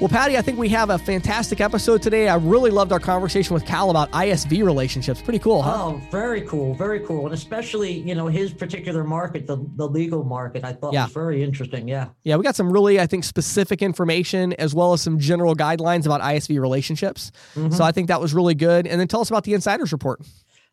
Well, 0.00 0.08
Patty, 0.08 0.36
I 0.38 0.42
think 0.42 0.58
we 0.60 0.68
have 0.68 0.90
a 0.90 0.98
fantastic 0.98 1.60
episode 1.60 2.02
today. 2.02 2.28
I 2.28 2.36
really 2.36 2.70
loved 2.70 2.92
our 2.92 3.00
conversation 3.00 3.52
with 3.52 3.66
Cal 3.66 3.90
about 3.90 4.08
ISV 4.12 4.64
relationships. 4.64 5.20
Pretty 5.20 5.40
cool, 5.40 5.60
huh? 5.60 5.72
Oh, 5.74 6.00
very 6.12 6.42
cool, 6.42 6.72
very 6.74 7.00
cool, 7.00 7.24
and 7.24 7.34
especially 7.34 7.90
you 7.94 8.14
know 8.14 8.28
his 8.28 8.52
particular 8.52 9.02
market, 9.02 9.48
the 9.48 9.56
the 9.74 9.88
legal 9.88 10.22
market. 10.22 10.62
I 10.64 10.72
thought 10.72 10.92
Yeah. 10.92 11.06
was 11.06 11.12
very 11.12 11.42
interesting. 11.42 11.88
Yeah. 11.88 12.10
Yeah, 12.22 12.36
we 12.36 12.44
got 12.44 12.54
some 12.54 12.70
really, 12.72 13.00
I 13.00 13.08
think, 13.08 13.24
specific 13.24 13.82
information 13.82 14.52
as 14.52 14.72
well 14.72 14.92
as 14.92 15.02
some 15.02 15.18
general 15.18 15.56
guidelines 15.56 16.06
about 16.06 16.20
ISV 16.20 16.60
relationships. 16.60 17.32
Mm-hmm. 17.56 17.72
So 17.74 17.82
I 17.82 17.90
think 17.90 18.06
that 18.06 18.20
was 18.20 18.32
really 18.32 18.54
good. 18.54 18.86
And 18.86 19.00
then 19.00 19.08
tell 19.08 19.20
us 19.20 19.30
about 19.30 19.42
the 19.42 19.54
Insiders 19.54 19.90
Report. 19.90 20.20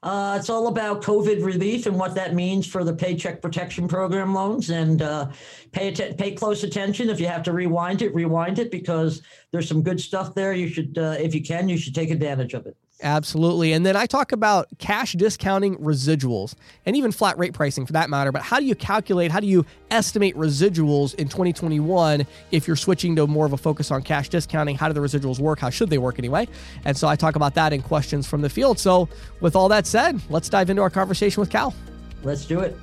Uh, 0.05 0.37
it's 0.39 0.51
all 0.51 0.67
about 0.67 1.01
COVID 1.01 1.43
relief 1.43 1.87
and 1.87 1.97
what 1.97 2.13
that 2.13 2.35
means 2.35 2.67
for 2.67 2.83
the 2.83 2.93
Paycheck 2.93 3.41
Protection 3.41 3.87
Program 3.87 4.35
loans. 4.35 4.69
And 4.69 5.01
uh, 5.01 5.29
pay 5.71 5.87
atten- 5.87 6.15
pay 6.15 6.31
close 6.31 6.63
attention. 6.63 7.09
If 7.09 7.19
you 7.19 7.25
have 7.25 7.41
to 7.41 7.51
rewind 7.51 8.03
it, 8.03 8.13
rewind 8.13 8.59
it 8.59 8.69
because 8.69 9.23
there's 9.51 9.67
some 9.67 9.81
good 9.81 9.99
stuff 9.99 10.35
there. 10.35 10.53
You 10.53 10.67
should, 10.67 10.99
uh, 10.99 11.15
if 11.19 11.33
you 11.33 11.41
can, 11.41 11.67
you 11.67 11.77
should 11.77 11.95
take 11.95 12.11
advantage 12.11 12.53
of 12.53 12.67
it. 12.67 12.77
Absolutely. 13.03 13.73
And 13.73 13.85
then 13.85 13.97
I 13.97 14.05
talk 14.05 14.31
about 14.31 14.67
cash 14.77 15.13
discounting 15.13 15.75
residuals 15.77 16.55
and 16.85 16.95
even 16.95 17.11
flat 17.11 17.37
rate 17.37 17.53
pricing 17.53 17.85
for 17.85 17.91
that 17.93 18.09
matter. 18.09 18.31
But 18.31 18.41
how 18.41 18.57
do 18.59 18.65
you 18.65 18.73
calculate, 18.73 19.31
how 19.31 19.41
do 19.41 19.47
you 19.47 19.65
estimate 19.91 20.35
residuals 20.35 21.13
in 21.15 21.27
2021 21.27 22.25
if 22.51 22.67
you're 22.67 22.77
switching 22.77 23.15
to 23.17 23.27
more 23.27 23.45
of 23.45 23.51
a 23.51 23.57
focus 23.57 23.91
on 23.91 24.01
cash 24.01 24.29
discounting? 24.29 24.77
How 24.77 24.87
do 24.87 24.93
the 24.93 25.01
residuals 25.01 25.39
work? 25.39 25.59
How 25.59 25.69
should 25.69 25.89
they 25.89 25.97
work 25.97 26.19
anyway? 26.19 26.47
And 26.85 26.95
so 26.95 27.09
I 27.09 27.17
talk 27.17 27.35
about 27.35 27.53
that 27.55 27.73
in 27.73 27.81
questions 27.81 28.27
from 28.27 28.41
the 28.41 28.49
field. 28.49 28.79
So, 28.79 29.09
with 29.41 29.57
all 29.57 29.67
that 29.69 29.85
said, 29.85 30.21
let's 30.29 30.47
dive 30.47 30.69
into 30.69 30.81
our 30.81 30.89
conversation 30.89 31.41
with 31.41 31.49
Cal. 31.49 31.75
Let's 32.23 32.45
do 32.45 32.61
it. 32.61 32.77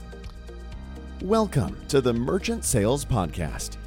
Welcome 1.23 1.79
to 1.89 2.03
the 2.03 2.13
Merchant 2.13 2.65
Sales 2.65 3.05
Podcast. 3.05 3.79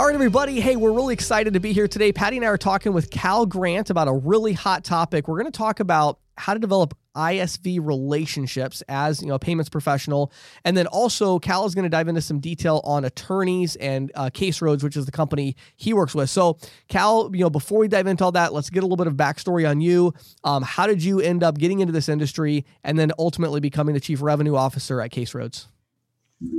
All 0.00 0.06
right, 0.06 0.14
everybody. 0.14 0.60
Hey, 0.60 0.76
we're 0.76 0.94
really 0.94 1.12
excited 1.12 1.52
to 1.52 1.60
be 1.60 1.74
here 1.74 1.86
today. 1.86 2.10
Patty 2.10 2.38
and 2.38 2.46
I 2.46 2.48
are 2.48 2.56
talking 2.56 2.94
with 2.94 3.10
Cal 3.10 3.44
Grant 3.44 3.90
about 3.90 4.08
a 4.08 4.14
really 4.14 4.54
hot 4.54 4.82
topic. 4.82 5.28
We're 5.28 5.38
going 5.38 5.52
to 5.52 5.58
talk 5.58 5.78
about 5.78 6.18
how 6.38 6.54
to 6.54 6.58
develop 6.58 6.96
ISV 7.14 7.86
relationships 7.86 8.82
as 8.88 9.20
you 9.20 9.28
know 9.28 9.34
a 9.34 9.38
payments 9.38 9.68
professional, 9.68 10.32
and 10.64 10.74
then 10.74 10.86
also 10.86 11.38
Cal 11.38 11.66
is 11.66 11.74
going 11.74 11.82
to 11.82 11.90
dive 11.90 12.08
into 12.08 12.22
some 12.22 12.40
detail 12.40 12.80
on 12.82 13.04
attorneys 13.04 13.76
and 13.76 14.10
uh, 14.14 14.30
Case 14.30 14.62
Roads, 14.62 14.82
which 14.82 14.96
is 14.96 15.04
the 15.04 15.12
company 15.12 15.54
he 15.76 15.92
works 15.92 16.14
with. 16.14 16.30
So, 16.30 16.56
Cal, 16.88 17.28
you 17.34 17.40
know, 17.40 17.50
before 17.50 17.80
we 17.80 17.86
dive 17.86 18.06
into 18.06 18.24
all 18.24 18.32
that, 18.32 18.54
let's 18.54 18.70
get 18.70 18.82
a 18.82 18.86
little 18.86 18.96
bit 18.96 19.06
of 19.06 19.16
backstory 19.16 19.68
on 19.68 19.82
you. 19.82 20.14
Um, 20.44 20.62
how 20.62 20.86
did 20.86 21.04
you 21.04 21.20
end 21.20 21.44
up 21.44 21.58
getting 21.58 21.80
into 21.80 21.92
this 21.92 22.08
industry, 22.08 22.64
and 22.84 22.98
then 22.98 23.12
ultimately 23.18 23.60
becoming 23.60 23.92
the 23.92 24.00
chief 24.00 24.22
revenue 24.22 24.56
officer 24.56 25.02
at 25.02 25.10
Case 25.10 25.34
Roads? 25.34 25.68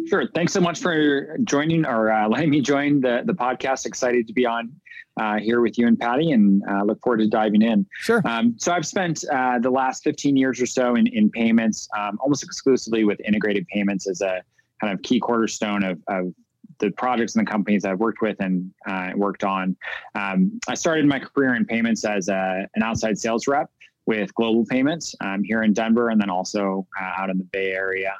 Sure. 0.08 0.28
Thanks 0.36 0.54
so 0.54 0.62
much 0.62 0.80
for 0.80 1.38
joining 1.44 1.86
or 1.86 2.12
uh, 2.12 2.28
letting 2.28 2.50
me 2.50 2.62
join 2.62 3.02
the, 3.02 3.24
the 3.26 3.34
podcast. 3.34 3.86
Excited 3.86 4.28
to 4.28 4.34
be 4.34 4.46
on 4.46 4.72
uh, 5.20 5.38
here 5.38 5.62
with 5.62 5.78
you 5.78 5.88
and 5.88 6.00
Patty 6.00 6.32
and 6.32 6.62
uh, 6.70 6.84
look 6.84 7.02
forward 7.02 7.18
to 7.18 7.28
diving 7.28 7.62
in. 7.62 7.86
Sure. 7.94 8.22
Um, 8.26 8.56
so 8.58 8.72
I've 8.72 8.86
spent 8.86 9.24
uh, 9.32 9.60
the 9.60 9.72
last 9.72 10.04
15 10.04 10.38
years 10.38 10.62
or 10.62 10.66
so 10.66 10.96
in, 10.96 11.08
in 11.08 11.30
payments, 11.30 11.88
um, 11.98 12.18
almost 12.22 12.44
exclusively 12.44 13.04
with 13.04 13.20
integrated 13.22 13.68
payments 13.68 14.08
as 14.08 14.22
a 14.22 14.44
kind 14.80 14.94
of 14.94 15.02
key 15.02 15.20
cornerstone 15.20 15.84
of, 15.84 16.00
of 16.08 16.34
the 16.80 16.92
projects 16.92 17.36
and 17.36 17.46
the 17.46 17.50
companies 17.50 17.86
I've 17.86 18.00
worked 18.00 18.22
with 18.22 18.38
and 18.40 18.72
uh, 18.88 19.12
worked 19.16 19.44
on. 19.44 19.76
Um, 20.16 20.60
I 20.68 20.76
started 20.76 21.06
my 21.06 21.20
career 21.20 21.56
in 21.56 21.66
payments 21.66 22.06
as 22.06 22.28
a, 22.28 22.68
an 22.76 22.84
outside 22.84 23.18
sales 23.18 23.48
rep 23.48 23.70
with 24.06 24.34
Global 24.36 24.66
Payments 24.66 25.16
um, 25.22 25.44
here 25.44 25.64
in 25.64 25.74
Denver 25.74 26.10
and 26.10 26.20
then 26.20 26.30
also 26.30 26.88
uh, 27.00 27.12
out 27.22 27.30
in 27.30 27.38
the 27.38 27.44
Bay 27.46 27.72
Area. 27.72 28.14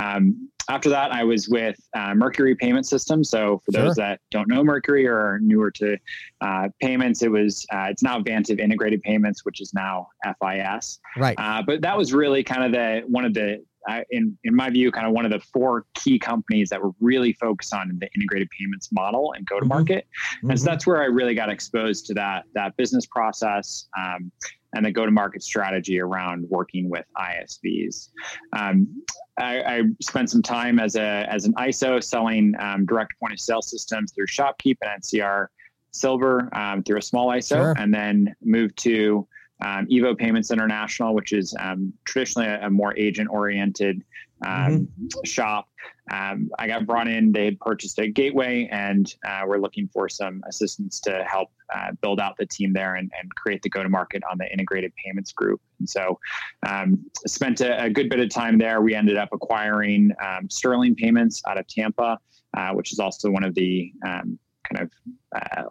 Um, 0.00 0.48
after 0.70 0.88
that, 0.88 1.12
I 1.12 1.24
was 1.24 1.48
with 1.48 1.76
uh, 1.94 2.14
Mercury 2.14 2.54
Payment 2.54 2.86
Systems. 2.86 3.28
So 3.28 3.60
for 3.64 3.72
those 3.72 3.96
that 3.96 4.20
don't 4.30 4.48
know 4.48 4.64
Mercury 4.64 5.06
or 5.06 5.18
are 5.18 5.38
newer 5.40 5.70
to 5.72 5.98
uh, 6.40 6.68
payments, 6.80 7.22
it 7.22 7.30
was 7.30 7.66
uh, 7.72 7.88
it's 7.90 8.02
now 8.02 8.20
Vantiv 8.20 8.60
Integrated 8.60 9.02
Payments, 9.02 9.44
which 9.44 9.60
is 9.60 9.74
now 9.74 10.08
FIS. 10.24 10.98
Right. 11.16 11.38
Uh, 11.38 11.62
but 11.66 11.82
that 11.82 11.96
was 11.96 12.14
really 12.14 12.42
kind 12.42 12.64
of 12.64 12.72
the 12.72 13.02
one 13.06 13.24
of 13.26 13.34
the 13.34 13.62
uh, 13.88 14.00
in 14.10 14.38
in 14.44 14.54
my 14.54 14.70
view, 14.70 14.90
kind 14.90 15.06
of 15.06 15.12
one 15.12 15.26
of 15.26 15.30
the 15.30 15.40
four 15.52 15.84
key 15.94 16.18
companies 16.18 16.70
that 16.70 16.82
were 16.82 16.92
really 17.00 17.34
focused 17.34 17.74
on 17.74 17.94
the 18.00 18.08
integrated 18.14 18.48
payments 18.58 18.90
model 18.92 19.34
and 19.36 19.46
go 19.46 19.60
to 19.60 19.66
market. 19.66 20.06
And 20.42 20.58
so 20.58 20.62
Mhm. 20.62 20.66
that's 20.70 20.86
where 20.86 21.02
I 21.02 21.06
really 21.06 21.34
got 21.34 21.50
exposed 21.50 22.06
to 22.06 22.14
that 22.14 22.44
that 22.54 22.74
business 22.78 23.04
process 23.04 23.86
um, 23.98 24.32
and 24.74 24.84
the 24.84 24.90
go 24.90 25.06
to 25.06 25.12
market 25.12 25.42
strategy 25.42 26.00
around 26.00 26.46
working 26.48 26.88
with 26.88 27.04
ISVs. 27.16 28.10
Um, 28.52 29.02
I, 29.38 29.62
I 29.62 29.82
spent 30.00 30.30
some 30.30 30.42
time 30.42 30.78
as 30.78 30.96
a 30.96 31.26
as 31.28 31.44
an 31.44 31.54
ISO 31.54 32.02
selling 32.02 32.54
um, 32.58 32.86
direct 32.86 33.18
point 33.18 33.32
of 33.32 33.40
sale 33.40 33.62
systems 33.62 34.12
through 34.12 34.26
ShopKeep 34.26 34.76
and 34.82 35.02
NCR 35.02 35.48
Silver 35.90 36.48
um, 36.56 36.82
through 36.82 36.98
a 36.98 37.02
small 37.02 37.28
ISO, 37.28 37.48
Sure. 37.48 37.74
and 37.78 37.92
then 37.94 38.34
moved 38.42 38.76
to 38.78 39.26
um, 39.64 39.86
Evo 39.86 40.16
Payments 40.16 40.50
International, 40.50 41.14
which 41.14 41.32
is 41.32 41.54
um, 41.60 41.92
traditionally 42.04 42.48
a, 42.48 42.66
a 42.66 42.70
more 42.70 42.96
agent 42.98 43.28
oriented 43.30 44.02
um, 44.44 44.88
shop. 45.24 45.68
Um, 46.10 46.50
I 46.58 46.66
got 46.66 46.86
brought 46.86 47.08
in. 47.08 47.32
They 47.32 47.46
had 47.46 47.58
purchased 47.60 47.98
a 47.98 48.08
gateway, 48.08 48.68
and 48.70 49.12
uh, 49.26 49.42
we're 49.46 49.58
looking 49.58 49.88
for 49.88 50.08
some 50.08 50.42
assistance 50.46 51.00
to 51.00 51.24
help 51.24 51.50
uh, 51.74 51.92
build 52.02 52.20
out 52.20 52.36
the 52.36 52.46
team 52.46 52.72
there 52.72 52.96
and, 52.96 53.10
and 53.18 53.34
create 53.34 53.62
the 53.62 53.70
go 53.70 53.82
to 53.82 53.88
market 53.88 54.22
on 54.30 54.36
the 54.36 54.50
integrated 54.52 54.92
payments 55.02 55.32
group. 55.32 55.60
And 55.78 55.88
so, 55.88 56.18
um, 56.66 57.04
spent 57.26 57.62
a, 57.62 57.84
a 57.84 57.90
good 57.90 58.10
bit 58.10 58.20
of 58.20 58.28
time 58.28 58.58
there. 58.58 58.82
We 58.82 58.94
ended 58.94 59.16
up 59.16 59.30
acquiring 59.32 60.10
um, 60.22 60.50
Sterling 60.50 60.94
Payments 60.94 61.40
out 61.48 61.58
of 61.58 61.66
Tampa, 61.68 62.18
uh, 62.54 62.70
which 62.72 62.92
is 62.92 62.98
also 62.98 63.30
one 63.30 63.44
of 63.44 63.54
the 63.54 63.90
um, 64.06 64.38
kind 64.70 64.82
of 64.82 64.90
uh, 65.34 65.64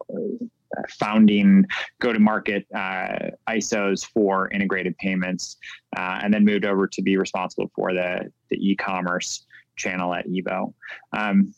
founding 0.89 1.65
go-to-market 1.99 2.65
uh, 2.75 3.29
ISOs 3.47 4.05
for 4.05 4.49
integrated 4.51 4.97
payments, 4.97 5.57
uh, 5.95 6.19
and 6.23 6.33
then 6.33 6.43
moved 6.43 6.65
over 6.65 6.87
to 6.87 7.01
be 7.03 7.17
responsible 7.17 7.69
for 7.75 7.93
the 7.93 8.31
the 8.49 8.57
e-commerce 8.57 9.45
channel 9.75 10.13
at 10.13 10.27
Evo. 10.27 10.73
Um, 11.11 11.53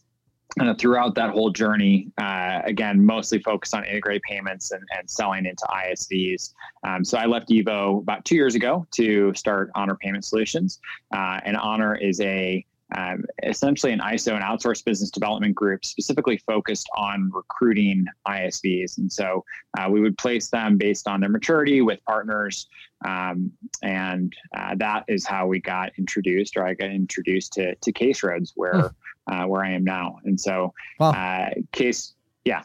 and 0.57 0.77
throughout 0.79 1.15
that 1.15 1.31
whole 1.31 1.49
journey, 1.49 2.11
uh, 2.17 2.61
again, 2.63 3.05
mostly 3.05 3.39
focused 3.39 3.73
on 3.73 3.83
integrated 3.83 4.21
payments 4.29 4.71
and, 4.71 4.81
and 4.97 5.09
selling 5.09 5.45
into 5.45 5.65
ISVs. 5.65 6.53
Um, 6.83 7.03
so 7.03 7.17
I 7.17 7.25
left 7.25 7.49
Evo 7.49 7.99
about 7.99 8.23
two 8.23 8.35
years 8.35 8.55
ago 8.55 8.87
to 8.91 9.33
start 9.33 9.69
Honor 9.75 9.95
Payment 9.95 10.23
Solutions. 10.23 10.79
Uh, 11.13 11.41
and 11.43 11.57
Honor 11.57 11.95
is 11.95 12.21
a 12.21 12.65
um, 12.95 13.23
essentially 13.43 13.91
an 13.91 13.99
ISO 13.99 14.33
and 14.33 14.43
outsourced 14.43 14.85
business 14.85 15.09
development 15.09 15.55
group 15.55 15.83
specifically 15.83 16.37
focused 16.37 16.87
on 16.95 17.31
recruiting 17.33 18.05
ISVs. 18.27 18.97
And 18.97 19.11
so 19.11 19.43
uh, 19.77 19.89
we 19.89 19.99
would 20.01 20.17
place 20.17 20.49
them 20.49 20.77
based 20.77 21.07
on 21.07 21.19
their 21.19 21.29
maturity 21.29 21.81
with 21.81 21.99
partners. 22.05 22.67
Um, 23.05 23.51
and 23.81 24.33
uh, 24.55 24.75
that 24.77 25.03
is 25.07 25.25
how 25.25 25.47
we 25.47 25.59
got 25.59 25.91
introduced, 25.97 26.57
or 26.57 26.65
I 26.65 26.75
got 26.75 26.89
introduced 26.91 27.53
to, 27.53 27.75
to 27.75 27.91
Case 27.91 28.21
Roads, 28.21 28.53
where, 28.55 28.91
uh, 29.27 29.45
where 29.45 29.63
I 29.63 29.71
am 29.71 29.83
now. 29.83 30.19
And 30.25 30.39
so 30.39 30.73
Wow. 30.99 31.11
uh, 31.11 31.49
Case, 31.71 32.13
yeah. 32.45 32.63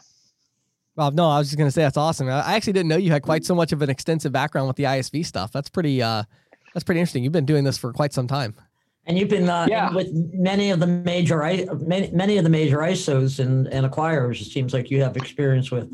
Well, 0.95 1.09
no, 1.11 1.27
I 1.29 1.39
was 1.39 1.47
just 1.47 1.57
going 1.57 1.67
to 1.67 1.71
say 1.71 1.81
that's 1.81 1.97
awesome. 1.97 2.27
I 2.27 2.41
I 2.41 2.53
actually 2.55 2.73
didn't 2.73 2.89
know 2.89 2.97
you 2.97 3.11
had 3.11 3.23
quite 3.23 3.45
so 3.45 3.55
much 3.55 3.71
of 3.71 3.81
an 3.81 3.89
extensive 3.89 4.31
background 4.31 4.67
with 4.67 4.75
the 4.75 4.83
ISV 4.83 5.25
stuff. 5.25 5.51
That's 5.51 5.69
pretty. 5.69 6.01
Uh, 6.01 6.23
that's 6.73 6.83
pretty 6.83 6.99
interesting. 6.99 7.23
You've 7.23 7.33
been 7.33 7.45
doing 7.45 7.63
this 7.63 7.77
for 7.77 7.91
quite 7.93 8.13
some 8.13 8.27
time. 8.27 8.53
And 9.07 9.17
you've 9.17 9.29
been 9.29 9.49
uh, 9.49 9.65
Yeah. 9.69 9.93
with 9.93 10.09
many 10.33 10.69
of 10.71 10.79
the 10.79 10.87
major 10.87 11.37
many, 11.87 12.11
many 12.11 12.37
of 12.37 12.43
the 12.43 12.49
major 12.49 12.77
ISOs 12.77 13.39
and, 13.39 13.67
and 13.67 13.85
acquirers. 13.89 14.39
It 14.41 14.45
seems 14.45 14.73
like 14.73 14.91
you 14.91 15.01
have 15.01 15.17
experience 15.17 15.71
with. 15.71 15.89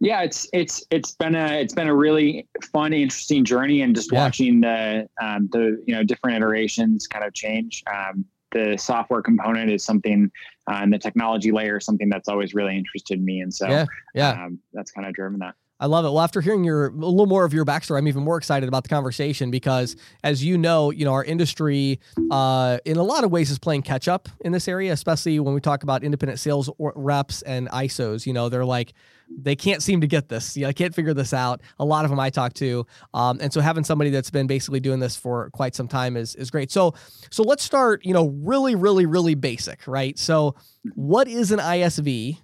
yeah 0.00 0.22
it's 0.22 0.48
it's 0.52 0.84
it's 0.90 1.12
been 1.12 1.34
a 1.36 1.60
it's 1.62 1.72
been 1.74 1.86
a 1.88 1.94
really 1.94 2.46
fun 2.72 2.92
interesting 2.92 3.44
journey 3.44 3.82
and 3.82 3.94
just 3.94 4.10
Yeah. 4.12 4.22
watching 4.24 4.60
the 4.60 5.08
um, 5.22 5.48
the 5.52 5.82
you 5.86 5.94
know 5.94 6.02
different 6.02 6.36
iterations 6.36 7.06
kind 7.06 7.24
of 7.24 7.32
change 7.32 7.82
um, 7.92 8.24
the 8.52 8.76
software 8.76 9.22
component 9.22 9.70
is 9.70 9.84
something 9.84 10.30
uh, 10.68 10.78
and 10.82 10.92
the 10.92 10.98
technology 10.98 11.50
layer 11.52 11.78
is 11.78 11.84
something 11.84 12.08
that's 12.08 12.28
always 12.28 12.54
really 12.54 12.76
interested 12.76 13.22
me 13.22 13.40
and 13.40 13.52
so 13.54 13.68
Yeah, 13.68 13.86
yeah. 14.14 14.30
um, 14.44 14.58
that's 14.72 14.90
kind 14.90 15.06
of 15.06 15.14
driven 15.14 15.38
that 15.40 15.54
I 15.80 15.86
love 15.86 16.04
it. 16.04 16.08
Well, 16.08 16.20
after 16.20 16.40
hearing 16.40 16.62
your 16.62 16.86
a 16.86 16.92
little 16.92 17.26
more 17.26 17.44
of 17.44 17.52
your 17.52 17.64
backstory, 17.64 17.98
I'm 17.98 18.06
even 18.06 18.22
more 18.22 18.38
excited 18.38 18.68
about 18.68 18.84
the 18.84 18.88
conversation 18.88 19.50
because, 19.50 19.96
as 20.22 20.44
you 20.44 20.56
know, 20.56 20.90
you 20.90 21.04
know 21.04 21.12
our 21.12 21.24
industry, 21.24 21.98
uh, 22.30 22.78
in 22.84 22.96
a 22.96 23.02
lot 23.02 23.24
of 23.24 23.32
ways, 23.32 23.50
is 23.50 23.58
playing 23.58 23.82
catch 23.82 24.06
up 24.06 24.28
in 24.40 24.52
this 24.52 24.68
area, 24.68 24.92
especially 24.92 25.40
when 25.40 25.52
we 25.52 25.60
talk 25.60 25.82
about 25.82 26.04
independent 26.04 26.38
sales 26.38 26.70
reps 26.78 27.42
and 27.42 27.68
ISOs. 27.70 28.24
You 28.24 28.32
know, 28.32 28.48
they're 28.48 28.64
like 28.64 28.92
they 29.28 29.56
can't 29.56 29.82
seem 29.82 30.00
to 30.00 30.06
get 30.06 30.28
this. 30.28 30.56
Yeah, 30.56 30.68
I 30.68 30.72
can't 30.72 30.94
figure 30.94 31.14
this 31.14 31.32
out. 31.32 31.60
A 31.80 31.84
lot 31.84 32.04
of 32.04 32.10
them 32.10 32.20
I 32.20 32.30
talk 32.30 32.54
to, 32.54 32.86
um, 33.12 33.38
and 33.40 33.52
so 33.52 33.60
having 33.60 33.82
somebody 33.82 34.10
that's 34.10 34.30
been 34.30 34.46
basically 34.46 34.80
doing 34.80 35.00
this 35.00 35.16
for 35.16 35.50
quite 35.50 35.74
some 35.74 35.88
time 35.88 36.16
is 36.16 36.36
is 36.36 36.52
great. 36.52 36.70
So, 36.70 36.94
so 37.30 37.42
let's 37.42 37.64
start. 37.64 38.04
You 38.04 38.14
know, 38.14 38.28
really, 38.28 38.76
really, 38.76 39.06
really 39.06 39.34
basic, 39.34 39.88
right? 39.88 40.16
So, 40.18 40.54
what 40.94 41.26
is 41.26 41.50
an 41.50 41.58
ISV? 41.58 42.38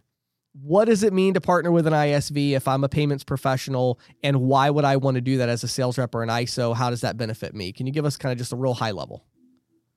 What 0.52 0.86
does 0.86 1.02
it 1.02 1.12
mean 1.12 1.34
to 1.34 1.40
partner 1.40 1.70
with 1.70 1.86
an 1.86 1.92
ISV 1.92 2.52
if 2.52 2.66
I'm 2.66 2.82
a 2.82 2.88
payments 2.88 3.24
professional 3.24 4.00
and 4.22 4.40
why 4.40 4.70
would 4.70 4.84
I 4.84 4.96
want 4.96 5.14
to 5.14 5.20
do 5.20 5.38
that 5.38 5.48
as 5.48 5.62
a 5.62 5.68
sales 5.68 5.96
rep 5.96 6.14
or 6.14 6.22
an 6.22 6.28
ISO? 6.28 6.74
How 6.74 6.90
does 6.90 7.02
that 7.02 7.16
benefit 7.16 7.54
me? 7.54 7.72
Can 7.72 7.86
you 7.86 7.92
give 7.92 8.04
us 8.04 8.16
kind 8.16 8.32
of 8.32 8.38
just 8.38 8.52
a 8.52 8.56
real 8.56 8.74
high 8.74 8.90
level? 8.90 9.24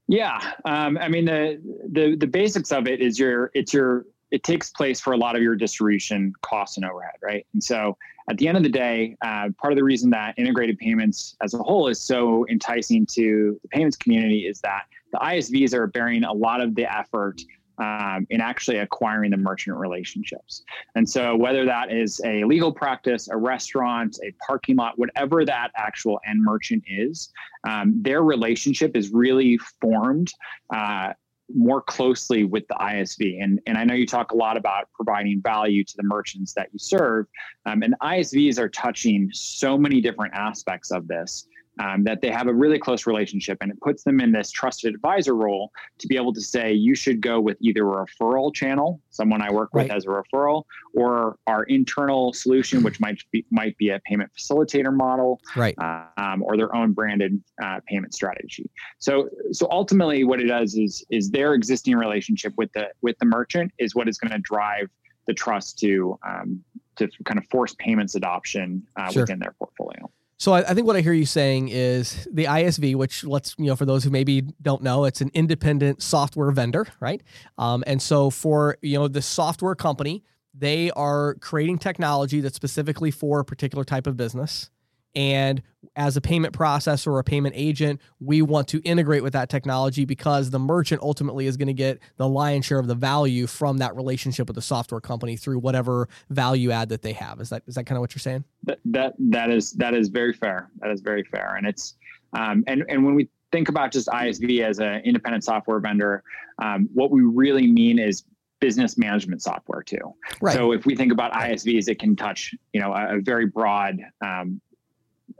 Yeah, 0.08 0.40
um, 0.66 0.98
I 0.98 1.08
mean 1.08 1.26
the 1.26 1.62
the 1.92 2.16
the 2.16 2.28
basics 2.28 2.72
of 2.72 2.88
it 2.88 3.00
is 3.00 3.18
your 3.18 3.52
it's 3.54 3.74
your 3.74 4.06
it 4.32 4.44
takes 4.44 4.70
place 4.70 5.00
for 5.00 5.14
a 5.14 5.18
lot 5.18 5.36
of 5.36 5.42
your 5.42 5.56
distribution 5.56 6.34
costs 6.42 6.78
and 6.78 6.86
overhead, 6.86 7.14
right? 7.22 7.46
And 7.54 7.64
so 7.64 7.98
at 8.30 8.38
the 8.38 8.48
end 8.48 8.58
of 8.58 8.64
the 8.64 8.70
day, 8.70 9.16
uh, 9.22 9.50
part 9.60 9.72
of 9.72 9.78
the 9.78 9.84
reason 9.84 10.10
that 10.10 10.34
integrated 10.38 10.78
payments 10.78 11.36
as 11.42 11.54
a 11.54 11.60
whole 11.60 11.88
is 11.88 12.02
so 12.02 12.46
enticing 12.50 13.06
to 13.08 13.60
the 13.62 13.68
payments 13.70 13.96
community 13.96 14.48
is 14.48 14.60
that 14.62 14.84
the 15.12 15.20
ISVs 15.20 15.74
are 15.74 15.88
bearing 15.88 16.24
a 16.24 16.34
lot 16.34 16.62
of 16.62 16.74
the 16.76 16.92
effort 16.92 17.42
um, 17.78 18.28
in 18.30 18.42
actually 18.42 18.78
acquiring 18.78 19.32
the 19.32 19.38
merchant 19.38 19.78
relationships. 19.78 20.64
And 20.96 21.10
so, 21.10 21.36
whether 21.36 21.66
that 21.66 21.92
is 21.92 22.22
a 22.26 22.44
legal 22.44 22.72
practice, 22.72 23.28
a 23.30 23.38
restaurant, 23.38 24.18
a 24.24 24.34
parking 24.46 24.76
lot, 24.76 24.98
whatever 24.98 25.46
that 25.46 25.72
actual 25.76 26.20
end 26.28 26.44
merchant 26.44 26.84
is, 26.88 27.30
um, 27.68 28.02
their 28.02 28.24
relationship 28.24 28.96
is 28.96 29.12
really 29.12 29.58
formed. 29.82 30.32
Uh, 30.74 31.14
more 31.54 31.82
closely 31.82 32.46
with 32.46 32.68
the 32.68 32.76
ISV. 32.76 33.44
And, 33.44 33.60
and 33.68 33.78
I 33.78 33.84
know 33.84 33.94
you 33.94 34.08
talk 34.08 34.32
a 34.32 34.36
lot 34.36 34.58
about 34.58 34.90
providing 34.94 35.42
value 35.42 35.84
to 35.84 35.94
the 35.98 36.04
merchants 36.04 36.54
that 36.54 36.70
you 36.72 36.80
serve. 36.80 37.28
Um, 37.66 37.84
and 37.84 37.96
ISVs 38.02 38.58
are 38.58 38.70
touching 38.70 39.30
so 39.34 39.78
many 39.78 40.02
different 40.02 40.34
aspects 40.34 40.90
of 40.90 41.08
this 41.08 41.48
um, 41.80 42.04
that 42.04 42.22
they 42.22 42.30
have 42.30 42.48
a 42.48 42.54
really 42.54 42.78
close 42.78 43.08
relationship 43.08 43.58
and 43.62 43.72
it 43.72 43.80
puts 43.82 44.04
them 44.04 44.20
in 44.20 44.32
this 44.32 44.52
trusted 44.52 44.94
advisor 44.94 45.36
role 45.36 45.72
to 45.98 46.08
be 46.08 46.16
able 46.16 46.34
to 46.34 46.42
say 46.42 46.72
you 46.72 46.96
should 46.96 47.22
go 47.22 47.40
with 47.40 47.58
either 47.62 47.82
a 47.82 48.06
referral 48.06 48.54
channel 48.54 49.02
someone 49.10 49.42
i 49.42 49.52
work 49.52 49.74
with 49.74 49.90
right. 49.90 49.96
as 49.96 50.06
a 50.06 50.08
referral 50.08 50.64
or 50.94 51.38
our 51.48 51.64
internal 51.64 52.34
solution 52.34 52.84
which 52.84 53.00
might 53.00 53.20
be 53.32 53.46
might 53.52 53.76
be 53.78 53.90
a 53.90 54.00
payment 54.06 54.30
facilitator 54.38 54.94
model 54.94 55.40
right 55.56 55.76
um, 56.18 56.44
or 56.44 56.58
their 56.58 56.76
own 56.76 56.94
branded 56.94 57.42
uh, 57.64 57.80
payment 57.88 58.14
strategy 58.14 58.70
so 59.00 59.30
so 59.52 59.68
ultimately 59.72 60.24
what 60.24 60.40
it 60.40 60.48
does 60.48 60.76
is 60.76 61.04
is 61.10 61.30
their 61.32 61.54
existing 61.54 61.96
relationship 61.96 62.54
with 62.58 62.72
the 62.74 62.88
with 63.02 63.18
the 63.20 63.26
merchant 63.26 63.72
is 63.80 63.96
what 63.96 64.08
is 64.08 64.18
going 64.18 64.32
to 64.32 64.40
drive 64.40 64.88
the 65.28 65.34
trust 65.34 65.80
to 65.80 66.18
um, 66.28 66.64
to 66.96 67.10
kind 67.26 67.40
of 67.40 67.46
force 67.48 67.76
payments 67.80 68.16
adoption 68.16 68.84
uh, 68.98 69.10
sure. 69.10 69.24
within 69.24 69.40
their 69.40 69.56
portfolio 69.58 70.10
so 70.44 70.52
I, 70.52 70.60
I, 70.72 70.74
think 70.74 70.86
what 70.86 70.98
I 70.98 71.00
hear 71.00 71.14
you 71.14 71.26
saying 71.26 71.70
is 71.70 72.28
the 72.30 72.44
ISV, 72.44 72.96
which 72.96 73.24
let's 73.24 73.56
you 73.58 73.68
know 73.68 73.78
for 73.78 73.86
those 73.86 74.04
who 74.04 74.10
maybe 74.10 74.42
don't 74.62 74.84
know, 74.84 75.06
it's 75.06 75.22
an 75.22 75.32
independent 75.34 76.04
software 76.04 76.52
vendor, 76.52 76.86
right? 77.00 77.24
Um, 77.58 77.82
and 77.88 78.02
so 78.02 78.30
for 78.30 78.78
you 78.82 79.00
know 79.00 79.08
the 79.08 79.22
software 79.22 79.74
company, 79.74 80.26
they 80.54 80.92
are 80.92 81.36
creating 81.36 81.78
technology 81.78 82.42
that's 82.42 82.58
specifically 82.58 83.10
for 83.10 83.40
a 83.40 83.46
particular 83.46 83.86
type 83.86 84.06
of 84.06 84.18
business. 84.18 84.70
And 85.16 85.62
as 85.96 86.18
a 86.18 86.22
payment 86.22 86.54
processor 86.54 87.08
or 87.08 87.20
a 87.20 87.24
payment 87.24 87.54
agent, 87.56 88.02
we 88.20 88.42
want 88.42 88.68
to 88.70 88.82
integrate 88.82 89.22
with 89.22 89.34
that 89.34 89.50
technology 89.50 90.06
because 90.06 90.50
the 90.50 90.60
merchant 90.60 91.02
ultimately 91.02 91.46
is 91.46 91.56
going 91.58 91.68
to 91.68 91.74
get 91.74 92.00
the 92.18 92.28
lion's 92.28 92.66
share 92.66 92.80
of 92.80 92.88
the 92.88 92.96
value 92.96 93.46
from 93.46 93.78
that 93.78 93.96
relationship 93.96 94.48
with 94.48 94.56
the 94.56 94.62
software 94.62 95.02
company 95.02 95.38
through 95.38 95.60
whatever 95.60 96.10
value 96.30 96.72
add 96.72 96.90
that 96.90 97.02
they 97.02 97.14
have. 97.14 97.40
Is 97.40 97.50
that 97.50 97.64
is 97.68 97.76
that 97.76 97.86
kind 97.86 97.98
of 97.98 98.02
what 98.02 98.16
you're 98.16 98.22
saying? 98.22 98.44
That 98.64 98.80
that, 98.86 99.14
that 99.20 99.52
is 99.52 99.74
that 99.74 99.94
is 99.94 100.10
very 100.10 100.34
fair. 100.34 100.70
That 100.80 100.90
is 100.90 101.02
very 101.02 101.24
fair. 101.24 101.56
And 101.56 101.68
it's 101.68 101.96
um, 102.34 102.64
and 102.66 102.84
and 102.90 103.06
when 103.06 103.14
we 103.14 103.30
think 103.52 103.70
about 103.70 103.92
just 103.92 104.08
ISV 104.08 104.64
as 104.64 104.80
an 104.80 105.02
independent 105.06 105.44
software 105.44 105.80
vendor, 105.80 106.24
um, 106.60 106.90
what 106.94 107.12
we 107.12 107.22
really 107.22 107.68
mean 107.68 108.00
is 108.00 108.24
business 108.60 108.98
management 108.98 109.42
software 109.44 109.84
too. 109.84 110.16
Right. 110.42 110.56
So 110.56 110.72
if 110.72 110.86
we 110.86 110.96
think 110.96 111.12
about 111.12 111.34
ISVs, 111.34 111.88
it 111.88 112.00
can 112.00 112.16
touch 112.16 112.56
you 112.72 112.82
know 112.82 112.94
a, 112.94 113.18
a 113.18 113.22
very 113.22 113.46
broad 113.46 114.00
um, 114.26 114.60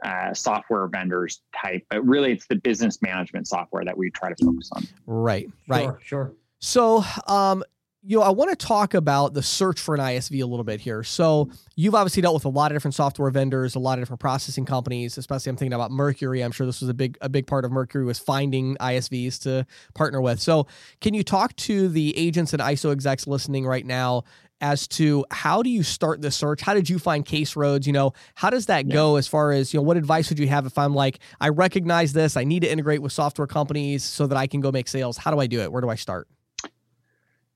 uh, 0.04 0.34
software 0.34 0.88
vendors 0.88 1.42
type, 1.60 1.86
but 1.90 2.06
really 2.06 2.32
it's 2.34 2.48
the 2.48 2.56
business 2.56 3.02
management 3.02 3.48
software 3.48 3.86
that 3.86 3.98
we 3.98 4.10
try 4.12 4.30
to 4.30 4.46
focus 4.46 4.70
on. 4.74 4.84
Right, 5.06 5.50
right, 5.68 5.84
sure. 5.84 6.00
sure. 6.04 6.34
So, 6.60 7.04
um, 7.28 7.64
you 8.06 8.18
know, 8.18 8.24
I 8.24 8.30
want 8.32 8.50
to 8.50 8.56
talk 8.58 8.94
about 8.94 9.34
the 9.34 9.42
search 9.42 9.80
for 9.80 9.96
an 9.96 10.02
ISV 10.02 10.44
a 10.44 10.46
little 10.46 10.66
bit 10.66 10.82
here. 10.82 11.04
So, 11.04 11.50
you've 11.76 11.96
obviously 11.96 12.22
dealt 12.22 12.34
with 12.34 12.44
a 12.44 12.50
lot 12.50 12.72
of 12.72 12.76
different 12.76 12.96
software 12.96 13.30
vendors, 13.32 13.76
a 13.76 13.80
lot 13.80 13.98
of 13.98 14.02
different 14.02 14.20
processing 14.20 14.66
companies. 14.66 15.18
Especially, 15.18 15.50
I'm 15.50 15.56
thinking 15.56 15.74
about 15.74 15.92
Mercury. 15.92 16.42
I'm 16.42 16.52
sure 16.52 16.66
this 16.66 16.82
was 16.82 16.90
a 16.90 16.94
big 16.94 17.18
a 17.22 17.30
big 17.30 17.48
part 17.48 17.64
of 17.64 17.72
Mercury 17.72 18.04
was 18.04 18.20
finding 18.20 18.76
ISVs 18.78 19.42
to 19.44 19.66
partner 19.94 20.22
with. 20.22 20.42
So, 20.42 20.68
can 21.00 21.14
you 21.14 21.24
talk 21.24 21.56
to 21.58 21.88
the 21.88 22.18
agents 22.18 22.52
and 22.52 22.62
ISO 22.62 22.92
execs 22.92 23.26
listening 23.26 23.66
right 23.66 23.86
now 23.86 24.24
as 24.62 24.88
to 24.88 25.26
how 25.32 25.62
do 25.62 25.70
you 25.70 25.84
start 25.84 26.22
the 26.22 26.32
search? 26.32 26.62
How 26.62 26.74
did 26.74 26.90
you 26.90 27.00
find 27.00 27.26
case 27.26 27.56
roads? 27.56 27.86
You 27.86 27.94
know, 27.94 28.14
how 28.36 28.50
does 28.50 28.68
that 28.68 28.88
yeah. 28.88 28.94
go 28.94 29.16
as 29.18 29.28
far 29.28 29.52
as, 29.52 29.74
you 29.74 29.80
know, 29.80 29.84
what 29.84 29.98
advice 29.98 30.30
would 30.30 30.40
you 30.40 30.48
have 30.48 30.66
if 30.66 30.78
I'm 30.78 30.94
like, 30.94 31.20
I 31.42 31.50
recognize 31.50 32.14
this, 32.14 32.38
I 32.38 32.44
need 32.44 32.62
to 32.62 32.72
integrate 32.72 33.02
with 33.02 33.12
software 33.12 33.48
companies 33.48 34.04
so 34.04 34.28
that 34.28 34.38
I 34.38 34.48
can 34.48 34.62
go 34.62 34.72
make 34.72 34.88
sales? 34.88 35.18
How 35.18 35.32
do 35.32 35.40
I 35.40 35.48
do 35.48 35.60
it? 35.62 35.72
Where 35.72 35.82
do 35.82 35.90
I 35.90 35.96
start? 35.96 36.28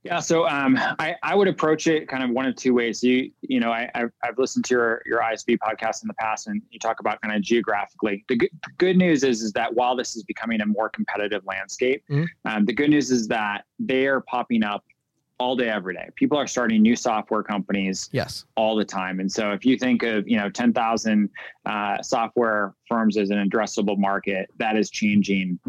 Yeah, 0.08 0.20
so 0.20 0.48
um, 0.48 0.78
I, 1.00 1.16
I 1.22 1.36
would 1.36 1.50
approach 1.50 1.88
it 1.88 2.08
kind 2.08 2.24
of 2.24 2.30
one 2.30 2.46
of 2.46 2.56
two 2.56 2.74
ways. 2.74 3.04
You 3.04 3.30
you 3.42 3.60
know 3.60 3.72
I, 3.72 3.90
I've, 3.94 4.12
I've 4.24 4.38
listened 4.38 4.64
to 4.66 4.74
your 4.74 5.02
your 5.06 5.20
ISV 5.20 5.58
podcast 5.58 6.02
in 6.02 6.08
the 6.08 6.14
past, 6.14 6.48
and 6.48 6.62
you 6.70 6.80
talk 6.80 7.02
about 7.02 7.20
kind 7.22 7.36
of 7.36 7.42
geographically. 7.42 8.24
The 8.30 8.38
good, 8.38 8.50
good 8.78 8.98
news 8.98 9.26
is 9.26 9.42
is 9.42 9.52
that 9.54 9.74
while 9.74 9.98
this 9.98 10.16
is 10.16 10.24
becoming 10.24 10.62
a 10.62 10.66
more 10.66 10.90
competitive 10.90 11.44
landscape, 11.46 12.04
mm-hmm. 12.10 12.26
um, 12.46 12.64
the 12.64 12.74
good 12.74 12.90
news 12.90 13.12
is 13.12 13.28
that 13.28 13.66
they 13.80 14.08
are 14.08 14.22
popping 14.22 14.64
up 14.64 14.86
all 15.40 15.56
day 15.56 15.70
every 15.70 15.94
day. 15.94 16.10
People 16.16 16.38
are 16.38 16.48
starting 16.48 16.82
new 16.82 16.96
software 16.96 17.44
companies 17.44 18.10
yes. 18.12 18.46
all 18.56 18.76
the 18.76 18.86
time. 18.86 19.20
And 19.20 19.32
so 19.32 19.52
if 19.52 19.66
you 19.66 19.78
think 19.78 20.04
of 20.04 20.28
you 20.28 20.38
know 20.38 20.50
10,000 20.50 21.30
uh, 21.66 22.02
software 22.02 22.74
firms 22.88 23.18
as 23.18 23.30
an 23.30 23.48
addressable 23.48 23.98
market 23.98 24.50
that 24.58 24.76
is 24.76 24.90
changing 24.90 25.60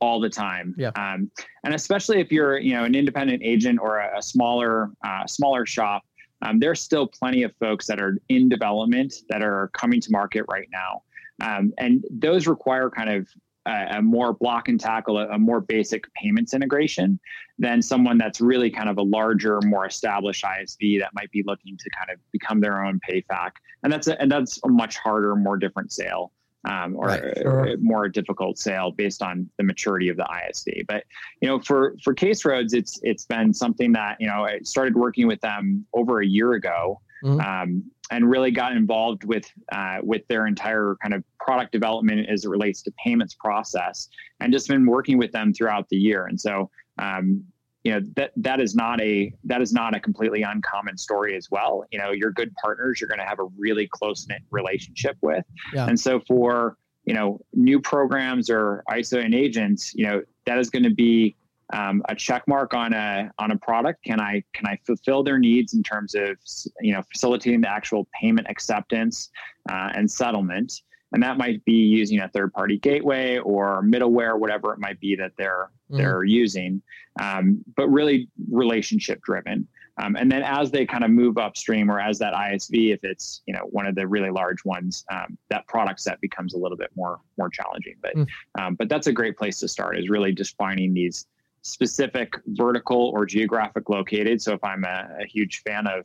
all 0.00 0.20
the 0.20 0.30
time. 0.30 0.74
Yeah. 0.78 0.90
Um, 0.96 1.30
and 1.64 1.74
especially 1.74 2.20
if 2.20 2.30
you're 2.30 2.58
you 2.58 2.74
know 2.74 2.84
an 2.84 2.94
independent 2.94 3.42
agent 3.42 3.78
or 3.80 3.98
a, 3.98 4.18
a 4.18 4.22
smaller 4.22 4.90
uh, 5.04 5.26
smaller 5.26 5.66
shop 5.66 6.02
um, 6.42 6.58
there's 6.58 6.80
still 6.80 7.06
plenty 7.06 7.42
of 7.42 7.54
folks 7.56 7.86
that 7.86 8.00
are 8.00 8.16
in 8.28 8.48
development 8.48 9.14
that 9.28 9.42
are 9.42 9.70
coming 9.74 10.00
to 10.00 10.10
market 10.10 10.44
right 10.48 10.68
now. 10.72 11.02
Um, 11.42 11.72
and 11.78 12.04
those 12.10 12.46
require 12.46 12.90
kind 12.90 13.10
of 13.10 13.28
a, 13.66 13.96
a, 13.96 14.02
more 14.02 14.32
block 14.32 14.68
and 14.68 14.80
tackle, 14.80 15.18
a, 15.18 15.28
a, 15.28 15.38
more 15.38 15.60
basic 15.60 16.12
payments 16.14 16.54
integration 16.54 17.18
than 17.58 17.82
someone 17.82 18.18
that's 18.18 18.40
really 18.40 18.70
kind 18.70 18.88
of 18.88 18.98
a 18.98 19.02
larger, 19.02 19.60
more 19.64 19.86
established 19.86 20.44
ISV 20.44 20.98
that 21.00 21.10
might 21.14 21.30
be 21.30 21.42
looking 21.46 21.76
to 21.76 21.90
kind 21.90 22.10
of 22.10 22.18
become 22.32 22.60
their 22.60 22.84
own 22.84 23.00
PayFac. 23.08 23.50
And 23.82 23.92
that's 23.92 24.08
a, 24.08 24.20
and 24.20 24.30
that's 24.30 24.58
a 24.64 24.68
much 24.68 24.96
harder, 24.96 25.36
more 25.36 25.56
different 25.56 25.92
sale. 25.92 26.32
Um, 26.68 26.94
or 26.94 27.06
right, 27.06 27.38
sure. 27.38 27.76
more 27.80 28.06
difficult 28.06 28.58
sale 28.58 28.90
based 28.90 29.22
on 29.22 29.48
the 29.56 29.64
maturity 29.64 30.10
of 30.10 30.18
the 30.18 30.24
ISV. 30.24 30.86
But 30.86 31.04
you 31.40 31.48
know, 31.48 31.58
for 31.58 31.96
for 32.04 32.12
Case 32.12 32.44
Roads, 32.44 32.74
it's 32.74 33.00
it's 33.02 33.24
been 33.24 33.54
something 33.54 33.92
that 33.92 34.18
you 34.20 34.26
know 34.26 34.44
I 34.44 34.58
started 34.58 34.94
working 34.94 35.26
with 35.26 35.40
them 35.40 35.86
over 35.94 36.20
a 36.20 36.26
year 36.26 36.52
ago, 36.52 37.00
mm-hmm. 37.24 37.40
um, 37.40 37.90
and 38.10 38.28
really 38.28 38.50
got 38.50 38.72
involved 38.72 39.24
with 39.24 39.50
uh, 39.72 39.98
with 40.02 40.26
their 40.28 40.46
entire 40.46 40.96
kind 41.02 41.14
of 41.14 41.24
product 41.38 41.72
development 41.72 42.28
as 42.28 42.44
it 42.44 42.48
relates 42.48 42.82
to 42.82 42.92
payments 43.04 43.34
process, 43.34 44.08
and 44.40 44.52
just 44.52 44.68
been 44.68 44.86
working 44.86 45.18
with 45.18 45.32
them 45.32 45.52
throughout 45.52 45.88
the 45.88 45.96
year. 45.96 46.26
And 46.26 46.40
so, 46.40 46.70
um, 46.98 47.44
you 47.84 47.92
know 47.92 48.00
that 48.16 48.32
that 48.36 48.60
is 48.60 48.74
not 48.74 49.00
a 49.00 49.32
that 49.44 49.62
is 49.62 49.72
not 49.72 49.94
a 49.94 50.00
completely 50.00 50.42
uncommon 50.42 50.98
story 50.98 51.36
as 51.36 51.50
well. 51.50 51.84
You 51.90 51.98
know, 51.98 52.10
your 52.10 52.30
good 52.30 52.54
partners 52.62 53.00
you're 53.00 53.08
going 53.08 53.20
to 53.20 53.26
have 53.26 53.38
a 53.38 53.48
really 53.56 53.86
close 53.86 54.26
knit 54.28 54.42
relationship 54.50 55.16
with, 55.22 55.44
yeah. 55.72 55.86
and 55.86 55.98
so 55.98 56.20
for 56.20 56.76
you 57.04 57.14
know 57.14 57.40
new 57.54 57.80
programs 57.80 58.50
or 58.50 58.84
ISO 58.90 59.24
and 59.24 59.34
agents, 59.34 59.94
you 59.94 60.06
know 60.06 60.22
that 60.46 60.58
is 60.58 60.68
going 60.68 60.82
to 60.82 60.94
be 60.94 61.36
um, 61.72 62.02
a 62.08 62.14
check 62.14 62.46
mark 62.48 62.74
on 62.74 62.92
a 62.92 63.30
on 63.38 63.50
a 63.50 63.56
product 63.58 64.02
can 64.04 64.20
i 64.20 64.42
can 64.52 64.66
i 64.66 64.78
fulfill 64.84 65.22
their 65.22 65.38
needs 65.38 65.74
in 65.74 65.82
terms 65.82 66.14
of 66.14 66.36
you 66.80 66.92
know 66.92 67.02
facilitating 67.12 67.60
the 67.60 67.70
actual 67.70 68.08
payment 68.20 68.46
acceptance 68.50 69.30
uh, 69.70 69.90
and 69.94 70.10
settlement 70.10 70.82
and 71.12 71.22
that 71.22 71.38
might 71.38 71.64
be 71.64 71.72
using 71.72 72.20
a 72.20 72.28
third 72.28 72.52
party 72.52 72.78
gateway 72.78 73.38
or 73.38 73.82
middleware 73.82 74.38
whatever 74.38 74.72
it 74.72 74.78
might 74.78 74.98
be 75.00 75.14
that 75.16 75.32
they're 75.36 75.70
mm. 75.90 75.96
they're 75.96 76.24
using 76.24 76.82
um, 77.20 77.64
but 77.76 77.88
really 77.88 78.28
relationship 78.50 79.20
driven 79.22 79.66
um, 80.02 80.16
and 80.16 80.30
then 80.32 80.42
as 80.42 80.70
they 80.70 80.86
kind 80.86 81.04
of 81.04 81.10
move 81.10 81.36
upstream 81.36 81.90
or 81.90 82.00
as 82.00 82.18
that 82.18 82.32
isv 82.34 82.92
if 82.92 83.00
it's 83.02 83.42
you 83.46 83.54
know 83.54 83.62
one 83.70 83.86
of 83.86 83.94
the 83.94 84.06
really 84.06 84.30
large 84.30 84.64
ones 84.64 85.04
um, 85.12 85.36
that 85.50 85.66
product 85.66 86.00
set 86.00 86.20
becomes 86.20 86.54
a 86.54 86.58
little 86.58 86.76
bit 86.76 86.90
more 86.96 87.20
more 87.38 87.48
challenging 87.48 87.94
but 88.02 88.14
mm. 88.14 88.76
but 88.76 88.88
that's 88.88 89.06
a 89.06 89.12
great 89.12 89.36
place 89.36 89.60
to 89.60 89.68
start 89.68 89.98
is 89.98 90.08
really 90.08 90.32
just 90.32 90.56
finding 90.56 90.94
these 90.94 91.26
specific 91.62 92.34
vertical 92.48 93.10
or 93.14 93.26
geographic 93.26 93.88
located. 93.88 94.40
So 94.40 94.54
if 94.54 94.64
I'm 94.64 94.84
a, 94.84 95.08
a 95.20 95.26
huge 95.26 95.62
fan 95.66 95.86
of 95.86 96.04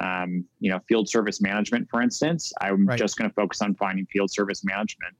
um, 0.00 0.44
you 0.60 0.70
know 0.70 0.80
field 0.88 1.08
service 1.08 1.40
management, 1.40 1.88
for 1.90 2.02
instance, 2.02 2.52
I'm 2.60 2.86
right. 2.86 2.98
just 2.98 3.16
going 3.16 3.30
to 3.30 3.34
focus 3.34 3.62
on 3.62 3.74
finding 3.74 4.06
field 4.06 4.30
service 4.30 4.64
management 4.64 5.14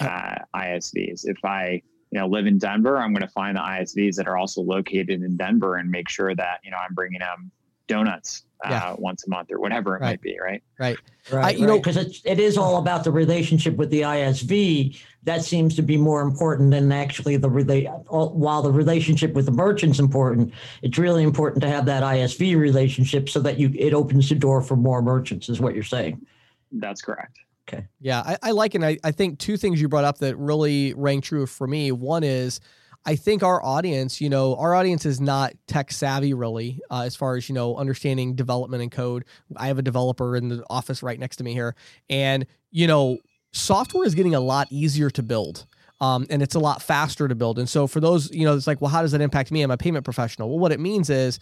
uh, 0.00 0.36
ISVs. 0.54 1.22
If 1.24 1.44
I 1.44 1.82
you 2.10 2.20
know 2.20 2.26
live 2.26 2.46
in 2.46 2.58
Denver, 2.58 2.98
I'm 2.98 3.12
going 3.12 3.26
to 3.26 3.32
find 3.32 3.56
the 3.56 3.60
ISVs 3.60 4.16
that 4.16 4.26
are 4.26 4.36
also 4.36 4.62
located 4.62 5.22
in 5.22 5.36
Denver 5.36 5.76
and 5.76 5.90
make 5.90 6.08
sure 6.08 6.34
that 6.34 6.60
you 6.64 6.70
know 6.70 6.78
I'm 6.78 6.94
bringing 6.94 7.20
them 7.20 7.50
donuts 7.86 8.44
uh, 8.64 8.70
yeah. 8.70 8.94
once 8.98 9.26
a 9.26 9.30
month 9.30 9.50
or 9.50 9.60
whatever 9.60 9.96
it 9.96 10.00
right. 10.00 10.10
might 10.10 10.22
be, 10.22 10.38
right? 10.40 10.62
Right. 10.78 10.96
Right. 11.30 11.44
I, 11.44 11.50
you 11.50 11.60
right. 11.60 11.66
know, 11.66 11.78
because 11.78 11.96
it, 11.96 12.20
it 12.24 12.38
is 12.38 12.56
all 12.56 12.76
about 12.78 13.04
the 13.04 13.10
relationship 13.10 13.76
with 13.76 13.90
the 13.90 14.02
ISV. 14.02 14.98
That 15.24 15.44
seems 15.44 15.74
to 15.76 15.82
be 15.82 15.96
more 15.96 16.22
important 16.22 16.70
than 16.70 16.92
actually 16.92 17.36
the 17.36 17.50
relate. 17.50 17.88
While 18.08 18.62
the 18.62 18.70
relationship 18.70 19.34
with 19.34 19.46
the 19.46 19.52
merchant's 19.52 19.98
important, 19.98 20.54
it's 20.82 20.98
really 20.98 21.24
important 21.24 21.62
to 21.62 21.68
have 21.68 21.84
that 21.86 22.02
ISV 22.02 22.56
relationship 22.56 23.28
so 23.28 23.40
that 23.40 23.58
you 23.58 23.72
it 23.76 23.92
opens 23.92 24.28
the 24.28 24.36
door 24.36 24.62
for 24.62 24.76
more 24.76 25.02
merchants. 25.02 25.48
Is 25.48 25.60
what 25.60 25.74
you're 25.74 25.84
saying? 25.84 26.24
That's 26.70 27.02
correct. 27.02 27.38
Okay. 27.68 27.84
Yeah, 28.00 28.20
I, 28.20 28.38
I 28.44 28.50
like 28.52 28.76
and 28.76 28.84
I, 28.84 28.98
I 29.02 29.10
think 29.10 29.40
two 29.40 29.56
things 29.56 29.80
you 29.80 29.88
brought 29.88 30.04
up 30.04 30.18
that 30.18 30.36
really 30.36 30.94
rang 30.94 31.20
true 31.20 31.46
for 31.46 31.66
me. 31.66 31.90
One 31.90 32.22
is 32.22 32.60
I 33.06 33.14
think 33.14 33.44
our 33.44 33.64
audience, 33.64 34.20
you 34.20 34.28
know, 34.28 34.56
our 34.56 34.74
audience 34.74 35.06
is 35.06 35.20
not 35.20 35.54
tech 35.68 35.92
savvy 35.92 36.34
really, 36.34 36.80
uh, 36.90 37.02
as 37.02 37.14
far 37.14 37.36
as 37.36 37.48
you 37.48 37.54
know, 37.54 37.76
understanding 37.76 38.34
development 38.34 38.82
and 38.82 38.90
code. 38.90 39.24
I 39.56 39.68
have 39.68 39.78
a 39.78 39.82
developer 39.82 40.36
in 40.36 40.48
the 40.48 40.64
office 40.68 41.04
right 41.04 41.18
next 41.18 41.36
to 41.36 41.44
me 41.44 41.52
here, 41.52 41.76
and 42.10 42.46
you 42.72 42.88
know, 42.88 43.18
software 43.52 44.04
is 44.04 44.14
getting 44.16 44.34
a 44.34 44.40
lot 44.40 44.66
easier 44.70 45.08
to 45.10 45.22
build. 45.22 45.66
Um, 45.98 46.26
and 46.28 46.42
it's 46.42 46.54
a 46.54 46.58
lot 46.58 46.82
faster 46.82 47.26
to 47.26 47.34
build. 47.34 47.58
And 47.58 47.66
so 47.66 47.86
for 47.86 48.00
those, 48.00 48.30
you 48.30 48.44
know, 48.44 48.54
it's 48.54 48.66
like, 48.66 48.82
well, 48.82 48.90
how 48.90 49.00
does 49.00 49.12
that 49.12 49.22
impact 49.22 49.50
me? 49.50 49.62
I'm 49.62 49.70
a 49.70 49.78
payment 49.78 50.04
professional. 50.04 50.50
Well, 50.50 50.58
what 50.58 50.70
it 50.70 50.78
means 50.78 51.08
is 51.08 51.38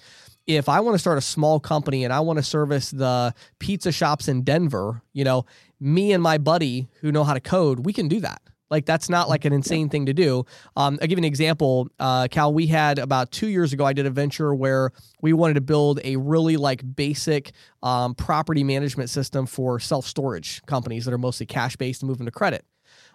if 0.47 0.69
I 0.69 0.79
want 0.79 0.95
to 0.95 0.99
start 1.01 1.19
a 1.19 1.23
small 1.23 1.59
company 1.59 2.05
and 2.05 2.13
I 2.13 2.21
want 2.21 2.37
to 2.37 2.43
service 2.45 2.93
the 2.93 3.35
pizza 3.59 3.91
shops 3.91 4.29
in 4.29 4.43
Denver, 4.43 5.03
you 5.13 5.25
know, 5.25 5.45
me 5.81 6.13
and 6.13 6.23
my 6.23 6.39
buddy 6.39 6.89
who 7.01 7.11
know 7.11 7.25
how 7.25 7.35
to 7.35 7.41
code, 7.41 7.85
we 7.85 7.93
can 7.93 8.07
do 8.07 8.21
that. 8.21 8.43
Like 8.71 8.87
that's 8.87 9.09
not 9.09 9.29
like 9.29 9.45
an 9.45 9.53
insane 9.53 9.89
thing 9.89 10.07
to 10.07 10.15
do. 10.15 10.45
Um, 10.77 10.99
I'll 11.01 11.07
give 11.07 11.19
you 11.19 11.23
an 11.23 11.25
example, 11.25 11.89
uh, 12.01 12.29
Cal. 12.31 12.53
We 12.53 12.67
had 12.67 12.99
about 12.99 13.31
two 13.31 13.49
years 13.49 13.73
ago, 13.73 13.85
I 13.85 13.93
did 13.93 14.07
a 14.07 14.11
venture 14.11 14.55
where 14.55 14.91
we 15.21 15.33
wanted 15.33 15.55
to 15.55 15.61
build 15.61 16.01
a 16.03 16.17
really 16.17 16.57
like 16.57 16.83
basic 16.97 17.53
um, 17.83 18.15
property 18.15 18.65
management 18.65 19.11
system 19.11 19.47
for 19.47 19.79
self 19.79 20.07
storage 20.07 20.63
companies 20.67 21.05
that 21.05 21.13
are 21.13 21.19
mostly 21.19 21.47
cash 21.47 21.77
based 21.77 22.03
and 22.03 22.09
moving 22.09 22.27
to 22.27 22.33
credit. 22.33 22.65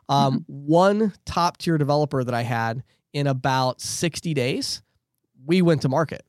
Um, 0.07 0.39
mm-hmm. 0.39 0.43
One 0.47 1.13
top 1.25 1.57
tier 1.57 1.77
developer 1.77 2.23
that 2.23 2.33
I 2.33 2.43
had 2.43 2.83
in 3.13 3.27
about 3.27 3.81
sixty 3.81 4.33
days, 4.33 4.81
we 5.45 5.61
went 5.61 5.81
to 5.81 5.89
market. 5.89 6.23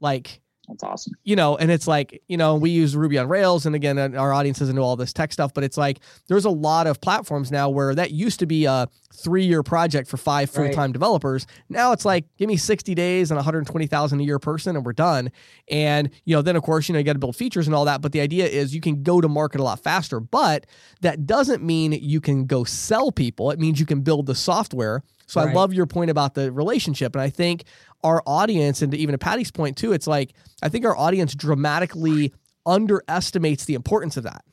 Like 0.00 0.40
that's 0.68 0.82
awesome. 0.82 1.14
You 1.24 1.36
know, 1.36 1.56
and 1.56 1.70
it's 1.70 1.86
like, 1.86 2.22
you 2.28 2.36
know, 2.36 2.56
we 2.56 2.70
use 2.70 2.96
Ruby 2.96 3.18
on 3.18 3.28
Rails. 3.28 3.66
And 3.66 3.74
again, 3.74 3.98
uh, 3.98 4.10
our 4.18 4.32
audience 4.32 4.58
doesn't 4.58 4.74
know 4.74 4.82
all 4.82 4.96
this 4.96 5.12
tech 5.12 5.32
stuff, 5.32 5.54
but 5.54 5.62
it's 5.64 5.76
like 5.76 6.00
there's 6.28 6.44
a 6.44 6.50
lot 6.50 6.86
of 6.86 7.00
platforms 7.00 7.52
now 7.52 7.68
where 7.68 7.94
that 7.94 8.10
used 8.10 8.40
to 8.40 8.46
be 8.46 8.64
a 8.64 8.88
three 9.12 9.44
year 9.44 9.62
project 9.62 10.08
for 10.08 10.16
five 10.16 10.50
full 10.50 10.68
time 10.70 10.78
right. 10.78 10.92
developers. 10.92 11.46
Now 11.68 11.92
it's 11.92 12.04
like, 12.04 12.24
give 12.36 12.48
me 12.48 12.56
60 12.56 12.94
days 12.94 13.30
and 13.30 13.36
120,000 13.36 14.20
a 14.20 14.22
year 14.22 14.38
person 14.38 14.76
and 14.76 14.84
we're 14.84 14.92
done. 14.92 15.30
And, 15.68 16.10
you 16.24 16.34
know, 16.34 16.42
then 16.42 16.56
of 16.56 16.62
course, 16.62 16.88
you 16.88 16.92
know, 16.92 16.98
you 16.98 17.04
got 17.04 17.14
to 17.14 17.18
build 17.18 17.36
features 17.36 17.66
and 17.66 17.74
all 17.74 17.84
that. 17.84 18.00
But 18.00 18.12
the 18.12 18.20
idea 18.20 18.46
is 18.46 18.74
you 18.74 18.80
can 18.80 19.02
go 19.02 19.20
to 19.20 19.28
market 19.28 19.60
a 19.60 19.64
lot 19.64 19.80
faster. 19.80 20.20
But 20.20 20.66
that 21.00 21.26
doesn't 21.26 21.62
mean 21.62 21.92
you 21.92 22.20
can 22.20 22.46
go 22.46 22.64
sell 22.64 23.12
people. 23.12 23.50
It 23.50 23.58
means 23.58 23.78
you 23.78 23.86
can 23.86 24.00
build 24.00 24.26
the 24.26 24.34
software. 24.34 25.02
So 25.26 25.40
right. 25.40 25.50
I 25.50 25.52
love 25.52 25.72
your 25.72 25.86
point 25.86 26.10
about 26.10 26.34
the 26.34 26.52
relationship. 26.52 27.14
And 27.14 27.22
I 27.22 27.30
think 27.30 27.64
our 28.06 28.22
audience, 28.26 28.82
and 28.82 28.94
even 28.94 29.12
to 29.12 29.18
Patty's 29.18 29.50
point 29.50 29.76
too, 29.76 29.92
it's 29.92 30.06
like 30.06 30.32
I 30.62 30.68
think 30.68 30.84
our 30.84 30.96
audience 30.96 31.34
dramatically 31.34 32.32
underestimates 32.64 33.64
the 33.64 33.74
importance 33.74 34.16
of 34.16 34.22
that. 34.24 34.44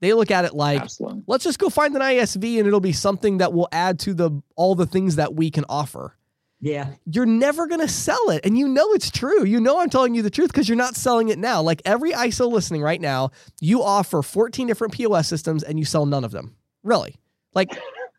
They 0.00 0.14
look 0.14 0.30
at 0.30 0.44
it 0.44 0.54
like, 0.54 0.80
Absolutely. 0.80 1.24
let's 1.26 1.44
just 1.44 1.58
go 1.58 1.68
find 1.68 1.94
an 1.94 2.00
ISV 2.00 2.58
and 2.58 2.66
it'll 2.66 2.80
be 2.80 2.92
something 2.92 3.38
that 3.38 3.52
will 3.52 3.68
add 3.70 3.98
to 4.00 4.14
the 4.14 4.30
all 4.56 4.74
the 4.74 4.86
things 4.86 5.16
that 5.16 5.34
we 5.34 5.50
can 5.50 5.64
offer. 5.68 6.16
Yeah. 6.60 6.90
You're 7.06 7.26
never 7.26 7.66
going 7.66 7.80
to 7.80 7.88
sell 7.88 8.30
it. 8.30 8.44
And 8.44 8.56
you 8.56 8.68
know 8.68 8.92
it's 8.92 9.10
true. 9.10 9.44
You 9.44 9.60
know 9.60 9.80
I'm 9.80 9.90
telling 9.90 10.14
you 10.14 10.22
the 10.22 10.30
truth 10.30 10.52
because 10.52 10.68
you're 10.68 10.76
not 10.76 10.94
selling 10.94 11.28
it 11.28 11.38
now. 11.38 11.62
Like 11.62 11.82
every 11.84 12.12
ISO 12.12 12.50
listening 12.50 12.82
right 12.82 13.00
now, 13.00 13.30
you 13.60 13.82
offer 13.82 14.22
14 14.22 14.66
different 14.66 14.94
POS 14.94 15.26
systems 15.26 15.62
and 15.62 15.78
you 15.78 15.84
sell 15.84 16.06
none 16.06 16.24
of 16.24 16.32
them. 16.32 16.54
Really. 16.82 17.16
Like 17.54 17.70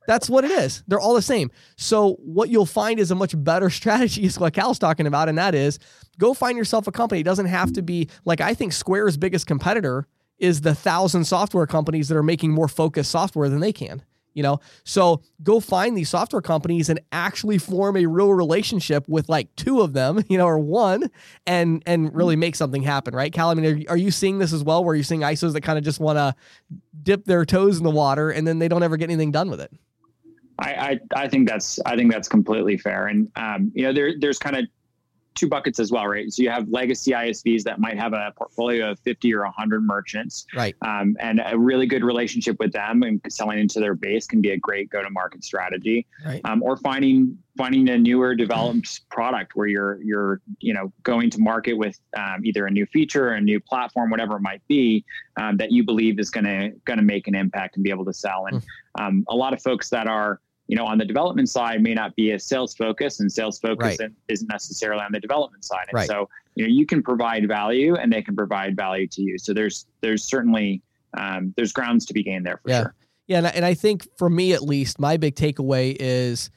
that's 0.08 0.30
what 0.30 0.44
it 0.44 0.52
is. 0.52 0.84
They're 0.88 1.00
all 1.00 1.14
the 1.14 1.22
same. 1.22 1.52
So 1.78 2.14
what 2.16 2.50
you'll 2.50 2.66
find 2.66 3.00
is 3.00 3.12
a 3.12 3.16
much 3.16 3.34
better 3.44 3.70
strategy 3.82 4.24
is 4.24 4.40
what 4.40 4.54
Cal's 4.54 4.80
talking 4.80 5.08
about, 5.08 5.30
and 5.30 5.38
that 5.38 5.56
is 5.56 5.80
go 6.18 6.34
find 6.34 6.58
yourself 6.58 6.88
a 6.88 6.92
company. 6.92 7.22
It 7.22 7.26
doesn't 7.26 7.46
have 7.48 7.74
to 7.74 7.82
be 7.82 8.10
like 8.26 8.42
I 8.42 8.54
think 8.54 8.74
Square's 8.74 9.18
biggest 9.18 9.48
competitor 9.48 10.08
is 10.38 10.62
the 10.62 10.76
thousand 10.76 11.26
software 11.26 11.68
companies 11.68 12.08
that 12.10 12.18
are 12.18 12.24
making 12.24 12.52
more 12.52 12.68
focused 12.68 13.12
software 13.12 13.48
than 13.48 13.60
they 13.60 13.72
can 13.72 14.04
you 14.34 14.44
know 14.44 14.60
so 14.84 15.22
go 15.44 15.60
find 15.60 15.98
these 15.98 16.10
software 16.10 16.42
companies 16.42 16.90
and 16.90 17.00
actually 17.12 17.58
form 17.58 17.98
a 17.98 18.06
real 18.06 18.34
relationship 18.34 19.08
with 19.08 19.30
like 19.30 19.54
two 19.56 19.82
of 19.82 19.94
them 19.94 20.24
you 20.30 20.38
know 20.38 20.46
or 20.46 20.60
one 20.60 21.10
and 21.46 21.84
and 21.86 22.14
really 22.16 22.36
make 22.36 22.56
something 22.56 22.84
happen 22.84 23.14
right 23.14 23.34
cal 23.34 23.50
i 23.50 23.54
mean 23.54 23.88
are, 23.88 23.92
are 23.92 23.98
you 23.98 24.12
seeing 24.12 24.40
this 24.40 24.54
as 24.54 24.64
well 24.64 24.84
where 24.84 24.96
you're 24.96 25.04
seeing 25.04 25.22
isos 25.22 25.54
that 25.54 25.62
kind 25.62 25.78
of 25.78 25.84
just 25.84 26.00
want 26.00 26.18
to 26.18 26.34
dip 27.04 27.26
their 27.26 27.46
toes 27.46 27.78
in 27.78 27.84
the 27.84 27.92
water 27.92 28.30
and 28.30 28.48
then 28.48 28.60
they 28.60 28.68
don't 28.68 28.84
ever 28.84 28.98
get 28.98 29.10
anything 29.10 29.32
done 29.32 29.50
with 29.50 29.62
it 29.62 29.72
I, 30.62 31.00
I, 31.16 31.24
I 31.24 31.28
think 31.28 31.50
that's 31.50 31.80
I 31.86 31.96
think 31.96 32.12
that's 32.12 32.28
completely 32.28 32.78
fair, 32.78 33.08
and 33.08 33.30
um, 33.36 33.72
you 33.74 33.84
know 33.84 33.94
there 33.94 34.14
there's 34.20 34.38
kind 34.38 34.56
of 34.56 34.66
two 35.36 35.48
buckets 35.48 35.80
as 35.80 35.92
well, 35.92 36.08
right? 36.08 36.32
So 36.32 36.44
you 36.44 36.50
have 36.50 36.68
legacy 36.70 37.12
ISVs 37.12 37.64
that 37.64 37.80
might 37.80 37.98
have 37.98 38.14
a 38.14 38.34
portfolio 38.38 38.92
of 38.92 39.00
50 39.00 39.34
or 39.34 39.44
100 39.44 39.82
merchants, 39.82 40.46
right? 40.56 40.76
Um, 40.82 41.16
and 41.20 41.42
a 41.46 41.58
really 41.58 41.86
good 41.86 42.04
relationship 42.04 42.58
with 42.60 42.74
them 42.74 43.04
and 43.04 43.22
selling 43.30 43.60
into 43.60 43.80
their 43.80 43.96
base 43.96 44.28
can 44.28 44.42
be 44.42 44.52
a 44.52 44.58
great 44.58 44.90
go-to-market 44.90 45.44
strategy. 45.44 46.06
Right. 46.26 46.42
Um, 46.44 46.62
or 46.64 46.78
finding 46.78 47.38
finding 47.58 47.90
a 47.90 47.98
newer 47.98 48.34
developed 48.34 49.10
product 49.10 49.56
where 49.56 49.68
you're 49.68 50.02
you're 50.02 50.42
you 50.60 50.74
know 50.74 50.92
going 51.04 51.30
to 51.30 51.40
market 51.40 51.74
with 51.74 52.00
um, 52.18 52.46
either 52.46 52.66
a 52.66 52.72
new 52.72 52.86
feature, 52.88 53.30
or 53.30 53.34
a 53.34 53.42
new 53.42 53.60
platform, 53.60 54.10
whatever 54.10 54.38
it 54.38 54.42
might 54.42 54.66
be, 54.68 55.04
um, 55.38 55.58
that 55.58 55.72
you 55.72 55.84
believe 55.84 56.20
is 56.20 56.30
going 56.30 56.46
to 56.46 56.72
going 56.86 57.00
to 57.00 57.06
make 57.06 57.28
an 57.28 57.36
impact 57.36 57.76
and 57.76 57.84
be 57.84 57.90
able 57.90 58.06
to 58.06 58.14
sell. 58.14 58.48
And 58.48 58.62
mm. 59.00 59.24
a 59.30 59.36
lot 59.36 59.54
of 59.54 59.62
folks 59.62 59.90
that 59.90 60.08
are 60.08 60.42
you 60.72 60.78
know, 60.78 60.86
on 60.86 60.98
the 60.98 61.04
development 61.04 61.50
side 61.50 61.84
may 61.84 61.94
not 61.94 62.16
be 62.16 62.32
a 62.32 62.40
sales 62.40 62.74
focus 62.74 63.20
and 63.20 63.30
sales 63.30 63.60
focus 63.60 64.00
right. 64.00 64.10
isn't 64.30 64.48
necessarily 64.48 65.04
on 65.04 65.12
the 65.12 65.20
development 65.20 65.66
side. 65.66 65.84
And 65.90 65.96
right. 65.96 66.08
so, 66.08 66.30
you 66.56 66.66
know, 66.66 66.74
you 66.74 66.86
can 66.86 67.04
provide 67.04 67.46
value 67.46 67.96
and 67.96 68.10
they 68.10 68.22
can 68.22 68.38
provide 68.38 68.78
value 68.78 69.06
to 69.08 69.22
you. 69.22 69.38
So 69.38 69.54
there's, 69.54 69.86
there's 70.00 70.24
certainly, 70.24 70.82
um, 71.18 71.54
there's 71.58 71.74
grounds 71.74 72.06
to 72.06 72.14
be 72.14 72.24
gained 72.24 72.46
there 72.46 72.62
for 72.64 72.70
yeah. 72.70 72.82
sure. 72.84 72.96
Yeah. 73.28 73.38
And 73.40 73.48
I, 73.48 73.50
and 73.50 73.66
I 73.66 73.74
think 73.74 74.08
for 74.18 74.30
me, 74.30 74.54
at 74.54 74.62
least 74.62 74.98
my 74.98 75.18
big 75.18 75.36
takeaway 75.36 75.94
is, 76.00 76.50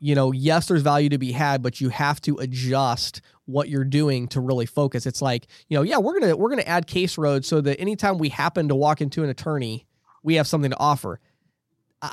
you 0.00 0.14
know, 0.14 0.32
yes, 0.32 0.68
there's 0.68 0.80
value 0.80 1.10
to 1.10 1.18
be 1.18 1.32
had, 1.32 1.62
but 1.62 1.82
you 1.82 1.90
have 1.90 2.22
to 2.22 2.38
adjust 2.38 3.20
what 3.44 3.68
you're 3.68 3.84
doing 3.84 4.26
to 4.28 4.40
really 4.40 4.64
focus. 4.64 5.04
It's 5.04 5.20
like, 5.20 5.48
you 5.68 5.76
know, 5.76 5.82
yeah, 5.82 5.98
we're 5.98 6.18
gonna 6.18 6.34
we're 6.34 6.48
gonna 6.48 6.62
add 6.62 6.86
case 6.86 7.18
roads 7.18 7.46
so 7.46 7.60
that 7.60 7.78
anytime 7.78 8.16
we 8.16 8.30
happen 8.30 8.68
to 8.68 8.74
walk 8.74 9.02
into 9.02 9.22
an 9.22 9.28
attorney, 9.28 9.86
we 10.22 10.36
have 10.36 10.46
something 10.46 10.70
to 10.70 10.78
offer. 10.78 11.20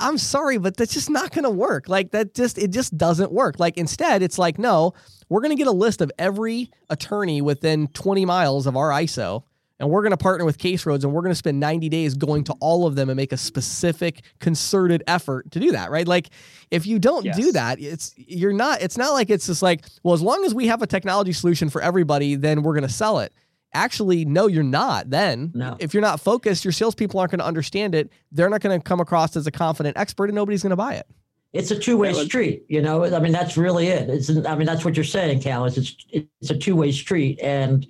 I'm 0.00 0.18
sorry, 0.18 0.58
but 0.58 0.76
that's 0.76 0.94
just 0.94 1.10
not 1.10 1.32
going 1.32 1.44
to 1.44 1.50
work. 1.50 1.88
Like 1.88 2.12
that 2.12 2.34
just 2.34 2.58
it 2.58 2.70
just 2.70 2.96
doesn't 2.96 3.32
work. 3.32 3.58
Like 3.58 3.76
instead, 3.76 4.22
it's 4.22 4.38
like 4.38 4.58
no, 4.58 4.94
we're 5.28 5.40
going 5.40 5.56
to 5.56 5.56
get 5.56 5.66
a 5.66 5.72
list 5.72 6.00
of 6.00 6.10
every 6.18 6.70
attorney 6.90 7.42
within 7.42 7.88
20 7.88 8.24
miles 8.24 8.66
of 8.66 8.76
our 8.76 8.90
ISO, 8.90 9.44
and 9.78 9.90
we're 9.90 10.02
going 10.02 10.12
to 10.12 10.16
partner 10.16 10.44
with 10.44 10.58
Case 10.58 10.86
Roads, 10.86 11.04
and 11.04 11.12
we're 11.12 11.22
going 11.22 11.32
to 11.32 11.36
spend 11.36 11.58
90 11.58 11.88
days 11.88 12.14
going 12.14 12.44
to 12.44 12.54
all 12.60 12.86
of 12.86 12.94
them 12.94 13.10
and 13.10 13.16
make 13.16 13.32
a 13.32 13.36
specific 13.36 14.22
concerted 14.40 15.02
effort 15.06 15.50
to 15.52 15.60
do 15.60 15.72
that. 15.72 15.90
Right? 15.90 16.06
Like 16.06 16.30
if 16.70 16.86
you 16.86 16.98
don't 16.98 17.24
yes. 17.24 17.36
do 17.36 17.52
that, 17.52 17.80
it's 17.80 18.14
you're 18.16 18.52
not. 18.52 18.82
It's 18.82 18.96
not 18.96 19.12
like 19.12 19.30
it's 19.30 19.46
just 19.46 19.62
like 19.62 19.84
well, 20.02 20.14
as 20.14 20.22
long 20.22 20.44
as 20.44 20.54
we 20.54 20.68
have 20.68 20.82
a 20.82 20.86
technology 20.86 21.32
solution 21.32 21.70
for 21.70 21.82
everybody, 21.82 22.34
then 22.34 22.62
we're 22.62 22.74
going 22.74 22.86
to 22.86 22.92
sell 22.92 23.18
it 23.18 23.32
actually 23.74 24.24
no 24.24 24.46
you're 24.46 24.62
not 24.62 25.10
then. 25.10 25.50
No. 25.54 25.76
if 25.78 25.94
you're 25.94 26.02
not 26.02 26.20
focused 26.20 26.64
your 26.64 26.72
salespeople 26.72 27.18
aren't 27.18 27.30
going 27.30 27.40
to 27.40 27.46
understand 27.46 27.94
it. 27.94 28.10
They're 28.30 28.50
not 28.50 28.60
going 28.60 28.78
to 28.78 28.82
come 28.82 29.00
across 29.00 29.36
as 29.36 29.46
a 29.46 29.50
confident 29.50 29.96
expert 29.96 30.26
and 30.26 30.34
nobody's 30.34 30.62
going 30.62 30.70
to 30.70 30.76
buy 30.76 30.94
it. 30.94 31.06
It's 31.52 31.70
a 31.70 31.78
two-way 31.78 32.14
street 32.14 32.64
you 32.68 32.80
know? 32.80 33.04
I 33.04 33.18
mean 33.20 33.32
that's 33.32 33.56
really 33.56 33.88
it. 33.88 34.08
It's 34.08 34.30
i 34.46 34.54
mean 34.54 34.66
that's 34.66 34.84
what 34.84 34.96
you're 34.96 35.04
saying 35.04 35.40
cal 35.40 35.64
is 35.64 35.78
it's 35.78 35.96
it's 36.10 36.50
a 36.50 36.56
two-way 36.56 36.92
street 36.92 37.40
and 37.42 37.86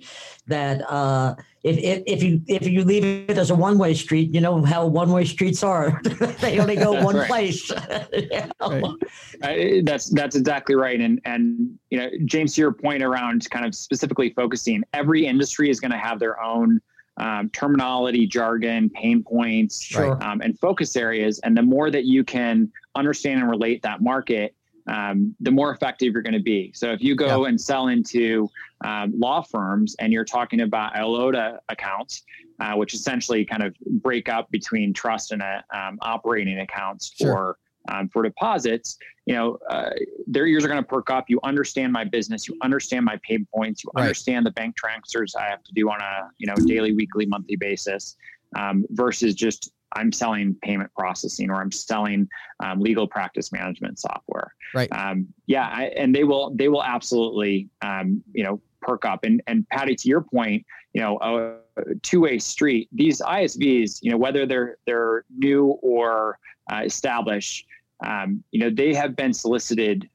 that 0.47 0.89
uh 0.89 1.35
if, 1.63 1.77
if, 1.77 2.03
if 2.05 2.23
you 2.23 2.41
if 2.47 2.67
you 2.67 2.83
leave 2.83 3.03
it 3.29 3.37
as 3.37 3.49
a 3.49 3.55
one-way 3.55 3.93
street 3.93 4.33
you 4.33 4.41
know 4.41 4.63
how 4.63 4.85
one-way 4.85 5.23
streets 5.23 5.63
are 5.63 6.01
they 6.41 6.59
only 6.59 6.75
go 6.75 6.91
one 7.03 7.15
right. 7.15 7.27
place 7.27 7.69
you 8.13 8.29
know? 8.59 8.97
right. 9.41 9.79
uh, 9.79 9.81
that's 9.83 10.09
that's 10.09 10.35
exactly 10.35 10.75
right 10.75 10.99
and 10.99 11.21
and 11.25 11.77
you 11.89 11.97
know 11.97 12.09
james 12.25 12.55
to 12.55 12.61
your 12.61 12.73
point 12.73 13.01
around 13.01 13.49
kind 13.49 13.65
of 13.65 13.73
specifically 13.73 14.31
focusing 14.31 14.83
every 14.93 15.25
industry 15.25 15.69
is 15.69 15.79
going 15.79 15.91
to 15.91 15.97
have 15.97 16.19
their 16.19 16.41
own 16.41 16.81
um, 17.17 17.49
terminology, 17.51 18.25
jargon, 18.25 18.89
pain 18.89 19.23
points, 19.23 19.83
sure. 19.83 20.21
um, 20.23 20.41
and 20.41 20.57
focus 20.57 20.95
areas. 20.95 21.39
And 21.43 21.55
the 21.55 21.61
more 21.61 21.91
that 21.91 22.05
you 22.05 22.23
can 22.23 22.71
understand 22.95 23.39
and 23.39 23.49
relate 23.49 23.83
that 23.83 24.01
market, 24.01 24.55
um, 24.87 25.35
the 25.39 25.51
more 25.51 25.71
effective 25.71 26.13
you're 26.13 26.21
going 26.21 26.33
to 26.33 26.41
be. 26.41 26.71
So 26.73 26.91
if 26.91 27.01
you 27.01 27.15
go 27.15 27.45
and 27.45 27.59
sell 27.59 27.87
into 27.87 28.49
um, 28.83 29.17
law 29.17 29.41
firms 29.41 29.95
and 29.99 30.11
you're 30.11 30.25
talking 30.25 30.61
about 30.61 30.95
IOTA 30.95 31.59
accounts, 31.69 32.23
uh, 32.59 32.73
which 32.73 32.93
essentially 32.93 33.45
kind 33.45 33.63
of 33.63 33.75
break 33.79 34.29
up 34.29 34.49
between 34.51 34.93
trust 34.93 35.31
and 35.31 35.41
uh, 35.41 35.61
um, 35.73 35.97
operating 36.01 36.59
accounts 36.59 37.13
sure. 37.15 37.33
for 37.33 37.57
um, 37.89 38.07
for 38.09 38.23
deposits, 38.23 38.97
you 39.25 39.35
know, 39.35 39.57
uh, 39.69 39.89
their 40.25 40.47
ears 40.47 40.63
are 40.63 40.69
going 40.69 40.81
to 40.81 40.87
perk 40.87 41.09
up. 41.09 41.25
You 41.27 41.39
understand 41.43 41.91
my 41.91 42.03
business. 42.05 42.47
You 42.47 42.57
understand 42.61 43.03
my 43.03 43.19
pain 43.27 43.45
points. 43.53 43.83
You 43.83 43.91
Right. 43.93 44.03
understand 44.03 44.45
the 44.45 44.51
bank 44.51 44.75
transfers 44.77 45.35
I 45.35 45.49
have 45.49 45.63
to 45.63 45.73
do 45.73 45.89
on 45.89 45.99
a 46.01 46.29
you 46.37 46.47
know 46.47 46.55
daily, 46.65 46.93
weekly, 46.93 47.25
monthly 47.25 47.55
basis, 47.55 48.15
um, 48.55 48.85
versus 48.91 49.35
just 49.35 49.71
I'm 49.95 50.11
selling 50.11 50.55
payment 50.61 50.91
processing 50.97 51.49
or 51.49 51.61
I'm 51.61 51.71
selling 51.71 52.27
um, 52.63 52.79
legal 52.79 53.07
practice 53.07 53.51
management 53.51 53.99
software. 53.99 54.53
Right. 54.73 54.91
Um, 54.91 55.27
yeah, 55.45 55.67
I, 55.67 55.85
and 55.97 56.15
they 56.15 56.23
will 56.23 56.53
they 56.55 56.69
will 56.69 56.83
absolutely 56.83 57.69
um, 57.81 58.23
you 58.33 58.43
know 58.43 58.61
perk 58.83 59.05
up. 59.05 59.23
And 59.23 59.41
and 59.47 59.67
Patty, 59.69 59.95
to 59.95 60.07
your 60.07 60.21
point, 60.21 60.65
you 60.93 61.01
know, 61.01 61.17
a 61.21 61.95
two 62.01 62.21
way 62.21 62.37
street. 62.39 62.87
These 62.91 63.21
ISVs, 63.21 63.99
you 64.01 64.11
know, 64.11 64.17
whether 64.17 64.45
they're 64.45 64.77
they're 64.85 65.25
new 65.35 65.77
or 65.81 66.37
uh, 66.71 66.81
established, 66.85 67.65
um, 68.05 68.43
you 68.51 68.59
know, 68.59 68.69
they 68.69 68.93
have 68.93 69.15
been 69.15 69.33
solicited. 69.33 70.09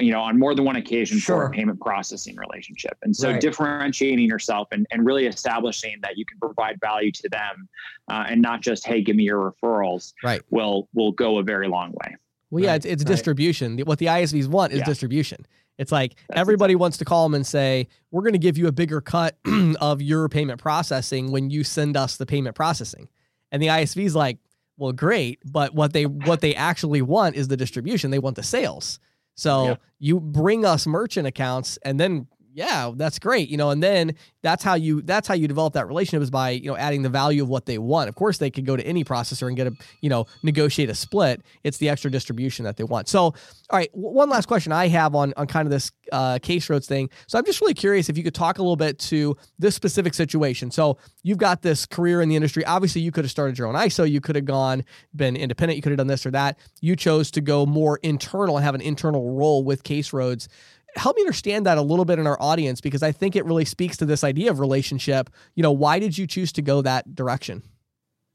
You 0.00 0.10
know, 0.10 0.22
on 0.22 0.40
more 0.40 0.56
than 0.56 0.64
one 0.64 0.74
occasion 0.74 1.20
for 1.20 1.46
a 1.46 1.50
payment 1.50 1.80
processing 1.80 2.34
relationship. 2.34 2.98
And 3.04 3.14
so 3.14 3.30
Right. 3.30 3.40
differentiating 3.40 4.26
yourself 4.26 4.66
and, 4.72 4.88
and 4.90 5.06
really 5.06 5.26
establishing 5.26 5.94
that 6.02 6.18
you 6.18 6.24
can 6.26 6.36
provide 6.40 6.80
value 6.80 7.12
to 7.12 7.28
them 7.28 7.68
uh, 8.10 8.24
and 8.28 8.42
not 8.42 8.60
just, 8.60 8.84
hey, 8.84 9.02
give 9.02 9.14
me 9.14 9.22
your 9.22 9.52
referrals 9.52 10.12
Right. 10.24 10.42
will 10.50 10.88
will 10.94 11.12
go 11.12 11.38
a 11.38 11.44
very 11.44 11.68
long 11.68 11.92
way. 11.92 12.16
Well, 12.50 12.64
yeah, 12.64 12.70
Right, 12.70 12.76
it's, 12.78 12.86
it's 12.86 13.04
right. 13.04 13.08
distribution. 13.12 13.78
What 13.78 14.00
the 14.00 14.06
ISVs 14.06 14.48
want 14.48 14.72
is 14.72 14.80
Yeah. 14.80 14.84
distribution. 14.84 15.46
It's 15.78 15.90
like 15.92 16.14
That's 16.28 16.40
everybody 16.40 16.74
wants 16.76 16.98
to 16.98 17.04
call 17.04 17.24
them 17.24 17.34
and 17.34 17.46
say, 17.46 17.88
"We're 18.10 18.22
going 18.22 18.32
to 18.34 18.38
give 18.38 18.56
you 18.58 18.68
a 18.68 18.72
bigger 18.72 19.00
cut 19.00 19.36
of 19.80 20.00
your 20.02 20.28
payment 20.28 20.60
processing 20.60 21.32
when 21.32 21.50
you 21.50 21.64
send 21.64 21.96
us 21.96 22.16
the 22.16 22.26
payment 22.26 22.54
processing," 22.54 23.08
and 23.50 23.60
the 23.62 23.66
ISV's 23.68 24.14
like, 24.14 24.38
"Well, 24.76 24.92
great, 24.92 25.40
but 25.44 25.74
what 25.74 25.92
they 25.92 26.06
what 26.06 26.40
they 26.40 26.54
actually 26.54 27.02
want 27.02 27.34
is 27.36 27.48
the 27.48 27.56
distribution. 27.56 28.10
They 28.10 28.18
want 28.20 28.36
the 28.36 28.42
sales. 28.42 29.00
So 29.36 29.64
Yeah. 29.64 29.74
you 29.98 30.20
bring 30.20 30.64
us 30.64 30.86
merchant 30.86 31.26
accounts, 31.26 31.76
and 31.84 31.98
then 31.98 32.28
yeah, 32.54 32.92
that's 32.94 33.18
great, 33.18 33.48
you 33.48 33.56
know, 33.56 33.70
and 33.70 33.82
then 33.82 34.14
that's 34.42 34.62
how 34.62 34.74
you 34.74 35.02
that's 35.02 35.26
how 35.26 35.34
you 35.34 35.48
develop 35.48 35.74
that 35.74 35.88
relationship 35.88 36.22
is 36.22 36.30
by 36.30 36.50
you 36.50 36.70
know 36.70 36.76
adding 36.76 37.02
the 37.02 37.08
value 37.08 37.42
of 37.42 37.48
what 37.48 37.66
they 37.66 37.78
want. 37.78 38.08
Of 38.08 38.14
course, 38.14 38.38
they 38.38 38.50
could 38.50 38.64
go 38.64 38.76
to 38.76 38.86
any 38.86 39.02
processor 39.02 39.48
and 39.48 39.56
get 39.56 39.66
a 39.66 39.72
you 40.00 40.08
know 40.08 40.26
negotiate 40.44 40.88
a 40.88 40.94
split. 40.94 41.42
It's 41.64 41.78
the 41.78 41.88
extra 41.88 42.10
distribution 42.10 42.64
that 42.64 42.76
they 42.76 42.84
want. 42.84 43.08
So, 43.08 43.20
all 43.20 43.34
right, 43.72 43.90
w- 43.92 44.14
one 44.14 44.28
last 44.28 44.46
question 44.46 44.70
I 44.70 44.86
have 44.88 45.16
on 45.16 45.34
on 45.36 45.48
kind 45.48 45.66
of 45.66 45.72
this 45.72 45.90
uh, 46.12 46.38
case 46.38 46.70
roads 46.70 46.86
thing. 46.86 47.10
So 47.26 47.38
I'm 47.38 47.44
just 47.44 47.60
really 47.60 47.74
curious 47.74 48.08
if 48.08 48.16
you 48.16 48.22
could 48.22 48.34
talk 48.34 48.58
a 48.58 48.62
little 48.62 48.76
bit 48.76 49.00
to 49.00 49.36
this 49.58 49.74
specific 49.74 50.14
situation. 50.14 50.70
So 50.70 50.98
you've 51.24 51.38
got 51.38 51.62
this 51.62 51.86
career 51.86 52.20
in 52.20 52.28
the 52.28 52.36
industry. 52.36 52.64
Obviously, 52.66 53.00
you 53.00 53.10
could 53.10 53.24
have 53.24 53.32
started 53.32 53.58
your 53.58 53.66
own 53.66 53.74
ISO. 53.74 54.08
You 54.08 54.20
could 54.20 54.36
have 54.36 54.44
gone 54.44 54.84
been 55.16 55.34
independent. 55.34 55.76
You 55.76 55.82
could 55.82 55.90
have 55.90 55.98
done 55.98 56.06
this 56.06 56.24
or 56.24 56.30
that. 56.32 56.58
You 56.80 56.94
chose 56.94 57.32
to 57.32 57.40
go 57.40 57.66
more 57.66 57.98
internal 58.02 58.56
and 58.56 58.64
have 58.64 58.74
an 58.76 58.80
internal 58.80 59.32
role 59.34 59.64
with 59.64 59.82
case 59.82 60.12
roads 60.12 60.48
help 60.96 61.16
me 61.16 61.22
understand 61.22 61.66
that 61.66 61.78
a 61.78 61.82
little 61.82 62.04
bit 62.04 62.18
in 62.18 62.26
our 62.26 62.40
audience 62.40 62.80
because 62.80 63.02
I 63.02 63.12
think 63.12 63.36
it 63.36 63.44
really 63.44 63.64
speaks 63.64 63.96
to 63.98 64.06
this 64.06 64.24
idea 64.24 64.50
of 64.50 64.60
relationship. 64.60 65.30
You 65.54 65.62
know, 65.62 65.72
why 65.72 65.98
did 65.98 66.16
you 66.16 66.26
choose 66.26 66.52
to 66.52 66.62
go 66.62 66.82
that 66.82 67.14
direction? 67.14 67.62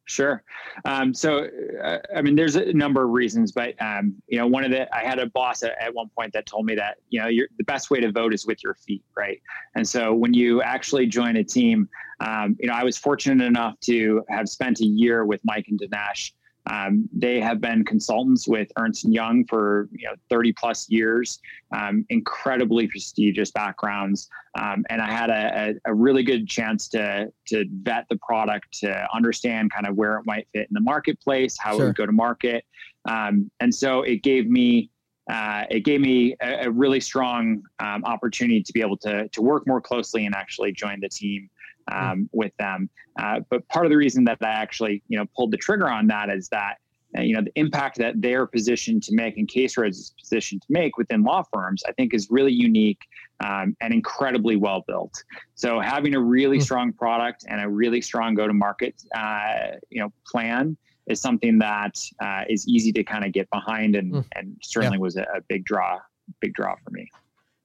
Sure. 0.09 0.41
Um, 0.85 1.13
so, 1.13 1.47
uh, 1.83 1.99
I 2.15 2.23
mean, 2.23 2.35
there's 2.35 2.55
a 2.55 2.73
number 2.73 3.03
of 3.03 3.11
reasons, 3.11 3.51
but 3.51 3.79
um, 3.79 4.15
you 4.27 4.39
know, 4.39 4.47
one 4.47 4.63
of 4.63 4.71
the 4.71 4.93
I 4.93 5.01
had 5.01 5.19
a 5.19 5.27
boss 5.27 5.61
at, 5.61 5.79
at 5.79 5.93
one 5.93 6.09
point 6.17 6.33
that 6.33 6.47
told 6.47 6.65
me 6.65 6.73
that 6.75 6.97
you 7.09 7.21
know 7.21 7.29
the 7.57 7.63
best 7.63 7.91
way 7.91 7.99
to 7.99 8.11
vote 8.11 8.33
is 8.33 8.47
with 8.47 8.63
your 8.63 8.73
feet, 8.73 9.03
right? 9.15 9.39
And 9.75 9.87
so, 9.87 10.11
when 10.15 10.33
you 10.33 10.63
actually 10.63 11.05
join 11.05 11.35
a 11.35 11.43
team, 11.43 11.87
um, 12.21 12.57
you 12.59 12.67
know, 12.67 12.73
I 12.73 12.83
was 12.83 12.97
fortunate 12.97 13.45
enough 13.45 13.79
to 13.81 14.23
have 14.29 14.49
spent 14.49 14.79
a 14.79 14.85
year 14.85 15.25
with 15.25 15.41
Mike 15.43 15.67
and 15.67 15.79
Dinesh. 15.79 16.31
Um, 16.69 17.09
they 17.11 17.39
have 17.41 17.59
been 17.59 17.83
consultants 17.83 18.47
with 18.47 18.71
Ernst 18.77 19.03
and 19.03 19.13
Young 19.13 19.43
for 19.45 19.89
you 19.91 20.07
know 20.07 20.13
30 20.29 20.53
plus 20.53 20.89
years, 20.89 21.39
um, 21.75 22.05
incredibly 22.09 22.87
prestigious 22.87 23.51
backgrounds, 23.51 24.29
um, 24.57 24.85
and 24.89 25.01
I 25.01 25.11
had 25.11 25.29
a, 25.31 25.73
a, 25.85 25.91
a 25.91 25.93
really 25.93 26.23
good 26.23 26.47
chance 26.47 26.87
to 26.89 27.31
to 27.47 27.65
vet 27.81 28.05
the 28.09 28.17
product, 28.17 28.79
to 28.79 29.07
understand 29.13 29.71
kind 29.71 29.87
of 29.87 29.95
where 29.95 30.17
it 30.17 30.25
might 30.25 30.47
fit 30.53 30.67
in 30.69 30.73
the 30.73 30.81
marketplace, 30.81 31.57
how 31.59 31.75
Sure. 31.75 31.85
it 31.85 31.87
would 31.87 31.95
go 31.95 32.05
to 32.05 32.11
market, 32.11 32.63
um, 33.05 33.49
and 33.59 33.73
so 33.73 34.03
it 34.03 34.21
gave 34.21 34.47
me 34.47 34.91
uh, 35.29 35.63
it 35.71 35.81
gave 35.81 36.01
me 36.01 36.35
a, 36.41 36.65
a 36.65 36.71
really 36.71 36.99
strong 36.99 37.63
um, 37.79 38.03
opportunity 38.05 38.61
to 38.61 38.73
be 38.73 38.81
able 38.81 38.97
to 38.97 39.27
to 39.29 39.41
work 39.41 39.65
more 39.65 39.81
closely 39.81 40.27
and 40.27 40.35
actually 40.35 40.71
join 40.71 40.99
the 40.99 41.09
team 41.09 41.49
um, 41.91 42.29
with 42.31 42.51
them. 42.57 42.89
Uh, 43.19 43.39
but 43.49 43.67
part 43.69 43.85
of 43.85 43.89
the 43.89 43.97
reason 43.97 44.23
that 44.25 44.37
I 44.41 44.49
actually, 44.49 45.03
you 45.07 45.17
know, 45.17 45.25
pulled 45.35 45.51
the 45.51 45.57
trigger 45.57 45.89
on 45.89 46.07
that 46.07 46.29
is 46.29 46.47
that, 46.49 46.77
uh, 47.17 47.21
you 47.21 47.33
know, 47.35 47.41
the 47.41 47.51
impact 47.55 47.97
that 47.97 48.21
they're 48.21 48.45
positioned 48.45 49.01
to 49.03 49.15
make 49.15 49.37
and 49.37 49.47
Case 49.47 49.77
Roads 49.77 49.97
is 49.97 50.13
positioned 50.19 50.61
to 50.61 50.67
make 50.69 50.97
within 50.97 51.23
law 51.23 51.43
firms, 51.51 51.83
I 51.87 51.91
think 51.93 52.13
is 52.13 52.27
really 52.29 52.53
unique 52.53 53.01
um, 53.43 53.75
and 53.81 53.93
incredibly 53.93 54.55
well 54.55 54.83
built. 54.87 55.23
So 55.55 55.79
having 55.79 56.13
a 56.15 56.19
really 56.19 56.59
Mm. 56.59 56.63
strong 56.63 56.93
product 56.93 57.45
and 57.47 57.61
a 57.61 57.67
really 57.67 58.01
strong 58.01 58.35
go-to-market, 58.35 59.01
uh, 59.15 59.77
you 59.89 60.01
know, 60.01 60.11
plan 60.25 60.77
is 61.07 61.19
something 61.19 61.57
that 61.57 61.97
uh, 62.21 62.43
is 62.47 62.67
easy 62.67 62.91
to 62.91 63.03
kind 63.03 63.25
of 63.25 63.31
get 63.31 63.49
behind 63.49 63.95
and, 63.95 64.13
Mm. 64.13 64.25
and 64.35 64.57
certainly 64.61 64.99
was 64.99 65.15
a, 65.17 65.23
a 65.35 65.41
big 65.47 65.65
draw, 65.65 65.97
big 66.41 66.53
draw 66.53 66.75
for 66.83 66.91
me. 66.91 67.09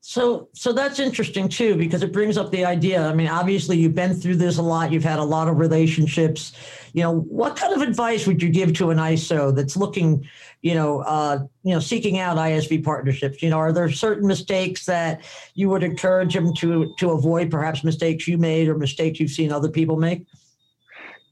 So, 0.07 0.51
so 0.53 0.75
that's 0.75 0.99
interesting 0.99 1.49
too, 1.49 1.77
because 1.77 2.03
it 2.03 2.12
brings 2.12 2.37
up 2.37 2.51
the 2.51 2.62
idea. 2.62 3.09
I 3.09 3.14
mean, 3.14 3.27
obviously, 3.27 3.79
you've 3.79 3.95
been 3.95 4.12
through 4.12 4.37
this 4.37 4.59
a 4.59 4.62
lot. 4.62 4.93
You've 4.93 5.03
had 5.03 5.19
a 5.19 5.25
lot 5.25 5.49
of 5.49 5.59
relationships. 5.59 6.53
You 6.93 7.05
know, 7.05 7.21
what 7.21 7.57
kind 7.57 7.73
of 7.73 7.81
advice 7.81 8.27
would 8.27 8.43
you 8.43 8.51
give 8.51 8.75
to 8.75 8.90
an 8.90 8.99
ISO 8.99 9.57
that's 9.57 9.79
looking, 9.79 10.29
you 10.61 10.75
know, 10.75 11.01
uh, 11.01 11.47
you 11.62 11.73
know, 11.73 11.81
seeking 11.81 12.19
out 12.19 12.37
ISV 12.37 12.85
partnerships? 12.85 13.43
You 13.43 13.49
know, 13.49 13.57
are 13.57 13.73
there 13.73 13.90
certain 13.90 14.29
mistakes 14.29 14.85
that 14.85 15.25
you 15.55 15.71
would 15.71 15.83
encourage 15.83 16.35
them 16.35 16.53
to 16.57 16.95
to 16.99 17.12
avoid? 17.12 17.51
Perhaps 17.51 17.83
mistakes 17.83 18.29
you 18.29 18.37
made 18.37 18.69
or 18.69 18.77
mistakes 18.77 19.21
you've 19.21 19.31
seen 19.31 19.51
other 19.51 19.71
people 19.71 19.97
make. 19.97 20.27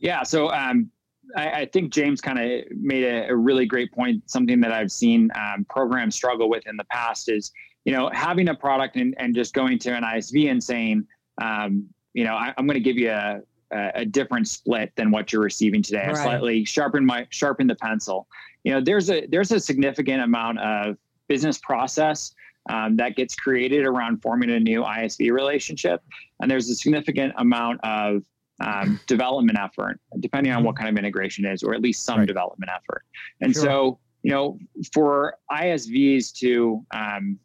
Yeah. 0.01 0.23
So 0.23 0.51
um, 0.51 0.91
I, 1.37 1.51
I 1.51 1.67
think 1.67 1.93
James 1.93 2.23
kind 2.23 2.39
of 2.39 2.65
made 2.71 3.05
a, 3.05 3.29
a 3.29 3.37
really 3.37 3.67
great 3.67 3.93
point. 3.93 4.31
Something 4.31 4.63
that 4.63 4.73
I've 4.73 4.91
seen 4.91 5.31
um, 5.35 5.67
programs 5.69 6.15
struggle 6.15 6.49
with 6.49 6.67
in 6.67 6.79
the 6.79 6.85
past 6.85 7.29
is, 7.29 7.53
you 7.85 7.93
know, 7.93 8.11
having 8.13 8.49
a 8.49 8.55
product 8.55 8.97
and, 8.97 9.15
and 9.19 9.35
just 9.35 9.55
going 9.55 9.79
to 9.81 9.91
an 9.95 10.03
ISV 10.05 10.51
and 10.51 10.63
saying, 10.63 11.07
um, 11.41 11.89
you 12.15 12.25
know, 12.25 12.35
I, 12.35 12.55
I'm 12.57 12.67
going 12.67 12.75
to 12.75 12.81
give 12.81 12.97
you 12.97 13.11
a, 13.11 13.41
a, 13.73 13.91
a 13.97 14.05
different 14.05 14.47
split 14.49 14.93
than 14.97 15.11
what 15.11 15.33
you're 15.33 15.43
receiving 15.43 15.83
today. 15.83 16.03
I 16.03 16.09
Right. 16.09 16.17
slightly 16.23 16.65
sharpen 16.65 17.05
my 17.05 17.27
sharpen 17.31 17.67
the 17.67 17.75
pencil. 17.75 18.29
You 18.65 18.73
know, 18.75 18.81
there's 18.81 19.11
a 19.11 19.27
there's 19.27 19.51
a 19.51 19.59
significant 19.59 20.23
amount 20.23 20.61
of 20.61 20.97
business 21.29 21.59
process 21.59 22.33
um, 22.71 22.97
that 22.97 23.17
gets 23.17 23.35
created 23.35 23.85
around 23.85 24.23
forming 24.23 24.51
a 24.51 24.61
new 24.61 24.83
ISV 24.83 25.33
relationship, 25.33 26.03
and 26.41 26.49
there's 26.51 26.69
a 26.71 26.75
significant 26.77 27.33
amount 27.39 27.81
of 27.83 28.23
um, 28.61 29.01
development 29.09 29.59
effort, 29.59 29.99
depending 30.21 30.53
on 30.53 30.63
what 30.63 30.77
kind 30.77 30.89
of 30.89 30.97
integration 30.97 31.45
is, 31.45 31.65
or 31.65 31.75
at 31.75 31.81
least 31.83 32.05
some 32.05 32.21
Right. 32.21 32.29
development 32.29 32.71
effort. 32.73 33.03
And 33.41 33.53
Sure. 33.53 33.63
so, 33.65 33.99
you 34.23 34.31
know, 34.31 34.59
for 34.93 35.35
ISVs 35.51 36.33
to 36.35 36.87
um, 36.95 37.41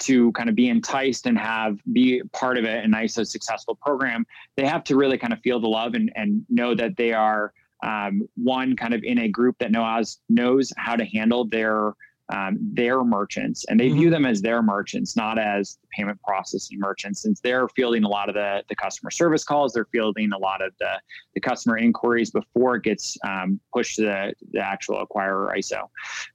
to 0.00 0.32
kind 0.32 0.48
of 0.48 0.54
be 0.54 0.68
enticed 0.68 1.26
and 1.26 1.38
have 1.38 1.78
be 1.92 2.22
part 2.32 2.58
of 2.58 2.64
it, 2.64 2.84
an 2.84 2.92
ISO 2.92 3.26
successful 3.26 3.74
program, 3.74 4.26
they 4.56 4.66
have 4.66 4.84
to 4.84 4.96
really 4.96 5.18
kind 5.18 5.32
of 5.32 5.40
feel 5.40 5.60
the 5.60 5.68
love 5.68 5.94
and, 5.94 6.12
and 6.16 6.44
know 6.48 6.74
that 6.74 6.96
they 6.96 7.12
are 7.12 7.52
um, 7.82 8.28
one 8.36 8.76
kind 8.76 8.94
of 8.94 9.02
in 9.04 9.18
a 9.18 9.28
group 9.28 9.56
that 9.58 9.70
knows 9.70 10.18
knows 10.28 10.72
how 10.76 10.96
to 10.96 11.04
handle 11.04 11.44
their 11.44 11.94
um, 12.30 12.58
their 12.60 13.04
merchants, 13.04 13.64
and 13.68 13.80
they 13.80 13.88
view 13.88 14.10
them 14.10 14.26
as 14.26 14.42
their 14.42 14.62
merchants, 14.62 15.16
not 15.16 15.38
as 15.38 15.78
payment 15.96 16.20
processing 16.22 16.78
merchants, 16.78 17.22
since 17.22 17.40
they're 17.40 17.68
fielding 17.68 18.04
a 18.04 18.08
lot 18.08 18.28
of 18.28 18.34
the, 18.34 18.62
the 18.68 18.76
customer 18.76 19.10
service 19.10 19.44
calls, 19.44 19.72
they're 19.72 19.86
fielding 19.86 20.32
a 20.32 20.38
lot 20.38 20.60
of 20.60 20.74
the, 20.78 21.00
the 21.34 21.40
customer 21.40 21.78
inquiries 21.78 22.30
before 22.30 22.76
it 22.76 22.82
gets 22.82 23.16
um, 23.26 23.58
pushed 23.72 23.96
to 23.96 24.02
the, 24.02 24.34
the 24.52 24.60
actual 24.60 25.04
acquirer 25.04 25.56
ISO. 25.56 25.88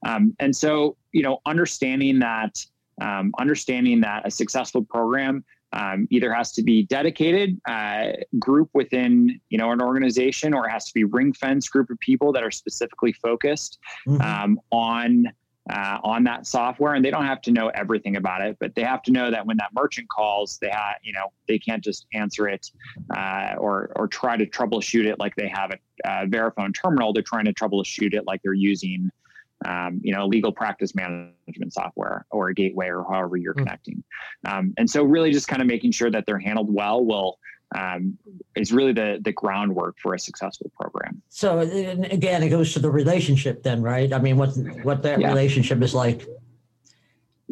Um, 0.05 0.35
and 0.39 0.55
so, 0.55 0.97
you 1.11 1.21
know, 1.21 1.39
understanding 1.45 2.17
that, 2.19 2.57
um, 3.01 3.31
understanding 3.39 4.01
that 4.01 4.25
a 4.25 4.31
successful 4.31 4.83
program 4.83 5.43
um, 5.73 6.07
either 6.11 6.31
has 6.31 6.51
to 6.53 6.61
be 6.63 6.83
dedicated 6.83 7.59
uh, 7.67 8.09
group 8.39 8.69
within 8.73 9.39
you 9.49 9.57
know 9.57 9.71
an 9.71 9.81
organization 9.81 10.53
or 10.53 10.67
it 10.67 10.69
has 10.69 10.85
to 10.85 10.93
be 10.93 11.03
ring 11.03 11.33
fence 11.33 11.67
group 11.67 11.89
of 11.89 11.99
people 11.99 12.31
that 12.31 12.43
are 12.43 12.51
specifically 12.51 13.11
focused 13.13 13.79
Mhm. 14.07 14.21
um, 14.21 14.59
on 14.71 15.31
uh, 15.69 15.97
on 16.03 16.25
that 16.25 16.45
software 16.45 16.93
and 16.93 17.05
they 17.05 17.09
don't 17.09 17.25
have 17.25 17.41
to 17.41 17.49
know 17.51 17.69
everything 17.69 18.17
about 18.17 18.41
it 18.41 18.57
but 18.59 18.75
they 18.75 18.83
have 18.83 19.01
to 19.01 19.11
know 19.11 19.31
that 19.31 19.45
when 19.45 19.55
that 19.55 19.69
merchant 19.73 20.07
calls 20.09 20.57
they 20.61 20.69
have 20.69 20.95
you 21.03 21.13
know 21.13 21.31
they 21.47 21.57
can't 21.57 21.81
just 21.81 22.05
answer 22.13 22.49
it 22.49 22.69
uh, 23.15 23.55
or 23.57 23.93
or 23.95 24.07
try 24.07 24.35
to 24.35 24.45
troubleshoot 24.45 25.05
it 25.05 25.17
like 25.19 25.33
they 25.37 25.47
have 25.47 25.71
a 25.71 26.09
uh, 26.09 26.25
verifone 26.25 26.73
terminal 26.73 27.13
they're 27.13 27.23
trying 27.23 27.45
to 27.45 27.53
troubleshoot 27.53 28.13
it 28.13 28.27
like 28.27 28.41
they're 28.43 28.53
using 28.53 29.09
um, 29.65 29.99
you 30.03 30.13
know 30.13 30.25
legal 30.25 30.51
practice 30.51 30.95
management 30.95 31.71
software 31.71 32.25
or 32.31 32.49
a 32.49 32.53
gateway 32.53 32.87
or 32.87 33.03
however 33.03 33.37
you're 33.37 33.53
Mm. 33.53 33.59
connecting 33.59 34.03
um, 34.45 34.73
and 34.77 34.89
so 34.89 35.03
really 35.03 35.31
just 35.31 35.47
kind 35.47 35.61
of 35.61 35.67
making 35.67 35.91
sure 35.91 36.09
that 36.11 36.25
they're 36.25 36.39
handled 36.39 36.73
well 36.73 37.03
will 37.05 37.37
um, 37.75 38.17
is 38.55 38.71
really 38.71 38.93
the 38.93 39.19
the 39.23 39.31
groundwork 39.31 39.97
for 39.99 40.13
a 40.13 40.19
successful 40.19 40.71
program. 40.79 41.21
So 41.29 41.59
again, 41.59 42.43
it 42.43 42.49
goes 42.49 42.73
to 42.73 42.79
the 42.79 42.91
relationship 42.91 43.63
then, 43.63 43.81
right? 43.81 44.11
I 44.13 44.19
mean, 44.19 44.37
what 44.37 44.49
what 44.83 45.03
that 45.03 45.19
yeah. 45.19 45.29
relationship 45.29 45.81
is 45.81 45.93
like. 45.93 46.25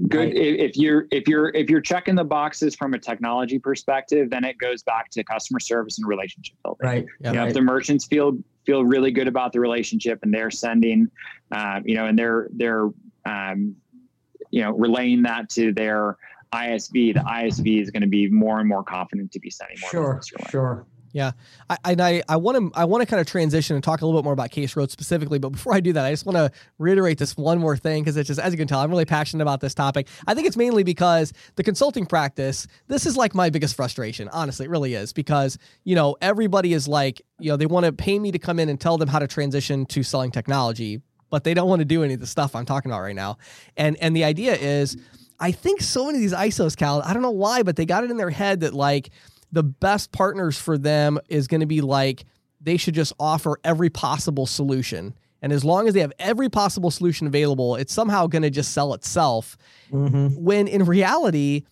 Good. 0.08 0.17
Right. 0.17 0.36
If 0.36 0.77
you're 0.77 1.06
if 1.12 1.27
you're 1.27 1.49
if 1.49 1.69
you're 1.69 1.82
checking 1.82 2.15
the 2.15 2.23
boxes 2.23 2.75
from 2.75 2.93
a 2.93 2.99
technology 2.99 3.60
perspective, 3.60 4.30
then 4.30 4.45
it 4.45 4.58
goes 4.58 4.84
back 4.84 5.10
to 5.12 5.23
customer 5.23 5.60
service 5.60 5.97
and 5.97 6.08
relationship 6.08 6.56
building. 6.63 6.80
Right. 6.82 7.06
Yeah, 7.19 7.30
you 7.30 7.36
know, 7.36 7.41
right. 7.41 7.47
if 7.49 7.54
the 7.54 7.62
merchants 7.62 8.06
feel 8.06 8.38
feel 8.65 8.86
really 8.86 9.12
good 9.12 9.27
about 9.27 9.51
the 9.51 9.60
relationship 9.60 10.19
and 10.23 10.34
they're 10.34 10.51
sending, 10.51 11.10
uh, 11.51 11.82
you 11.84 11.95
know, 11.95 12.06
and 12.06 12.17
they're 12.17 12.47
they're 12.54 12.89
um, 13.25 13.75
you 14.49 14.62
know 14.62 14.71
relaying 14.71 15.23
that 15.23 15.49
to 15.49 15.73
their 15.73 16.17
ISV, 16.54 17.13
the 17.13 17.21
ISV 17.21 17.82
is 17.82 17.91
going 17.91 18.01
to 18.01 18.08
be 18.08 18.30
more 18.30 18.60
and 18.60 18.67
more 18.67 18.84
confident 18.84 19.32
to 19.34 19.39
be 19.39 19.49
sending 19.49 19.77
more. 19.82 19.89
Sure, 19.89 20.21
sure. 20.49 20.86
Yeah, 21.13 21.32
I, 21.69 21.78
and 21.86 22.02
I 22.02 22.24
I 22.30 22.38
want 22.38 22.58
to 22.58 22.80
I 22.80 22.86
want 22.86 23.02
to 23.02 23.06
kind 23.06 23.19
of 23.19 23.28
transition 23.28 23.76
and 23.76 23.84
talk 23.84 24.02
a 24.02 24.06
little 24.06 24.21
bit 24.21 24.24
more 24.24 24.34
about 24.34 24.52
Case 24.52 24.76
Road 24.76 24.91
specifically. 24.91 25.39
But 25.39 25.50
before 25.50 25.74
I 25.74 25.80
do 25.80 25.93
that, 25.93 26.06
I 26.06 26.12
just 26.12 26.26
want 26.26 26.38
to 26.38 26.52
reiterate 26.78 27.17
this 27.17 27.36
one 27.36 27.60
more 27.60 27.76
thing 27.76 28.04
because 28.04 28.15
it's 28.17 28.28
just 28.28 28.39
as 28.39 28.54
you 28.54 28.58
can 28.58 28.67
tell, 28.67 28.80
I'm 28.80 28.89
really 28.89 29.06
passionate 29.06 29.43
about 29.43 29.60
this 29.60 29.74
topic. 29.74 30.08
I 30.28 30.34
think 30.34 30.47
it's 30.47 30.58
mainly 30.58 30.84
because 30.84 31.34
the 31.56 31.63
consulting 31.63 32.06
practice. 32.06 32.67
This 32.88 33.06
is 33.06 33.17
like 33.17 33.36
my 33.36 33.50
biggest 33.50 33.76
frustration. 33.76 34.30
Honestly, 34.30 34.65
it 34.65 34.69
really 34.69 34.93
is 34.93 35.12
because 35.13 35.58
you 35.84 35.95
know 35.95 36.15
everybody 36.21 36.74
is 36.74 36.88
like 36.88 37.21
you 37.39 37.50
know 37.50 37.58
they 37.58 37.65
want 37.65 37.86
to 37.86 37.91
pay 37.91 38.17
me 38.17 38.32
to 38.32 38.39
come 38.39 38.60
in 38.60 38.69
and 38.69 38.80
tell 38.80 38.97
them 38.97 39.10
how 39.10 39.19
to 39.19 39.28
transition 39.28 39.86
to 39.88 40.04
selling 40.04 40.32
technology, 40.32 41.02
but 41.30 41.43
they 41.43 41.54
don't 41.54 41.67
want 41.67 41.80
to 41.80 41.86
do 41.86 42.04
any 42.04 42.13
of 42.13 42.19
the 42.19 42.28
stuff 42.28 42.56
I'm 42.56 42.65
talking 42.65 42.89
about 42.89 43.02
right 43.02 43.15
now. 43.15 43.38
And 43.76 43.97
and 43.97 44.15
the 44.15 44.24
idea 44.24 44.56
is 44.56 44.97
I 45.41 45.52
think 45.52 45.82
so 45.82 46.06
many 46.06 46.19
of 46.19 46.21
these 46.21 46.34
ISOs, 46.34 46.78
Cal, 46.78 47.02
I 47.02 47.13
don't 47.13 47.24
know 47.24 47.32
why, 47.32 47.63
but 47.63 47.76
they 47.76 47.86
got 47.86 48.04
it 48.04 48.12
in 48.12 48.17
their 48.17 48.30
head 48.30 48.60
that 48.60 48.74
like 48.76 49.10
the 49.51 49.63
best 49.63 50.11
partners 50.11 50.57
for 50.57 50.77
them 50.77 51.19
is 51.29 51.47
going 51.47 51.61
to 51.61 51.67
be 51.67 51.81
like 51.81 52.25
they 52.59 52.77
should 52.77 52.93
just 52.93 53.13
offer 53.19 53.59
every 53.63 53.89
possible 53.89 54.45
solution. 54.45 55.13
And 55.41 55.51
as 55.51 55.65
long 55.65 55.87
as 55.87 55.93
they 55.93 56.01
have 56.01 56.13
every 56.19 56.49
possible 56.49 56.91
solution 56.91 57.25
available, 57.25 57.75
it's 57.75 57.93
somehow 57.93 58.27
going 58.27 58.43
to 58.43 58.51
just 58.51 58.73
sell 58.73 58.93
itself. 58.93 59.57
Mm-hmm. 59.91 60.43
When 60.43 60.67
in 60.67 60.85
reality, 60.85 61.63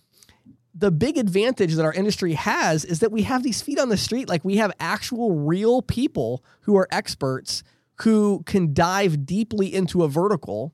the 0.74 0.92
big 0.92 1.18
advantage 1.18 1.76
that 1.76 1.86
our 1.86 1.94
industry 1.94 2.34
has 2.34 2.84
is 2.84 3.00
that 3.00 3.12
we 3.12 3.24
have 3.24 3.44
these 3.44 3.62
feet 3.62 3.80
on 3.80 3.90
the 3.90 3.98
street. 3.98 4.28
Like 4.28 4.44
we 4.44 4.58
have 4.58 4.72
actual 4.80 5.36
real 5.36 5.82
people 5.82 6.44
who 6.62 6.76
are 6.78 6.88
experts 6.92 7.64
who 8.02 8.44
can 8.46 8.74
dive 8.74 9.26
deeply 9.26 9.74
into 9.74 10.04
a 10.04 10.08
vertical 10.08 10.74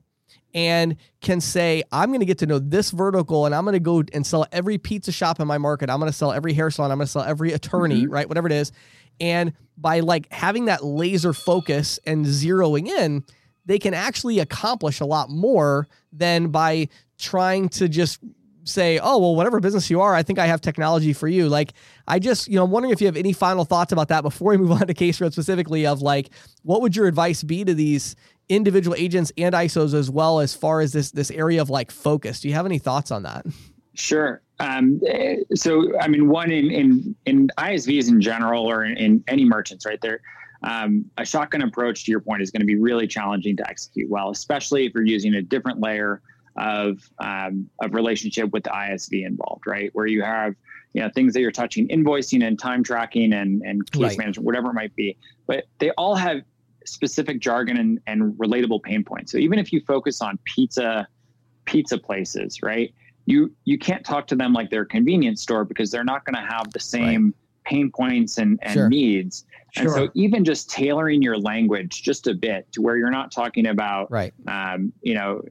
and 0.56 0.96
can 1.20 1.40
say, 1.40 1.82
I'm 1.92 2.08
going 2.08 2.20
to 2.20 2.26
get 2.26 2.38
to 2.38 2.46
know 2.46 2.58
this 2.58 2.90
vertical 2.90 3.44
and 3.44 3.54
I'm 3.54 3.64
going 3.64 3.74
to 3.74 3.78
go 3.78 4.02
and 4.14 4.26
sell 4.26 4.46
every 4.50 4.78
pizza 4.78 5.12
shop 5.12 5.38
in 5.38 5.46
my 5.46 5.58
market. 5.58 5.90
I'm 5.90 6.00
going 6.00 6.10
to 6.10 6.16
sell 6.16 6.32
every 6.32 6.54
hair 6.54 6.70
salon. 6.70 6.90
I'm 6.90 6.96
going 6.96 7.06
to 7.06 7.12
sell 7.12 7.22
every 7.22 7.52
attorney, 7.52 8.02
mm-hmm. 8.02 8.12
right? 8.12 8.26
Whatever 8.26 8.46
it 8.46 8.54
is. 8.54 8.72
And 9.20 9.52
by 9.76 10.00
like 10.00 10.32
having 10.32 10.64
that 10.64 10.82
laser 10.82 11.34
focus 11.34 12.00
and 12.06 12.24
zeroing 12.24 12.88
in, 12.88 13.22
they 13.66 13.78
can 13.78 13.92
actually 13.92 14.38
accomplish 14.38 15.00
a 15.00 15.04
lot 15.04 15.28
more 15.28 15.88
than 16.10 16.48
by 16.48 16.88
trying 17.18 17.68
to 17.68 17.86
just 17.86 18.20
say, 18.64 18.98
oh, 18.98 19.18
well, 19.18 19.36
whatever 19.36 19.60
business 19.60 19.90
you 19.90 20.00
are, 20.00 20.14
I 20.14 20.22
think 20.22 20.38
I 20.38 20.46
have 20.46 20.60
technology 20.60 21.12
for 21.12 21.28
you. 21.28 21.48
Like, 21.48 21.72
I 22.08 22.18
just, 22.18 22.48
you 22.48 22.56
know, 22.56 22.64
I'm 22.64 22.70
wondering 22.70 22.92
if 22.92 23.00
you 23.00 23.06
have 23.06 23.16
any 23.16 23.32
final 23.32 23.64
thoughts 23.64 23.92
about 23.92 24.08
that 24.08 24.22
before 24.22 24.50
we 24.52 24.56
move 24.56 24.72
on 24.72 24.86
to 24.86 24.94
Case 24.94 25.20
Road 25.20 25.32
specifically 25.32 25.86
of 25.86 26.02
like, 26.02 26.30
what 26.62 26.80
would 26.80 26.96
your 26.96 27.06
advice 27.06 27.42
be 27.42 27.64
to 27.64 27.74
these 27.74 28.16
individual 28.48 28.96
agents 28.98 29.32
and 29.36 29.54
ISOs 29.54 29.94
as 29.94 30.10
well 30.10 30.40
as 30.40 30.54
far 30.54 30.80
as 30.80 30.92
this 30.92 31.10
this 31.10 31.30
area 31.30 31.60
of 31.60 31.70
like 31.70 31.90
focus. 31.90 32.40
Do 32.40 32.48
you 32.48 32.54
have 32.54 32.66
any 32.66 32.78
thoughts 32.78 33.10
on 33.10 33.22
that? 33.24 33.46
Sure. 33.94 34.42
Um, 34.60 35.00
so, 35.54 35.98
I 35.98 36.08
mean, 36.08 36.28
one 36.28 36.50
in 36.50 36.70
in 36.70 37.16
in 37.24 37.48
ISVs 37.58 38.08
in 38.08 38.20
general, 38.20 38.64
or 38.64 38.84
in, 38.84 38.96
in 38.96 39.24
any 39.26 39.44
merchants, 39.44 39.86
right 39.86 40.00
there, 40.00 40.20
um, 40.62 41.04
a 41.18 41.24
shotgun 41.24 41.62
approach 41.62 42.04
to 42.04 42.10
your 42.10 42.20
point 42.20 42.42
is 42.42 42.50
going 42.50 42.60
to 42.60 42.66
be 42.66 42.76
really 42.76 43.06
challenging 43.06 43.56
to 43.56 43.68
execute 43.68 44.08
well, 44.10 44.30
especially 44.30 44.86
if 44.86 44.94
you're 44.94 45.04
using 45.04 45.34
a 45.34 45.42
different 45.42 45.80
layer 45.80 46.22
of 46.56 46.98
um, 47.18 47.68
of 47.82 47.94
relationship 47.94 48.50
with 48.52 48.64
the 48.64 48.70
ISV 48.70 49.26
involved, 49.26 49.66
right? 49.66 49.90
Where 49.92 50.06
you 50.06 50.22
have 50.22 50.54
you 50.92 51.02
know 51.02 51.10
things 51.14 51.34
that 51.34 51.40
you're 51.40 51.50
touching, 51.50 51.88
invoicing 51.88 52.46
and 52.46 52.58
time 52.58 52.82
tracking 52.82 53.32
and 53.32 53.62
and 53.62 53.90
case 53.90 54.02
right. 54.02 54.18
management, 54.18 54.46
whatever 54.46 54.70
it 54.70 54.74
might 54.74 54.94
be, 54.94 55.16
but 55.46 55.64
they 55.78 55.90
all 55.92 56.14
have 56.14 56.42
specific 56.86 57.40
jargon 57.40 57.76
and, 57.76 58.00
and 58.06 58.32
relatable 58.34 58.82
pain 58.82 59.04
points. 59.04 59.32
So 59.32 59.38
even 59.38 59.58
if 59.58 59.72
you 59.72 59.80
focus 59.80 60.20
on 60.22 60.38
pizza 60.44 61.06
pizza 61.66 61.98
places, 61.98 62.62
right? 62.62 62.94
You 63.26 63.52
you 63.64 63.78
can't 63.78 64.04
talk 64.04 64.26
to 64.28 64.36
them 64.36 64.52
like 64.52 64.70
they're 64.70 64.82
a 64.82 64.86
convenience 64.86 65.42
store 65.42 65.64
because 65.64 65.90
they're 65.90 66.04
not 66.04 66.24
going 66.24 66.36
to 66.36 66.48
have 66.48 66.72
the 66.72 66.80
same 66.80 67.24
right. 67.24 67.34
pain 67.64 67.90
points 67.90 68.38
and, 68.38 68.58
and 68.62 68.74
sure. 68.74 68.88
needs. 68.88 69.44
Sure. 69.72 69.84
And 69.84 69.92
so 69.92 70.08
even 70.14 70.44
just 70.44 70.70
tailoring 70.70 71.20
your 71.20 71.36
language 71.36 72.02
just 72.02 72.28
a 72.28 72.34
bit 72.34 72.70
to 72.72 72.80
where 72.80 72.96
you're 72.96 73.10
not 73.10 73.30
talking 73.30 73.66
about 73.66 74.10
right. 74.10 74.32
um, 74.46 74.92
you 75.02 75.14
know 75.14 75.42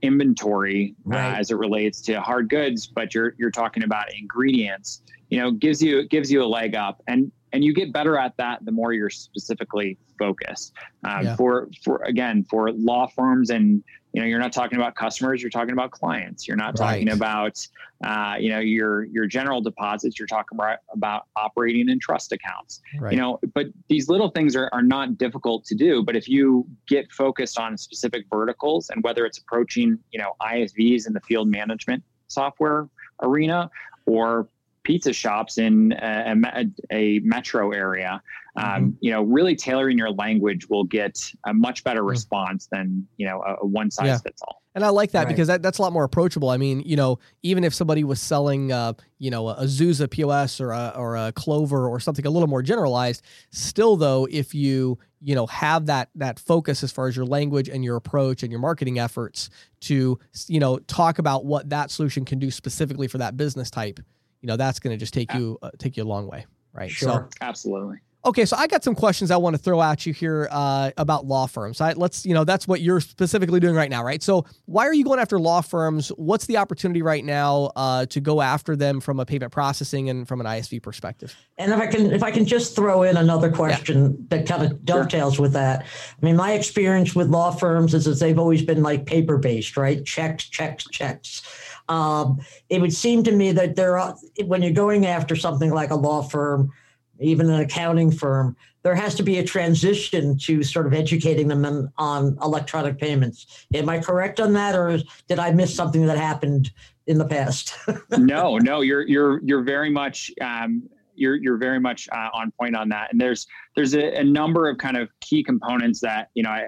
inventory 0.00 0.94
uh, 1.06 1.10
right. 1.10 1.34
uh, 1.34 1.38
as 1.38 1.50
it 1.50 1.56
relates 1.56 2.00
to 2.02 2.20
hard 2.20 2.48
goods, 2.48 2.86
but 2.86 3.14
you're 3.14 3.34
you're 3.36 3.50
talking 3.50 3.82
about 3.82 4.14
ingredients. 4.14 5.02
You 5.28 5.40
know, 5.40 5.50
gives 5.50 5.82
you 5.82 6.06
gives 6.08 6.30
you 6.30 6.42
a 6.42 6.46
leg 6.46 6.76
up. 6.76 7.02
And 7.08 7.32
and 7.54 7.64
you 7.64 7.72
get 7.72 7.92
better 7.92 8.18
at 8.18 8.36
that 8.36 8.64
the 8.64 8.72
more 8.72 8.92
you're 8.92 9.08
specifically 9.08 9.96
focused. 10.18 10.74
Um, 11.04 11.24
yeah. 11.24 11.36
For 11.36 11.68
for 11.82 12.02
again 12.02 12.44
for 12.50 12.70
law 12.72 13.06
firms 13.06 13.50
and 13.50 13.82
you 14.12 14.20
know 14.20 14.26
you're 14.26 14.40
not 14.40 14.52
talking 14.52 14.76
about 14.76 14.96
customers, 14.96 15.40
you're 15.40 15.50
talking 15.50 15.72
about 15.72 15.92
clients. 15.92 16.46
You're 16.48 16.56
not 16.56 16.74
talking 16.76 17.10
about 17.10 17.66
uh, 18.04 18.34
you 18.38 18.50
know 18.50 18.58
your 18.58 19.04
your 19.04 19.26
general 19.26 19.60
deposits. 19.60 20.18
You're 20.18 20.26
talking 20.26 20.58
about, 20.58 20.78
about 20.92 21.22
operating 21.36 21.88
and 21.88 22.00
trust 22.00 22.32
accounts. 22.32 22.80
Right. 22.98 23.12
You 23.12 23.18
know, 23.18 23.38
but 23.54 23.66
these 23.88 24.08
little 24.08 24.30
things 24.30 24.56
are 24.56 24.68
are 24.72 24.82
not 24.82 25.16
difficult 25.16 25.64
to 25.66 25.76
do. 25.76 26.02
But 26.02 26.16
if 26.16 26.28
you 26.28 26.66
get 26.88 27.10
focused 27.12 27.58
on 27.58 27.78
specific 27.78 28.26
verticals 28.28 28.90
and 28.90 29.02
whether 29.04 29.24
it's 29.24 29.38
approaching 29.38 29.98
you 30.10 30.18
know 30.18 30.32
ISVs 30.42 31.06
in 31.06 31.12
the 31.12 31.20
field 31.20 31.48
management 31.48 32.02
software 32.26 32.88
arena 33.22 33.70
or 34.06 34.48
pizza 34.84 35.12
shops 35.12 35.58
in 35.58 35.92
a, 35.92 36.34
a, 36.54 36.66
a 36.90 37.18
metro 37.20 37.72
area, 37.72 38.22
um, 38.56 38.64
mm-hmm. 38.64 38.90
you 39.00 39.10
know, 39.10 39.22
really 39.22 39.56
tailoring 39.56 39.98
your 39.98 40.10
language 40.10 40.68
will 40.68 40.84
get 40.84 41.18
a 41.46 41.52
much 41.52 41.82
better 41.82 42.02
mm. 42.02 42.10
response 42.10 42.68
than 42.70 43.06
you 43.16 43.26
know 43.26 43.42
a, 43.42 43.56
a 43.62 43.66
one 43.66 43.90
size 43.90 44.06
yeah. 44.06 44.18
fits 44.18 44.42
all. 44.42 44.62
And 44.76 44.84
I 44.84 44.88
like 44.88 45.12
that 45.12 45.20
right. 45.20 45.28
because 45.28 45.46
that, 45.46 45.62
that's 45.62 45.78
a 45.78 45.82
lot 45.82 45.92
more 45.92 46.02
approachable. 46.02 46.50
I 46.50 46.56
mean, 46.56 46.80
you 46.80 46.96
know, 46.96 47.20
even 47.44 47.62
if 47.62 47.72
somebody 47.72 48.02
was 48.02 48.20
selling, 48.20 48.72
uh, 48.72 48.94
you 49.18 49.30
know, 49.30 49.48
a 49.48 49.64
Zuza 49.64 50.10
POS 50.10 50.60
or 50.60 50.72
a, 50.72 50.92
or 50.96 51.16
a 51.16 51.30
Clover 51.30 51.88
or 51.88 52.00
something 52.00 52.26
a 52.26 52.30
little 52.30 52.48
more 52.48 52.60
generalized, 52.60 53.22
still 53.50 53.96
though, 53.96 54.26
if 54.30 54.54
you 54.54 54.98
you 55.20 55.34
know 55.34 55.46
have 55.46 55.86
that 55.86 56.10
that 56.14 56.38
focus 56.38 56.82
as 56.82 56.92
far 56.92 57.08
as 57.08 57.16
your 57.16 57.24
language 57.24 57.68
and 57.68 57.82
your 57.82 57.96
approach 57.96 58.42
and 58.42 58.52
your 58.52 58.60
marketing 58.60 58.98
efforts 58.98 59.48
to 59.80 60.18
you 60.48 60.60
know 60.60 60.78
talk 60.80 61.18
about 61.18 61.46
what 61.46 61.70
that 61.70 61.90
solution 61.90 62.24
can 62.24 62.38
do 62.38 62.50
specifically 62.50 63.08
for 63.08 63.18
that 63.18 63.36
business 63.36 63.70
type 63.70 64.00
you 64.44 64.48
know 64.48 64.58
that's 64.58 64.78
going 64.78 64.92
to 64.92 65.00
just 65.00 65.14
take 65.14 65.32
you 65.32 65.58
uh, 65.62 65.70
take 65.78 65.96
you 65.96 66.02
a 66.02 66.04
long 66.04 66.26
way 66.26 66.44
right? 66.74 66.90
Sure. 66.90 67.08
So, 67.08 67.28
absolutely. 67.40 67.98
Okay 68.26 68.46
so 68.46 68.56
i 68.56 68.66
got 68.66 68.82
some 68.82 68.94
questions 68.94 69.30
i 69.30 69.36
want 69.36 69.54
to 69.54 69.62
throw 69.62 69.82
at 69.82 70.06
you 70.06 70.14
here 70.14 70.48
uh, 70.50 70.90
about 70.96 71.26
law 71.26 71.46
firms. 71.46 71.82
I, 71.82 71.92
let's 71.92 72.24
you 72.24 72.32
know 72.32 72.42
that's 72.42 72.66
what 72.66 72.80
you're 72.80 73.00
specifically 73.00 73.60
doing 73.60 73.74
right 73.74 73.90
now 73.90 74.02
right? 74.02 74.22
So 74.22 74.46
why 74.64 74.86
are 74.86 74.94
you 74.94 75.04
going 75.04 75.20
after 75.20 75.38
law 75.38 75.60
firms? 75.60 76.08
What's 76.16 76.46
the 76.46 76.56
opportunity 76.56 77.02
right 77.02 77.22
now 77.22 77.70
uh, 77.76 78.06
to 78.06 78.20
go 78.20 78.40
after 78.40 78.76
them 78.76 79.00
from 79.00 79.20
a 79.20 79.26
payment 79.26 79.52
processing 79.52 80.08
and 80.08 80.26
from 80.26 80.40
an 80.40 80.46
isv 80.46 80.82
perspective? 80.82 81.36
And 81.58 81.70
if 81.70 81.78
i 81.78 81.86
can 81.86 82.12
if 82.12 82.22
i 82.22 82.30
can 82.30 82.46
just 82.46 82.74
throw 82.74 83.02
in 83.02 83.18
another 83.18 83.52
question 83.52 84.12
yeah. 84.30 84.38
that 84.38 84.48
kind 84.48 84.62
of 84.62 84.82
dovetails 84.86 85.34
sure. 85.34 85.42
with 85.42 85.52
that. 85.52 85.82
I 85.82 86.24
mean 86.24 86.36
my 86.36 86.52
experience 86.54 87.14
with 87.14 87.28
law 87.28 87.50
firms 87.50 87.92
is 87.92 88.06
that 88.06 88.18
they've 88.20 88.38
always 88.38 88.62
been 88.62 88.82
like 88.82 89.04
paper 89.04 89.36
based 89.36 89.76
right? 89.76 90.02
Checks 90.02 90.44
checks 90.44 90.84
checks 90.90 91.42
um, 91.88 92.40
it 92.68 92.80
would 92.80 92.92
seem 92.92 93.22
to 93.24 93.32
me 93.32 93.52
that 93.52 93.76
there 93.76 93.98
are, 93.98 94.16
when 94.44 94.62
you're 94.62 94.72
going 94.72 95.06
after 95.06 95.36
something 95.36 95.70
like 95.70 95.90
a 95.90 95.96
law 95.96 96.22
firm, 96.22 96.72
even 97.20 97.48
an 97.50 97.60
accounting 97.60 98.10
firm, 98.10 98.56
there 98.82 98.94
has 98.94 99.14
to 99.14 99.22
be 99.22 99.38
a 99.38 99.44
transition 99.44 100.36
to 100.38 100.62
sort 100.62 100.86
of 100.86 100.92
educating 100.92 101.48
them 101.48 101.64
on, 101.64 101.92
on 101.96 102.38
electronic 102.42 102.98
payments. 102.98 103.66
Am 103.72 103.88
I 103.88 103.98
correct 103.98 104.40
on 104.40 104.52
that, 104.54 104.74
or 104.74 104.98
did 105.26 105.38
I 105.38 105.52
miss 105.52 105.74
something 105.74 106.06
that 106.06 106.18
happened 106.18 106.70
in 107.06 107.16
the 107.18 107.24
past? 107.24 107.74
no, 108.18 108.58
no, 108.58 108.82
you're 108.82 109.06
you're 109.06 109.40
you're 109.42 109.62
very 109.62 109.88
much 109.90 110.30
um, 110.42 110.82
you're 111.14 111.36
you're 111.36 111.56
very 111.56 111.80
much 111.80 112.08
uh, 112.12 112.28
on 112.34 112.52
point 112.60 112.76
on 112.76 112.88
that. 112.90 113.10
And 113.10 113.20
there's 113.20 113.46
there's 113.74 113.94
a, 113.94 114.20
a, 114.20 114.24
number 114.24 114.68
of 114.68 114.78
kind 114.78 114.96
of 114.96 115.08
key 115.20 115.42
components 115.42 116.00
that 116.00 116.28
you 116.34 116.42
know, 116.42 116.50
I, 116.50 116.66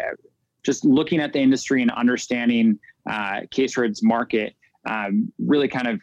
just 0.63 0.85
looking 0.85 1.21
at 1.21 1.33
the 1.33 1.39
industry 1.39 1.83
and 1.83 1.91
understanding 1.91 2.79
uh, 3.09 3.43
Case 3.51 3.77
Road's 3.77 4.03
market 4.03 4.55
um, 4.87 5.33
really 5.39 5.69
kind 5.69 5.89
of 5.89 6.01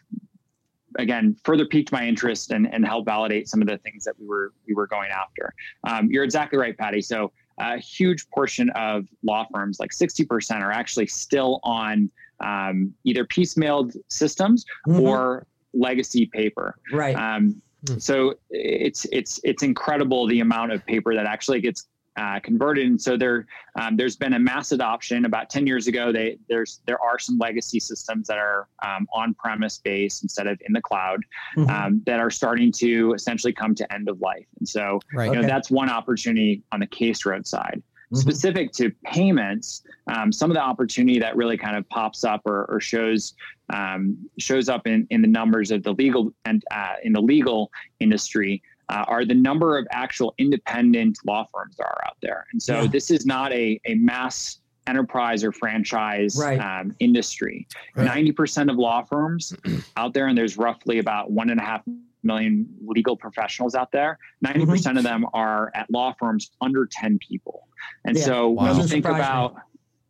again 1.00 1.36
further 1.43 1.65
piqued 1.65 1.91
my 1.91 2.06
interest 2.06 2.52
and, 2.52 2.72
and 2.72 2.86
helped 2.86 3.08
validate 3.08 3.48
some 3.48 3.62
of 3.62 3.67
the 3.67 3.78
things 3.80 4.04
that 4.04 4.13
we 4.19 4.28
were 4.28 4.54
we 4.67 4.74
were 4.74 4.88
going 4.88 5.10
after. 5.12 5.54
Um, 5.88 6.10
you're 6.12 6.24
exactly 6.24 6.60
right, 6.60 6.78
Patty. 6.78 7.02
So 7.02 7.32
a 7.60 7.78
huge 7.78 8.28
portion 8.30 8.69
of 8.72 9.06
law 9.24 9.46
firms, 9.52 9.80
like 9.80 9.91
60%, 9.91 10.62
are 10.62 10.72
actually 10.72 11.06
still 11.06 11.60
on 11.63 12.10
um, 12.39 12.93
either 13.04 13.26
piecemealed 13.26 13.96
systems 14.10 14.65
mm-hmm. 14.88 15.00
or 15.00 15.46
legacy 15.74 16.26
paper. 16.26 16.78
Right. 16.91 17.15
Um, 17.15 17.62
Hmm. 17.88 18.00
So 18.00 18.36
it's 18.50 19.06
it's 19.12 19.39
it's 19.43 19.63
incredible 19.63 20.28
the 20.28 20.39
amount 20.39 20.72
of 20.72 20.86
paper 20.86 21.13
that 21.15 21.26
actually 21.26 21.60
gets 21.60 21.88
uh, 22.15 22.39
converted. 22.39 22.86
And 22.86 23.02
so 23.02 23.17
there, 23.17 23.47
um, 23.80 23.97
there's 23.97 24.15
been 24.15 24.34
a 24.34 24.39
mass 24.39 24.71
adoption. 24.71 25.26
About 25.26 25.49
10 25.49 25.65
years 25.65 25.88
ago, 25.88 26.12
they, 26.12 26.38
there's 26.47 26.82
there 26.86 27.02
are 27.02 27.17
some 27.19 27.38
legacy 27.38 27.80
systems 27.80 28.28
that 28.28 28.38
are 28.38 28.67
um, 28.86 29.08
on-premise 29.13 29.80
based 29.80 30.23
instead 30.23 30.47
of 30.47 30.60
in 30.65 30.73
the 30.73 30.82
cloud 30.82 31.21
mm-hmm. 31.58 31.69
um, 31.69 32.02
that 32.06 32.19
are 32.19 32.30
starting 32.30 32.71
to 32.73 33.13
essentially 33.13 33.54
come 33.54 33.73
to 33.76 33.93
end 33.93 34.10
of 34.10 34.21
life. 34.21 34.45
And 34.60 34.67
so, 34.67 34.99
right. 35.13 35.32
you 35.32 35.41
know, 35.41 35.47
that's 35.47 35.71
one 35.71 35.89
opportunity 35.89 36.63
on 36.71 36.80
the 36.80 36.88
case 36.88 37.26
road 37.26 37.47
side. 37.47 37.82
Mm-hmm. 38.13 38.17
Specific 38.17 38.71
to 38.73 38.91
payments, 39.06 39.82
um, 40.08 40.32
some 40.32 40.52
of 40.52 40.56
the 40.56 40.62
opportunity 40.62 41.19
that 41.19 41.36
really 41.36 41.58
kind 41.58 41.76
of 41.76 41.88
pops 41.89 42.23
up 42.23 42.41
or, 42.45 42.65
or 42.65 42.80
shows 42.80 43.34
um, 43.73 44.17
shows 44.38 44.69
up 44.69 44.86
in, 44.86 45.08
in 45.10 45.21
the 45.21 45.28
numbers 45.28 45.71
of 45.71 45.82
the 45.82 45.93
legal 45.93 46.32
and 46.45 46.63
uh, 46.69 46.95
in 47.04 47.13
the 47.13 47.21
legal 47.21 47.71
industry 47.99 48.62
uh, 48.89 49.06
are 49.08 49.26
the 49.26 49.34
number 49.34 49.78
of 49.78 49.88
actual 49.91 50.34
independent 50.38 51.17
law 51.26 51.48
firms 51.54 51.76
that 51.78 51.86
are 51.86 52.02
out 52.06 52.17
there. 52.22 52.46
And 52.52 52.62
so 52.62 52.82
yeah. 52.82 52.88
this 52.88 53.12
is 53.12 53.26
not 53.26 53.52
a, 53.54 53.80
a 53.86 53.96
mass 53.96 54.60
enterprise 54.88 55.43
or 55.43 55.52
franchise 55.52 56.38
right. 56.39 56.60
um, 56.60 56.96
industry. 57.00 57.67
Right. 57.96 58.26
90% 58.26 58.69
of 58.69 58.78
law 58.78 59.04
firms 59.04 59.56
out 59.98 60.13
there, 60.13 60.28
and 60.28 60.38
there's 60.38 60.58
roughly 60.58 61.00
about 61.00 61.32
one 61.32 61.50
and 61.50 61.60
a 61.60 61.63
half 61.63 61.84
million 62.24 62.67
legal 62.86 63.17
professionals 63.17 63.76
out 63.76 63.91
there, 63.91 64.17
90% 64.46 64.65
mm-hmm. 64.65 64.98
of 64.98 65.04
them 65.04 65.26
are 65.34 65.72
at 65.76 65.89
law 65.91 66.13
firms 66.17 66.52
under 66.62 66.86
10 66.86 67.19
people. 67.19 67.67
And 68.06 68.17
yeah. 68.17 68.24
so 68.24 68.50
wow. 68.50 68.72
when 68.72 68.82
you 68.82 68.88
think 68.88 69.06
about, 69.06 69.56
me. 69.56 69.62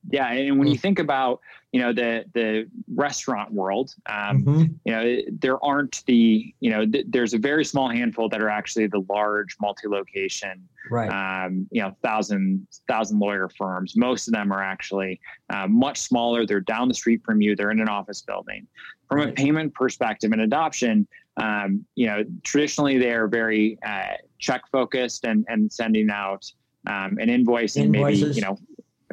Yeah, 0.09 0.31
and 0.31 0.59
when 0.59 0.67
you 0.67 0.75
hmm. 0.75 0.81
think 0.81 0.99
about 0.99 1.41
you 1.73 1.81
know 1.81 1.91
the 1.91 2.23
the 2.33 2.69
restaurant 2.93 3.51
world 3.51 3.93
um, 4.05 4.43
mm-hmm. 4.43 4.63
you 4.85 4.91
know 4.91 5.17
there 5.39 5.63
aren't 5.65 6.05
the 6.05 6.53
you 6.59 6.69
know 6.69 6.85
th- 6.85 7.05
there's 7.09 7.33
a 7.33 7.37
very 7.37 7.65
small 7.65 7.89
handful 7.89 8.29
that 8.29 8.41
are 8.41 8.49
actually 8.49 8.87
the 8.87 9.03
large 9.09 9.57
multi-location 9.59 10.63
right 10.91 11.09
um, 11.09 11.67
you 11.71 11.81
know 11.81 11.91
thousand 12.03 12.65
thousand 12.87 13.19
lawyer 13.19 13.49
firms 13.49 13.97
most 13.97 14.27
of 14.27 14.33
them 14.33 14.53
are 14.53 14.63
actually 14.63 15.19
uh, 15.49 15.67
much 15.67 15.99
smaller 15.99 16.45
they're 16.45 16.61
down 16.61 16.87
the 16.87 16.93
street 16.93 17.21
from 17.25 17.41
you 17.41 17.55
they're 17.55 17.71
in 17.71 17.81
an 17.81 17.89
office 17.89 18.21
building 18.21 18.65
from 19.09 19.17
right. 19.17 19.29
a 19.29 19.31
payment 19.33 19.73
perspective 19.73 20.31
and 20.31 20.41
adoption 20.41 21.07
um, 21.37 21.83
you 21.95 22.05
know 22.05 22.23
traditionally 22.43 22.99
they 22.99 23.11
are 23.11 23.27
very 23.27 23.79
uh, 23.83 24.13
check 24.37 24.61
focused 24.71 25.25
and 25.25 25.43
and 25.49 25.73
sending 25.73 26.11
out 26.11 26.45
um, 26.85 27.17
an 27.17 27.29
invoice 27.29 27.77
and 27.77 27.91
maybe 27.91 28.17
you 28.17 28.41
know 28.41 28.59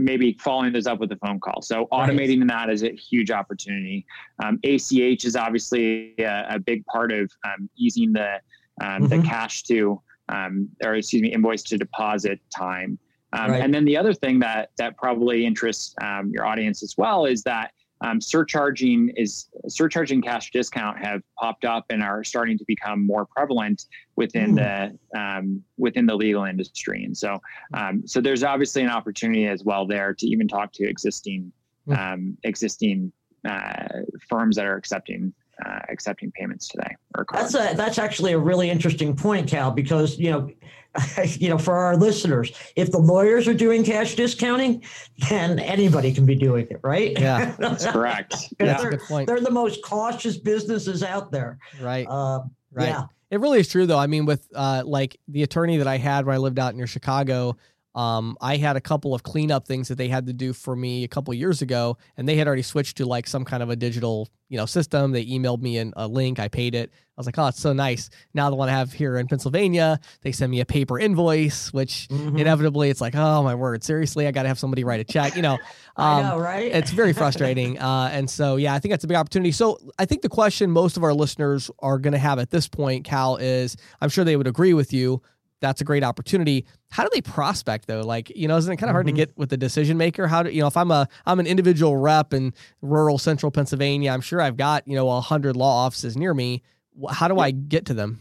maybe 0.04 0.36
following 0.40 0.72
those 0.72 0.86
up 0.86 0.98
with 1.00 1.12
a 1.12 1.16
phone 1.16 1.40
call. 1.40 1.62
So 1.62 1.86
automating 1.92 2.40
right. 2.40 2.48
that 2.48 2.70
is 2.70 2.82
a 2.82 2.92
huge 2.92 3.30
opportunity. 3.30 4.06
Um, 4.42 4.58
ACH 4.64 5.24
is 5.24 5.36
obviously 5.36 6.14
a, 6.18 6.46
a 6.50 6.58
big 6.58 6.84
part 6.86 7.12
of 7.12 7.30
um, 7.44 7.68
easing 7.76 8.12
the 8.12 8.40
um, 8.82 9.02
mm-hmm. 9.02 9.06
the 9.08 9.22
cash 9.22 9.62
to 9.64 10.00
um, 10.28 10.68
or 10.84 10.94
excuse 10.94 11.22
me 11.22 11.32
invoice 11.32 11.62
to 11.64 11.78
deposit 11.78 12.40
time. 12.56 12.98
Um, 13.32 13.52
right. 13.52 13.62
And 13.62 13.72
then 13.72 13.84
the 13.84 13.96
other 13.96 14.12
thing 14.12 14.38
that 14.40 14.70
that 14.78 14.96
probably 14.96 15.46
interests 15.46 15.94
um, 16.02 16.30
your 16.32 16.46
audience 16.46 16.82
as 16.82 16.96
well 16.96 17.26
is 17.26 17.42
that 17.44 17.72
um, 18.02 18.20
surcharging 18.20 19.10
is 19.16 19.48
surcharging 19.68 20.22
cash 20.22 20.50
discount 20.50 20.98
have 20.98 21.22
popped 21.38 21.64
up 21.64 21.84
and 21.90 22.02
are 22.02 22.24
starting 22.24 22.56
to 22.58 22.64
become 22.66 23.06
more 23.06 23.26
prevalent 23.26 23.84
within 24.16 24.54
mm. 24.54 24.98
the 25.12 25.18
um, 25.20 25.62
within 25.78 26.06
the 26.06 26.14
legal 26.14 26.44
industry 26.44 27.04
and 27.04 27.16
so 27.16 27.38
um, 27.74 28.02
so 28.06 28.20
there's 28.20 28.42
obviously 28.42 28.82
an 28.82 28.90
opportunity 28.90 29.46
as 29.46 29.64
well 29.64 29.86
there 29.86 30.14
to 30.14 30.26
even 30.26 30.48
talk 30.48 30.72
to 30.72 30.88
existing 30.88 31.52
mm. 31.88 32.36
existing 32.44 33.12
uh, 33.48 33.88
firms 34.28 34.56
that 34.56 34.66
are 34.66 34.76
accepting 34.76 35.32
uh, 35.64 35.80
accepting 35.90 36.32
payments 36.32 36.68
today. 36.68 36.96
that's 37.32 37.54
a, 37.54 37.74
that's 37.76 37.98
actually 37.98 38.32
a 38.32 38.38
really 38.38 38.70
interesting 38.70 39.14
point, 39.14 39.48
Cal, 39.48 39.70
because 39.70 40.18
you 40.18 40.30
know, 40.30 40.50
you 41.24 41.48
know, 41.48 41.58
for 41.58 41.74
our 41.74 41.96
listeners, 41.96 42.52
if 42.76 42.90
the 42.90 42.98
lawyers 42.98 43.46
are 43.46 43.54
doing 43.54 43.84
cash 43.84 44.14
discounting, 44.14 44.82
then 45.28 45.58
anybody 45.58 46.12
can 46.12 46.26
be 46.26 46.34
doing 46.34 46.66
it, 46.70 46.80
right? 46.82 47.18
Yeah, 47.18 47.54
that's 47.58 47.86
correct. 47.86 48.52
yeah, 48.58 48.76
they're, 48.76 48.90
good 48.90 49.00
point. 49.00 49.26
they're 49.26 49.40
the 49.40 49.50
most 49.50 49.82
cautious 49.84 50.36
businesses 50.36 51.02
out 51.02 51.30
there. 51.30 51.58
Right. 51.80 52.06
Uh, 52.08 52.40
right. 52.72 52.88
Yeah. 52.88 53.04
It 53.30 53.38
really 53.38 53.60
is 53.60 53.68
true, 53.68 53.86
though. 53.86 53.98
I 53.98 54.08
mean, 54.08 54.26
with 54.26 54.48
uh, 54.54 54.82
like 54.84 55.18
the 55.28 55.44
attorney 55.44 55.76
that 55.76 55.86
I 55.86 55.98
had 55.98 56.26
when 56.26 56.34
I 56.34 56.38
lived 56.38 56.58
out 56.58 56.74
near 56.74 56.88
Chicago, 56.88 57.56
um, 57.94 58.36
I 58.40 58.56
had 58.56 58.76
a 58.76 58.80
couple 58.80 59.14
of 59.14 59.22
cleanup 59.22 59.66
things 59.66 59.88
that 59.88 59.96
they 59.96 60.08
had 60.08 60.26
to 60.26 60.32
do 60.32 60.52
for 60.52 60.76
me 60.76 61.02
a 61.02 61.08
couple 61.08 61.34
years 61.34 61.60
ago, 61.60 61.96
and 62.16 62.28
they 62.28 62.36
had 62.36 62.46
already 62.46 62.62
switched 62.62 62.98
to 62.98 63.06
like 63.06 63.26
some 63.26 63.44
kind 63.44 63.62
of 63.62 63.70
a 63.70 63.76
digital, 63.76 64.28
you 64.48 64.56
know, 64.56 64.66
system. 64.66 65.10
They 65.10 65.26
emailed 65.26 65.60
me 65.60 65.76
in 65.76 65.92
a 65.96 66.06
link. 66.06 66.38
I 66.38 66.46
paid 66.46 66.76
it. 66.76 66.90
I 66.92 66.96
was 67.16 67.26
like, 67.26 67.36
oh, 67.38 67.48
it's 67.48 67.60
so 67.60 67.72
nice. 67.72 68.08
Now 68.32 68.48
the 68.48 68.56
one 68.56 68.68
I 68.68 68.72
have 68.72 68.92
here 68.92 69.18
in 69.18 69.26
Pennsylvania, 69.26 69.98
they 70.22 70.30
send 70.30 70.50
me 70.52 70.60
a 70.60 70.64
paper 70.64 70.98
invoice, 70.98 71.72
which 71.72 72.06
mm-hmm. 72.08 72.38
inevitably 72.38 72.90
it's 72.90 73.00
like, 73.00 73.16
oh 73.16 73.42
my 73.42 73.56
word, 73.56 73.82
seriously, 73.82 74.26
I 74.26 74.30
got 74.30 74.42
to 74.44 74.48
have 74.48 74.58
somebody 74.58 74.84
write 74.84 75.00
a 75.00 75.04
check. 75.04 75.34
You 75.34 75.42
know, 75.42 75.54
um, 75.96 76.06
I 76.06 76.22
know, 76.22 76.38
right? 76.38 76.72
it's 76.72 76.92
very 76.92 77.12
frustrating. 77.12 77.78
uh, 77.80 78.08
and 78.12 78.30
so, 78.30 78.54
yeah, 78.54 78.72
I 78.72 78.78
think 78.78 78.92
that's 78.92 79.04
a 79.04 79.08
big 79.08 79.16
opportunity. 79.16 79.50
So 79.50 79.78
I 79.98 80.04
think 80.04 80.22
the 80.22 80.28
question 80.28 80.70
most 80.70 80.96
of 80.96 81.02
our 81.02 81.12
listeners 81.12 81.70
are 81.80 81.98
going 81.98 82.12
to 82.12 82.18
have 82.18 82.38
at 82.38 82.50
this 82.50 82.68
point, 82.68 83.04
Cal, 83.04 83.36
is 83.36 83.76
I'm 84.00 84.08
sure 84.08 84.24
they 84.24 84.36
would 84.36 84.46
agree 84.46 84.74
with 84.74 84.92
you 84.92 85.20
that's 85.60 85.80
a 85.80 85.84
great 85.84 86.02
opportunity. 86.02 86.66
How 86.90 87.04
do 87.04 87.10
they 87.12 87.20
prospect 87.20 87.86
though? 87.86 88.00
Like, 88.00 88.30
you 88.30 88.48
know, 88.48 88.56
isn't 88.56 88.72
it 88.72 88.76
kind 88.76 88.90
of 88.90 88.94
hard 88.94 89.06
mm-hmm. 89.06 89.16
to 89.16 89.26
get 89.26 89.38
with 89.38 89.50
the 89.50 89.56
decision 89.56 89.96
maker? 89.96 90.26
How 90.26 90.42
do 90.42 90.50
you 90.50 90.60
know 90.60 90.66
if 90.66 90.76
I'm 90.76 90.90
a 90.90 91.08
I'm 91.26 91.40
an 91.40 91.46
individual 91.46 91.96
rep 91.96 92.32
in 92.34 92.52
rural 92.82 93.18
central 93.18 93.52
Pennsylvania, 93.52 94.10
I'm 94.10 94.20
sure 94.20 94.40
I've 94.40 94.56
got, 94.56 94.86
you 94.88 94.96
know, 94.96 95.10
a 95.10 95.20
hundred 95.20 95.56
law 95.56 95.84
offices 95.84 96.16
near 96.16 96.34
me. 96.34 96.62
How 97.10 97.28
do 97.28 97.38
I 97.38 97.50
get 97.50 97.86
to 97.86 97.94
them? 97.94 98.20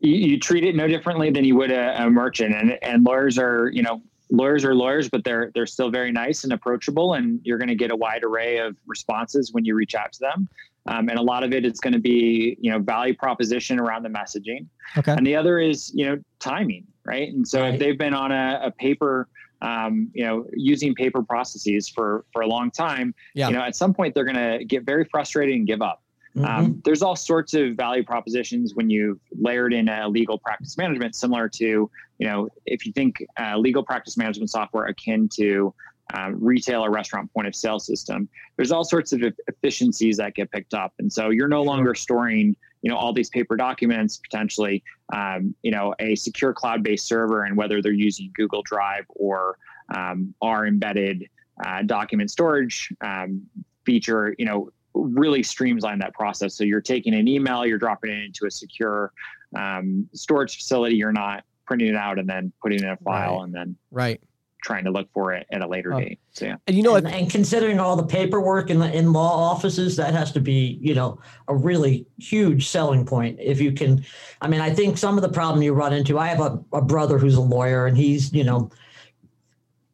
You, 0.00 0.14
you 0.14 0.40
treat 0.40 0.64
it 0.64 0.74
no 0.74 0.88
differently 0.88 1.30
than 1.30 1.44
you 1.44 1.56
would 1.56 1.70
a, 1.70 2.04
a 2.04 2.10
merchant 2.10 2.54
and 2.54 2.78
and 2.82 3.04
lawyers 3.04 3.38
are, 3.38 3.70
you 3.72 3.82
know, 3.82 4.02
lawyers 4.30 4.64
are 4.64 4.74
lawyers, 4.74 5.08
but 5.08 5.24
they're 5.24 5.50
they're 5.54 5.66
still 5.66 5.90
very 5.90 6.12
nice 6.12 6.44
and 6.44 6.52
approachable, 6.52 7.14
and 7.14 7.40
you're 7.44 7.58
going 7.58 7.68
to 7.68 7.74
get 7.74 7.90
a 7.90 7.96
wide 7.96 8.24
array 8.24 8.58
of 8.58 8.76
responses 8.86 9.52
when 9.52 9.64
you 9.64 9.74
reach 9.74 9.94
out 9.94 10.12
to 10.12 10.20
them. 10.20 10.48
Um, 10.86 11.08
and 11.08 11.18
a 11.18 11.22
lot 11.22 11.44
of 11.44 11.52
it 11.52 11.64
is 11.64 11.78
going 11.78 11.92
to 11.92 12.00
be 12.00 12.56
you 12.60 12.70
know 12.70 12.78
value 12.78 13.14
proposition 13.14 13.78
around 13.78 14.02
the 14.02 14.08
messaging. 14.08 14.66
Okay. 14.96 15.12
And 15.12 15.26
the 15.26 15.36
other 15.36 15.58
is 15.58 15.92
you 15.94 16.06
know 16.06 16.18
timing, 16.38 16.86
right? 17.04 17.32
And 17.32 17.46
so 17.46 17.60
right. 17.60 17.74
if 17.74 17.80
they've 17.80 17.98
been 17.98 18.14
on 18.14 18.32
a, 18.32 18.60
a 18.64 18.70
paper. 18.70 19.28
Um, 19.62 20.10
you 20.14 20.24
know, 20.24 20.46
using 20.54 20.94
paper 20.94 21.22
processes 21.22 21.86
for 21.86 22.24
for 22.32 22.40
a 22.40 22.46
long 22.46 22.70
time, 22.70 23.14
yeah. 23.34 23.48
you 23.48 23.52
know, 23.52 23.60
at 23.60 23.76
some 23.76 23.92
point 23.92 24.14
they're 24.14 24.24
going 24.24 24.58
to 24.58 24.64
get 24.64 24.84
very 24.84 25.04
frustrated 25.04 25.54
and 25.54 25.66
give 25.66 25.82
up. 25.82 26.02
Mm-hmm. 26.36 26.44
Um, 26.44 26.82
there's 26.84 27.02
all 27.02 27.16
sorts 27.16 27.54
of 27.54 27.74
value 27.74 28.04
propositions 28.04 28.74
when 28.74 28.88
you've 28.88 29.18
layered 29.32 29.72
in 29.72 29.88
a 29.88 30.08
legal 30.08 30.38
practice 30.38 30.78
management, 30.78 31.16
similar 31.16 31.48
to, 31.48 31.64
you 31.64 31.90
know, 32.26 32.48
if 32.66 32.86
you 32.86 32.92
think 32.92 33.24
uh, 33.38 33.56
legal 33.56 33.82
practice 33.82 34.16
management 34.16 34.50
software 34.50 34.86
akin 34.86 35.28
to 35.34 35.74
um, 36.14 36.36
retail 36.40 36.84
or 36.84 36.90
restaurant 36.90 37.32
point 37.32 37.46
of 37.46 37.54
sale 37.54 37.78
system, 37.78 38.28
there's 38.56 38.72
all 38.72 38.84
sorts 38.84 39.12
of 39.12 39.22
efficiencies 39.48 40.16
that 40.16 40.34
get 40.34 40.50
picked 40.50 40.74
up. 40.74 40.92
And 40.98 41.12
so 41.12 41.30
you're 41.30 41.48
no 41.48 41.62
longer 41.62 41.94
storing, 41.94 42.56
you 42.82 42.90
know, 42.90 42.96
all 42.96 43.12
these 43.12 43.30
paper 43.30 43.56
documents, 43.56 44.18
potentially, 44.18 44.82
um, 45.12 45.54
you 45.62 45.70
know, 45.70 45.94
a 45.98 46.14
secure 46.16 46.52
cloud-based 46.52 47.06
server 47.06 47.44
and 47.44 47.56
whether 47.56 47.82
they're 47.82 47.92
using 47.92 48.30
Google 48.34 48.62
Drive 48.62 49.04
or 49.10 49.58
um, 49.94 50.34
our 50.40 50.66
embedded 50.66 51.28
uh, 51.64 51.82
document 51.82 52.30
storage 52.30 52.92
um, 53.00 53.42
feature, 53.84 54.34
you 54.38 54.44
know, 54.44 54.70
really 54.94 55.42
streamline 55.42 55.98
that 56.00 56.14
process. 56.14 56.56
So 56.56 56.64
you're 56.64 56.80
taking 56.80 57.14
an 57.14 57.28
email, 57.28 57.64
you're 57.64 57.78
dropping 57.78 58.10
it 58.10 58.24
into 58.24 58.46
a 58.46 58.50
secure 58.50 59.12
um, 59.56 60.08
storage 60.14 60.56
facility. 60.56 60.96
You're 60.96 61.12
not 61.12 61.44
printing 61.66 61.88
it 61.88 61.96
out 61.96 62.18
and 62.18 62.28
then 62.28 62.52
putting 62.60 62.80
it 62.80 62.84
in 62.84 62.90
a 62.90 62.96
file 62.96 63.36
right. 63.36 63.44
and 63.44 63.54
then 63.54 63.76
right 63.92 64.20
trying 64.62 64.84
to 64.84 64.90
look 64.90 65.08
for 65.12 65.32
it 65.32 65.46
at 65.52 65.62
a 65.62 65.66
later 65.66 65.94
oh. 65.94 66.00
date. 66.00 66.20
So 66.32 66.46
yeah. 66.46 66.56
And 66.66 66.76
you 66.76 66.82
know, 66.82 66.96
and, 66.96 67.06
and, 67.06 67.30
considering 67.30 67.80
all 67.80 67.96
the 67.96 68.06
paperwork 68.06 68.70
in 68.70 68.78
the 68.78 68.92
in 68.92 69.12
law 69.12 69.50
offices, 69.50 69.96
that 69.96 70.14
has 70.14 70.32
to 70.32 70.40
be 70.40 70.78
you 70.80 70.94
know 70.94 71.18
a 71.48 71.56
really 71.56 72.06
huge 72.18 72.68
selling 72.68 73.04
point. 73.04 73.38
If 73.40 73.60
you 73.60 73.72
can, 73.72 74.04
I 74.40 74.48
mean, 74.48 74.60
I 74.60 74.72
think 74.72 74.98
some 74.98 75.16
of 75.16 75.22
the 75.22 75.28
problem 75.28 75.62
you 75.62 75.72
run 75.72 75.92
into. 75.92 76.18
I 76.18 76.28
have 76.28 76.40
a, 76.40 76.62
a 76.72 76.82
brother 76.82 77.18
who's 77.18 77.36
a 77.36 77.40
lawyer, 77.40 77.86
and 77.86 77.96
he's 77.96 78.32
you 78.32 78.44
know 78.44 78.70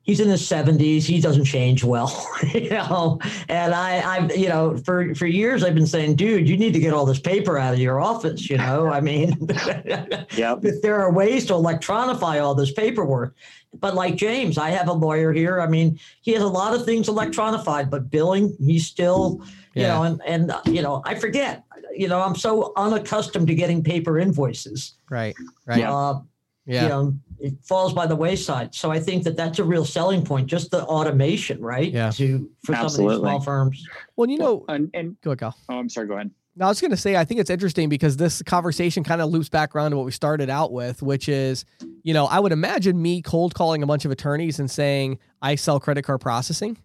he's 0.06 0.20
in 0.20 0.28
his 0.28 0.42
70s 0.42 1.02
he 1.02 1.20
doesn't 1.20 1.44
change 1.44 1.84
well 1.84 2.26
you 2.54 2.70
know? 2.70 3.18
And 3.48 3.74
i 3.74 3.98
i 3.98 4.32
you 4.32 4.48
know 4.48 4.76
for 4.78 5.14
for 5.14 5.26
years 5.26 5.62
i've 5.62 5.74
been 5.74 5.86
saying 5.86 6.14
dude 6.14 6.48
you 6.48 6.56
need 6.56 6.72
to 6.72 6.78
get 6.78 6.94
all 6.94 7.04
this 7.04 7.18
paper 7.18 7.58
out 7.58 7.74
of 7.74 7.80
your 7.80 8.00
office 8.00 8.48
you 8.48 8.56
know? 8.56 8.86
I 8.86 9.00
mean 9.00 9.36
yep. 10.32 10.62
there 10.82 10.98
are 10.98 11.12
ways 11.12 11.44
to 11.46 11.52
electronify 11.52 12.42
all 12.42 12.54
this 12.54 12.72
paperwork. 12.72 13.34
But 13.78 13.94
like 13.94 14.16
james 14.16 14.56
i 14.56 14.70
have 14.70 14.88
a 14.88 14.92
lawyer 14.92 15.32
here. 15.32 15.60
I 15.60 15.66
mean 15.66 15.98
he 16.22 16.32
has 16.32 16.42
a 16.42 16.48
lot 16.48 16.74
of 16.74 16.84
things 16.86 17.08
electronified 17.08 17.90
but 17.90 18.10
billing 18.10 18.56
he's 18.60 18.86
still 18.86 19.42
you 19.74 19.82
yeah. 19.82 19.88
know 19.88 20.02
and 20.04 20.22
and 20.24 20.52
you 20.64 20.80
know 20.82 21.02
i 21.04 21.14
forget. 21.14 21.64
You 21.94 22.08
know 22.08 22.20
i'm 22.20 22.36
so 22.36 22.72
unaccustomed 22.76 23.46
to 23.48 23.54
getting 23.54 23.82
paper 23.82 24.18
invoices. 24.18 24.94
Right 25.10 25.34
right. 25.66 25.82
Uh, 25.82 26.20
yeah. 26.66 26.82
you 26.82 26.88
know 26.88 27.18
it 27.40 27.54
falls 27.62 27.92
by 27.92 28.06
the 28.06 28.16
wayside. 28.16 28.74
So 28.74 28.90
I 28.90 29.00
think 29.00 29.24
that 29.24 29.36
that's 29.36 29.58
a 29.58 29.64
real 29.64 29.84
selling 29.84 30.24
point, 30.24 30.46
just 30.46 30.70
the 30.70 30.84
automation, 30.84 31.60
right? 31.60 31.92
Yeah. 31.92 32.10
To 32.10 32.50
for 32.64 32.74
Absolutely. 32.74 32.96
some 32.96 33.06
of 33.06 33.10
these 33.10 33.20
small 33.20 33.40
firms. 33.40 33.88
Well, 34.16 34.28
you 34.30 34.38
know, 34.38 34.64
and, 34.68 34.90
and 34.94 35.20
go 35.20 35.30
ahead, 35.30 35.40
Kyle. 35.40 35.56
Oh, 35.68 35.78
I'm 35.78 35.88
sorry. 35.88 36.06
Go 36.06 36.14
ahead. 36.14 36.30
Now, 36.58 36.66
I 36.66 36.68
was 36.68 36.80
going 36.80 36.90
to 36.90 36.96
say, 36.96 37.16
I 37.16 37.24
think 37.26 37.38
it's 37.38 37.50
interesting 37.50 37.90
because 37.90 38.16
this 38.16 38.40
conversation 38.42 39.04
kind 39.04 39.20
of 39.20 39.28
loops 39.28 39.50
back 39.50 39.76
around 39.76 39.90
to 39.90 39.98
what 39.98 40.06
we 40.06 40.12
started 40.12 40.48
out 40.48 40.72
with, 40.72 41.02
which 41.02 41.28
is, 41.28 41.66
you 42.02 42.14
know, 42.14 42.24
I 42.24 42.40
would 42.40 42.52
imagine 42.52 43.00
me 43.00 43.20
cold 43.20 43.54
calling 43.54 43.82
a 43.82 43.86
bunch 43.86 44.06
of 44.06 44.10
attorneys 44.10 44.58
and 44.58 44.70
saying, 44.70 45.18
I 45.42 45.56
sell 45.56 45.78
credit 45.78 46.02
card 46.02 46.22
processing. 46.22 46.78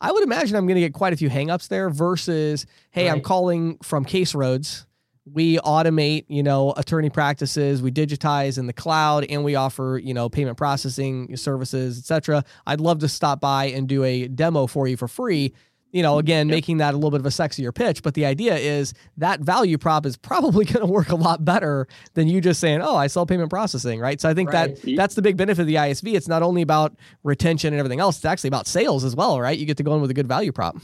I 0.00 0.10
would 0.10 0.24
imagine 0.24 0.56
I'm 0.56 0.66
going 0.66 0.74
to 0.74 0.80
get 0.80 0.92
quite 0.92 1.12
a 1.12 1.16
few 1.16 1.30
hangups 1.30 1.68
there 1.68 1.88
versus, 1.88 2.66
hey, 2.90 3.06
right. 3.06 3.12
I'm 3.12 3.20
calling 3.20 3.78
from 3.84 4.04
Case 4.04 4.34
Roads. 4.34 4.86
We 5.24 5.58
automate, 5.58 6.24
you 6.28 6.42
know, 6.42 6.72
attorney 6.76 7.10
practices, 7.10 7.80
we 7.80 7.92
digitize 7.92 8.58
in 8.58 8.66
the 8.66 8.72
cloud, 8.72 9.24
and 9.24 9.44
we 9.44 9.54
offer, 9.54 10.00
you 10.02 10.14
know, 10.14 10.28
payment 10.28 10.56
processing 10.56 11.36
services, 11.36 11.98
etc. 11.98 12.44
I'd 12.66 12.80
love 12.80 12.98
to 13.00 13.08
stop 13.08 13.40
by 13.40 13.66
and 13.66 13.88
do 13.88 14.02
a 14.02 14.26
demo 14.26 14.66
for 14.66 14.88
you 14.88 14.96
for 14.96 15.06
free 15.06 15.54
you 15.92 16.02
know, 16.02 16.12
mm-hmm. 16.12 16.20
again, 16.20 16.48
yep. 16.48 16.56
making 16.56 16.78
that 16.78 16.94
a 16.94 16.96
little 16.96 17.10
bit 17.10 17.20
of 17.20 17.26
a 17.26 17.30
sexier 17.30 17.72
pitch. 17.72 18.02
But 18.02 18.14
the 18.14 18.24
idea 18.24 18.56
is 18.56 18.94
that 19.18 19.40
value 19.40 19.78
prop 19.78 20.06
is 20.06 20.16
probably 20.16 20.64
going 20.72 20.84
to 20.84 20.90
work 20.90 21.10
a 21.10 21.16
lot 21.16 21.44
better 21.44 21.86
than 22.14 22.28
you 22.28 22.40
just 22.40 22.60
saying, 22.60 22.80
"Oh, 22.82 22.96
I 22.96 23.06
sell 23.06 23.26
payment 23.26 23.50
processing," 23.50 24.00
right? 24.00 24.20
So 24.20 24.28
I 24.28 24.34
think 24.34 24.52
right. 24.52 24.74
that 24.82 24.96
that's 24.96 25.14
the 25.14 25.22
big 25.22 25.36
benefit 25.36 25.62
of 25.62 25.66
the 25.66 25.76
ISV. 25.76 26.14
It's 26.14 26.28
not 26.28 26.42
only 26.42 26.62
about 26.62 26.96
retention 27.22 27.72
and 27.72 27.78
everything 27.78 28.00
else; 28.00 28.16
it's 28.16 28.24
actually 28.24 28.48
about 28.48 28.66
sales 28.66 29.04
as 29.04 29.14
well, 29.14 29.40
right? 29.40 29.56
You 29.56 29.66
get 29.66 29.76
to 29.76 29.82
go 29.82 29.94
in 29.94 30.00
with 30.00 30.10
a 30.10 30.14
good 30.14 30.28
value 30.28 30.52
prop. 30.52 30.76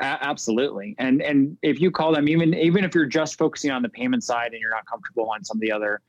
Absolutely, 0.00 0.94
and 0.98 1.22
and 1.22 1.56
if 1.62 1.80
you 1.80 1.90
call 1.90 2.12
them, 2.12 2.28
even 2.28 2.54
even 2.54 2.84
if 2.84 2.94
you're 2.94 3.06
just 3.06 3.38
focusing 3.38 3.70
on 3.70 3.82
the 3.82 3.88
payment 3.88 4.24
side 4.24 4.52
and 4.52 4.60
you're 4.60 4.70
not 4.70 4.86
comfortable 4.86 5.30
on 5.30 5.44
some 5.44 5.56
of 5.56 5.60
the 5.60 5.72
other 5.72 6.00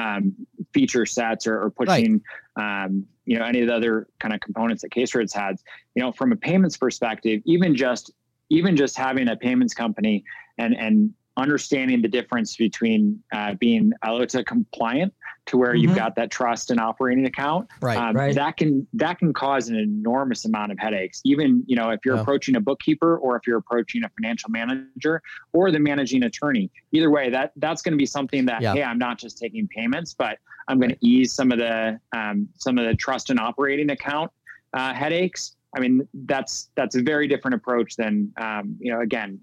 um, 0.00 0.34
feature 0.72 1.04
sets 1.04 1.46
or, 1.46 1.62
or 1.62 1.70
pushing 1.70 2.22
right. 2.56 2.84
um, 2.84 3.04
you 3.26 3.38
know 3.38 3.44
any 3.44 3.60
of 3.60 3.68
the 3.68 3.74
other 3.74 4.08
kind 4.18 4.34
of 4.34 4.40
components 4.40 4.82
that 4.82 4.90
Case 4.90 5.14
Roads 5.14 5.34
has. 5.34 5.62
You 5.94 6.02
know, 6.02 6.12
from 6.12 6.32
a 6.32 6.36
payments 6.36 6.76
perspective, 6.76 7.42
even 7.44 7.74
just 7.74 8.12
even 8.50 8.76
just 8.76 8.96
having 8.96 9.28
a 9.28 9.36
payments 9.36 9.74
company 9.74 10.24
and 10.56 10.74
and 10.76 11.12
understanding 11.36 12.02
the 12.02 12.08
difference 12.08 12.56
between 12.56 13.22
uh, 13.32 13.54
being 13.54 13.92
IOLTA 14.04 14.44
compliant 14.44 15.14
to 15.48 15.56
where 15.56 15.72
mm-hmm. 15.72 15.88
you've 15.88 15.96
got 15.96 16.14
that 16.16 16.30
trust 16.30 16.70
and 16.70 16.78
operating 16.78 17.26
account, 17.26 17.68
right, 17.80 17.96
um, 17.96 18.14
right. 18.14 18.34
that 18.34 18.56
can 18.56 18.86
that 18.92 19.18
can 19.18 19.32
cause 19.32 19.68
an 19.68 19.76
enormous 19.76 20.44
amount 20.44 20.70
of 20.70 20.78
headaches. 20.78 21.20
Even 21.24 21.64
you 21.66 21.74
know 21.74 21.90
if 21.90 22.00
you're 22.04 22.14
yeah. 22.14 22.20
approaching 22.20 22.56
a 22.56 22.60
bookkeeper 22.60 23.18
or 23.18 23.36
if 23.36 23.46
you're 23.46 23.58
approaching 23.58 24.04
a 24.04 24.10
financial 24.10 24.50
manager 24.50 25.22
or 25.52 25.70
the 25.70 25.78
managing 25.78 26.22
attorney, 26.22 26.70
either 26.92 27.10
way, 27.10 27.30
that 27.30 27.52
that's 27.56 27.82
going 27.82 27.92
to 27.92 27.98
be 27.98 28.06
something 28.06 28.44
that 28.46 28.62
yeah. 28.62 28.74
hey, 28.74 28.82
I'm 28.82 28.98
not 28.98 29.18
just 29.18 29.38
taking 29.38 29.66
payments, 29.68 30.14
but 30.14 30.38
I'm 30.68 30.78
going 30.78 30.90
to 30.90 30.98
ease 31.00 31.32
some 31.32 31.50
of 31.50 31.58
the 31.58 31.98
um, 32.16 32.48
some 32.54 32.78
of 32.78 32.86
the 32.86 32.94
trust 32.94 33.30
and 33.30 33.40
operating 33.40 33.90
account 33.90 34.30
uh, 34.74 34.92
headaches. 34.92 35.56
I 35.74 35.80
mean, 35.80 36.06
that's 36.12 36.70
that's 36.76 36.94
a 36.94 37.02
very 37.02 37.26
different 37.26 37.54
approach 37.54 37.96
than 37.96 38.32
um, 38.36 38.76
you 38.80 38.92
know 38.92 39.00
again 39.00 39.40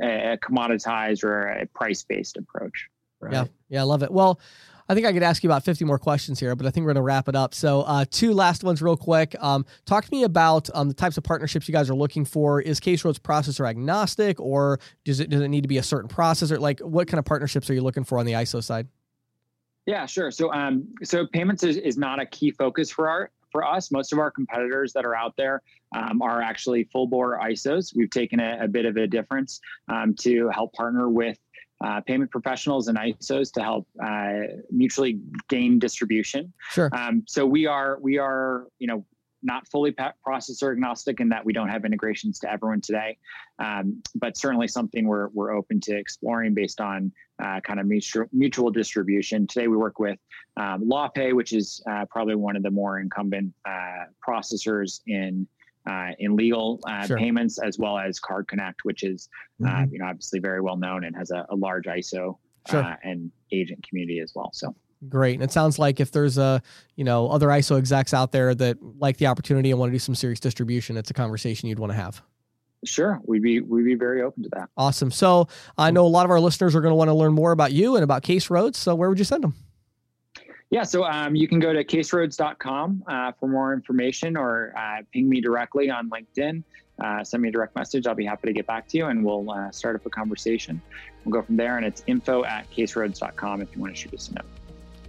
a, 0.00 0.32
a 0.32 0.38
commoditized 0.38 1.24
or 1.24 1.48
a 1.48 1.66
price 1.66 2.04
based 2.04 2.36
approach. 2.36 2.88
Right? 3.20 3.32
Yeah, 3.32 3.44
yeah, 3.68 3.80
I 3.80 3.84
love 3.84 4.04
it. 4.04 4.12
Well, 4.12 4.38
I 4.90 4.94
think 4.94 5.06
I 5.06 5.12
could 5.12 5.22
ask 5.22 5.42
you 5.42 5.48
about 5.50 5.64
50 5.64 5.84
more 5.84 5.98
questions 5.98 6.40
here, 6.40 6.56
but 6.56 6.66
I 6.66 6.70
think 6.70 6.84
we're 6.84 6.94
going 6.94 7.02
to 7.02 7.06
wrap 7.06 7.28
it 7.28 7.36
up. 7.36 7.54
So, 7.54 7.82
uh, 7.82 8.06
two 8.10 8.32
last 8.32 8.64
ones, 8.64 8.80
real 8.80 8.96
quick. 8.96 9.36
Um, 9.38 9.66
talk 9.84 10.06
to 10.06 10.10
me 10.10 10.22
about 10.22 10.70
um, 10.74 10.88
the 10.88 10.94
types 10.94 11.18
of 11.18 11.24
partnerships 11.24 11.68
you 11.68 11.72
guys 11.72 11.90
are 11.90 11.94
looking 11.94 12.24
for. 12.24 12.62
Is 12.62 12.80
Case 12.80 13.04
Roads 13.04 13.18
processor 13.18 13.68
agnostic, 13.68 14.40
or 14.40 14.80
does 15.04 15.20
it 15.20 15.28
does 15.28 15.42
it 15.42 15.48
need 15.48 15.62
to 15.62 15.68
be 15.68 15.76
a 15.76 15.82
certain 15.82 16.08
processor? 16.08 16.58
Like, 16.58 16.80
what 16.80 17.06
kind 17.06 17.18
of 17.18 17.26
partnerships 17.26 17.68
are 17.68 17.74
you 17.74 17.82
looking 17.82 18.04
for 18.04 18.18
on 18.18 18.24
the 18.24 18.32
ISO 18.32 18.64
side? 18.64 18.88
Yeah, 19.84 20.06
sure. 20.06 20.30
So, 20.30 20.52
um, 20.52 20.88
so 21.02 21.26
payments 21.26 21.64
is, 21.64 21.76
is 21.76 21.96
not 21.96 22.20
a 22.20 22.26
key 22.26 22.50
focus 22.50 22.90
for 22.90 23.08
our 23.08 23.30
for 23.50 23.64
us. 23.64 23.90
Most 23.90 24.12
of 24.12 24.18
our 24.18 24.30
competitors 24.30 24.92
that 24.92 25.04
are 25.04 25.14
out 25.14 25.34
there 25.36 25.62
um, 25.96 26.22
are 26.22 26.42
actually 26.42 26.84
full 26.84 27.06
bore 27.06 27.38
ISOs. 27.40 27.94
We've 27.96 28.10
taken 28.10 28.40
a, 28.40 28.58
a 28.62 28.68
bit 28.68 28.84
of 28.84 28.96
a 28.96 29.06
difference 29.06 29.60
um, 29.88 30.14
to 30.20 30.48
help 30.50 30.72
partner 30.74 31.08
with 31.08 31.38
uh, 31.80 32.00
payment 32.00 32.30
professionals 32.30 32.88
and 32.88 32.98
ISOs 32.98 33.52
to 33.52 33.62
help 33.62 33.86
uh, 34.02 34.58
mutually 34.70 35.20
gain 35.48 35.78
distribution. 35.78 36.52
Sure. 36.70 36.90
Um, 36.92 37.22
so 37.26 37.46
we 37.46 37.66
are 37.66 37.98
we 38.00 38.18
are 38.18 38.66
you 38.78 38.86
know 38.86 39.04
not 39.42 39.68
fully 39.68 39.94
processor 40.26 40.72
agnostic 40.72 41.20
in 41.20 41.28
that 41.28 41.44
we 41.44 41.52
don't 41.52 41.68
have 41.68 41.84
integrations 41.84 42.40
to 42.40 42.50
everyone 42.50 42.80
today, 42.80 43.16
um, 43.60 44.02
but 44.16 44.36
certainly 44.36 44.66
something 44.66 45.06
we're 45.06 45.28
we're 45.28 45.52
open 45.52 45.80
to 45.80 45.96
exploring 45.96 46.54
based 46.54 46.80
on 46.80 47.12
uh, 47.42 47.60
kind 47.60 47.78
of 47.78 47.86
mutual 47.86 48.26
mutual 48.32 48.70
distribution. 48.70 49.46
Today 49.46 49.68
we 49.68 49.76
work 49.76 49.98
with 50.00 50.18
um, 50.56 50.84
LawPay, 50.84 51.34
which 51.34 51.52
is 51.52 51.82
uh, 51.88 52.04
probably 52.10 52.34
one 52.34 52.56
of 52.56 52.62
the 52.62 52.70
more 52.70 52.98
incumbent 52.98 53.54
uh, 53.64 54.04
processors 54.26 55.00
in 55.06 55.46
uh, 55.86 56.10
in 56.18 56.36
legal 56.36 56.80
uh, 56.86 57.06
sure. 57.06 57.18
payments, 57.18 57.58
as 57.58 57.78
well 57.78 57.98
as 57.98 58.18
Card 58.18 58.48
Connect, 58.48 58.84
which 58.84 59.02
is 59.02 59.28
uh, 59.62 59.68
mm-hmm. 59.68 59.92
you 59.92 59.98
know 59.98 60.06
obviously 60.06 60.40
very 60.40 60.60
well 60.60 60.76
known 60.76 61.04
and 61.04 61.16
has 61.16 61.30
a, 61.30 61.46
a 61.50 61.56
large 61.56 61.84
ISO 61.84 62.38
sure. 62.68 62.82
Uh, 62.82 62.96
and 63.02 63.30
agent 63.52 63.86
community 63.88 64.20
as 64.20 64.32
well. 64.34 64.50
So. 64.52 64.74
Great. 65.08 65.34
And 65.34 65.44
it 65.44 65.52
sounds 65.52 65.78
like 65.78 66.00
if 66.00 66.10
there's 66.10 66.38
a, 66.38 66.60
you 66.96 67.04
know, 67.04 67.28
other 67.28 67.48
ISO 67.48 67.78
execs 67.78 68.12
out 68.12 68.32
there 68.32 68.52
that 68.56 68.78
like 68.98 69.16
the 69.18 69.28
opportunity 69.28 69.70
and 69.70 69.78
want 69.78 69.90
to 69.90 69.94
do 69.94 69.98
some 70.00 70.16
serious 70.16 70.40
distribution, 70.40 70.96
it's 70.96 71.10
a 71.10 71.14
conversation 71.14 71.68
you'd 71.68 71.78
want 71.78 71.92
to 71.92 71.96
have. 71.96 72.20
Sure, 72.84 73.20
we'd 73.24 73.42
be 73.42 73.60
we'd 73.60 73.84
be 73.84 73.94
very 73.94 74.22
open 74.22 74.44
to 74.44 74.48
that. 74.52 74.68
Awesome. 74.76 75.10
So 75.10 75.48
I 75.76 75.90
know 75.90 76.06
a 76.06 76.08
lot 76.08 76.24
of 76.24 76.30
our 76.30 76.40
listeners 76.40 76.76
are 76.76 76.80
going 76.80 76.92
to 76.92 76.96
want 76.96 77.08
to 77.08 77.14
learn 77.14 77.32
more 77.32 77.50
about 77.50 77.72
you 77.72 77.96
and 77.96 78.04
about 78.04 78.22
Case 78.22 78.50
Roads. 78.50 78.78
So 78.78 78.94
where 78.94 79.08
would 79.08 79.18
you 79.18 79.24
send 79.24 79.42
them? 79.42 79.54
Yeah, 80.70 80.82
so 80.82 81.04
um, 81.04 81.34
you 81.34 81.48
can 81.48 81.60
go 81.60 81.72
to 81.72 81.82
caseroads.com 81.82 83.04
uh, 83.06 83.32
for 83.32 83.48
more 83.48 83.72
information 83.72 84.36
or 84.36 84.74
uh, 84.76 85.02
ping 85.12 85.28
me 85.28 85.40
directly 85.40 85.90
on 85.90 86.10
LinkedIn. 86.10 86.62
Uh, 87.02 87.24
send 87.24 87.42
me 87.42 87.48
a 87.48 87.52
direct 87.52 87.74
message. 87.74 88.06
I'll 88.06 88.14
be 88.14 88.26
happy 88.26 88.48
to 88.48 88.52
get 88.52 88.66
back 88.66 88.86
to 88.88 88.98
you 88.98 89.06
and 89.06 89.24
we'll 89.24 89.50
uh, 89.50 89.70
start 89.70 89.96
up 89.96 90.04
a 90.04 90.10
conversation. 90.10 90.80
We'll 91.24 91.32
go 91.32 91.42
from 91.42 91.56
there. 91.56 91.76
And 91.76 91.86
it's 91.86 92.02
info 92.06 92.44
at 92.44 92.70
caseroads.com 92.70 93.62
if 93.62 93.74
you 93.74 93.80
want 93.80 93.94
to 93.94 94.00
shoot 94.00 94.12
us 94.12 94.28
a 94.28 94.34
note. 94.34 94.44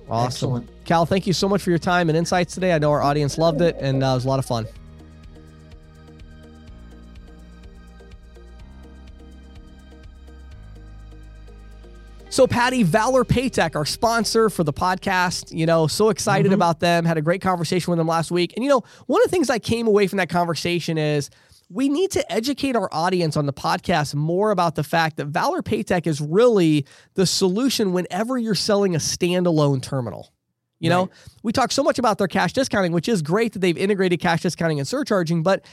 Awesome. 0.10 0.28
Excellent. 0.28 0.86
Cal, 0.86 1.06
thank 1.06 1.28
you 1.28 1.34
so 1.34 1.50
much 1.50 1.62
for 1.62 1.72
your 1.72 1.80
time 1.80 2.10
and 2.10 2.18
insights 2.18 2.54
today. 2.54 2.74
I 2.74 2.80
know 2.80 2.92
our 2.92 3.02
audience 3.02 3.38
loved 3.38 3.62
it 3.62 3.76
and 3.80 4.04
uh, 4.04 4.08
it 4.08 4.14
was 4.16 4.26
a 4.26 4.28
lot 4.28 4.40
of 4.40 4.46
fun. 4.46 4.66
So, 12.40 12.48
Patty, 12.48 12.84
Valor 12.84 13.26
Paytech, 13.26 13.76
our 13.76 13.86
sponsor 13.86 14.50
for 14.50 14.64
the 14.64 14.72
podcast, 14.72 15.54
you 15.54 15.66
know, 15.66 15.88
so 15.88 16.08
excited 16.08 16.46
mm-hmm. 16.46 16.54
about 16.54 16.80
them. 16.80 17.04
Had 17.04 17.18
a 17.18 17.22
great 17.22 17.42
conversation 17.42 17.92
with 17.92 17.98
them 17.98 18.08
last 18.08 18.32
week. 18.32 18.54
And, 18.56 18.64
you 18.64 18.70
know, 18.70 18.82
one 19.08 19.20
of 19.22 19.26
the 19.26 19.30
things 19.30 19.50
I 19.50 19.60
came 19.60 19.88
away 19.88 20.08
from 20.08 20.20
that 20.20 20.30
conversation 20.30 20.98
is 20.98 21.30
we 21.70 21.90
need 21.90 22.12
to 22.12 22.32
educate 22.32 22.78
our 22.78 22.88
audience 22.94 23.36
on 23.36 23.46
the 23.46 23.52
podcast 23.52 24.16
more 24.16 24.52
about 24.52 24.76
the 24.76 24.86
fact 24.86 25.18
that 25.18 25.26
Valor 25.26 25.62
Paytech 25.62 26.08
is 26.08 26.22
really 26.22 26.86
the 27.16 27.26
solution 27.26 27.92
whenever 27.92 28.38
you're 28.38 28.56
selling 28.56 28.96
a 28.96 29.00
standalone 29.00 29.82
terminal. 29.82 30.32
You 30.80 30.90
know, 30.90 31.10
we 31.44 31.52
talk 31.52 31.74
so 31.74 31.84
much 31.84 32.00
about 32.00 32.20
their 32.20 32.30
cash 32.30 32.54
discounting, 32.54 32.94
which 32.94 33.10
is 33.10 33.22
great 33.22 33.52
that 33.52 33.60
they've 33.60 33.78
integrated 33.78 34.22
cash 34.22 34.44
discounting 34.44 34.80
and 34.80 34.88
surcharging, 34.88 35.44
but 35.44 35.66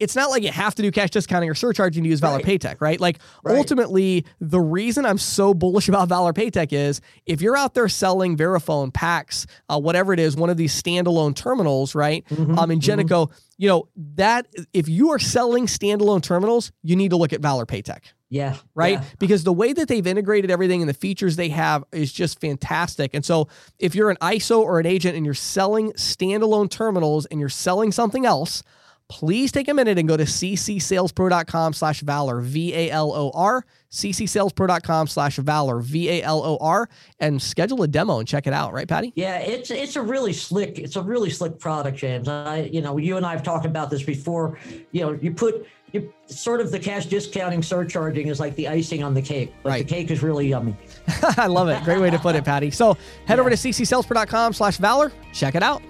it's 0.00 0.16
not 0.16 0.30
like 0.30 0.42
you 0.42 0.50
have 0.50 0.74
to 0.74 0.82
do 0.82 0.90
cash 0.90 1.10
discounting 1.10 1.48
or 1.48 1.54
surcharging 1.54 2.02
to 2.02 2.08
use 2.08 2.20
Valor 2.20 2.36
right. 2.36 2.44
Paytech, 2.44 2.80
right? 2.80 3.00
Like 3.00 3.18
right. 3.44 3.56
ultimately, 3.56 4.24
the 4.40 4.60
reason 4.60 5.06
I'm 5.06 5.18
so 5.18 5.54
bullish 5.54 5.88
about 5.88 6.08
Valor 6.08 6.32
Paytech 6.32 6.72
is 6.72 7.00
if 7.26 7.40
you're 7.40 7.56
out 7.56 7.74
there 7.74 7.88
selling 7.88 8.36
Verifone, 8.36 8.92
PAX, 8.92 9.46
uh, 9.68 9.78
whatever 9.78 10.12
it 10.12 10.18
is, 10.18 10.36
one 10.36 10.50
of 10.50 10.56
these 10.56 10.80
standalone 10.80 11.34
terminals, 11.34 11.94
right? 11.94 12.24
Mm-hmm. 12.26 12.58
Um, 12.58 12.70
in 12.72 12.80
Ingenico, 12.80 13.28
mm-hmm. 13.28 13.34
you 13.56 13.68
know 13.68 13.88
that 14.16 14.46
if 14.72 14.88
you 14.88 15.10
are 15.10 15.18
selling 15.20 15.66
standalone 15.66 16.22
terminals, 16.22 16.72
you 16.82 16.96
need 16.96 17.10
to 17.10 17.16
look 17.16 17.32
at 17.32 17.40
Valor 17.40 17.66
Paytech. 17.66 18.00
Yeah. 18.30 18.56
Right. 18.74 18.94
Yeah. 18.94 19.04
Because 19.20 19.44
the 19.44 19.52
way 19.52 19.72
that 19.72 19.86
they've 19.86 20.04
integrated 20.04 20.50
everything 20.50 20.82
and 20.82 20.88
the 20.88 20.94
features 20.94 21.36
they 21.36 21.50
have 21.50 21.84
is 21.92 22.12
just 22.12 22.40
fantastic. 22.40 23.14
And 23.14 23.24
so 23.24 23.46
if 23.78 23.94
you're 23.94 24.10
an 24.10 24.16
ISO 24.16 24.58
or 24.58 24.80
an 24.80 24.86
agent 24.86 25.16
and 25.16 25.24
you're 25.24 25.34
selling 25.34 25.92
standalone 25.92 26.68
terminals 26.68 27.26
and 27.26 27.38
you're 27.38 27.48
selling 27.48 27.92
something 27.92 28.26
else, 28.26 28.64
please 29.08 29.52
take 29.52 29.68
a 29.68 29.74
minute 29.74 29.98
and 29.98 30.08
go 30.08 30.16
to 30.16 30.24
ccsalespro.com 30.24 31.72
slash 31.72 32.00
valor 32.00 32.40
v-a-l-o-r 32.40 33.64
ccsalespro.com 33.90 35.06
slash 35.06 35.36
valor 35.36 35.80
v-a-l-o-r 35.80 36.88
and 37.20 37.40
schedule 37.40 37.82
a 37.82 37.88
demo 37.88 38.18
and 38.18 38.26
check 38.26 38.46
it 38.46 38.52
out 38.52 38.72
right 38.72 38.88
patty? 38.88 39.12
Yeah 39.14 39.38
it's 39.38 39.70
it's 39.70 39.96
a 39.96 40.02
really 40.02 40.32
slick 40.32 40.78
it's 40.78 40.96
a 40.96 41.02
really 41.02 41.30
slick 41.30 41.58
product 41.58 41.98
james. 41.98 42.28
I 42.28 42.68
you 42.72 42.80
know 42.80 42.96
you 42.96 43.16
and 43.16 43.26
i 43.26 43.32
have 43.32 43.42
talked 43.42 43.66
about 43.66 43.90
this 43.90 44.02
before. 44.02 44.58
You 44.92 45.02
know 45.02 45.18
you 45.20 45.32
put 45.32 45.66
you 45.92 46.12
sort 46.26 46.60
of 46.60 46.72
the 46.72 46.78
cash 46.80 47.06
discounting 47.06 47.62
surcharging 47.62 48.26
is 48.28 48.40
like 48.40 48.56
the 48.56 48.66
icing 48.66 49.04
on 49.04 49.14
the 49.14 49.22
cake. 49.22 49.52
But 49.62 49.68
right. 49.68 49.86
the 49.86 49.94
cake 49.94 50.10
is 50.10 50.22
really 50.22 50.48
yummy. 50.48 50.76
I 51.36 51.46
love 51.46 51.68
it. 51.68 51.84
Great 51.84 52.00
way 52.00 52.10
to 52.10 52.18
put 52.18 52.34
it 52.34 52.44
patty. 52.44 52.70
So 52.70 52.94
head 53.26 53.36
yeah. 53.36 53.40
over 53.40 53.50
to 53.50 53.56
ccsalespro.com 53.56 54.54
slash 54.54 54.78
valor 54.78 55.12
check 55.32 55.54
it 55.54 55.62
out. 55.62 55.82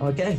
Okay 0.00 0.38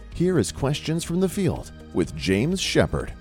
here 0.13 0.37
is 0.39 0.51
Questions 0.51 1.03
from 1.03 1.19
the 1.19 1.29
Field 1.29 1.71
with 1.93 2.15
James 2.15 2.59
Shepard. 2.59 3.13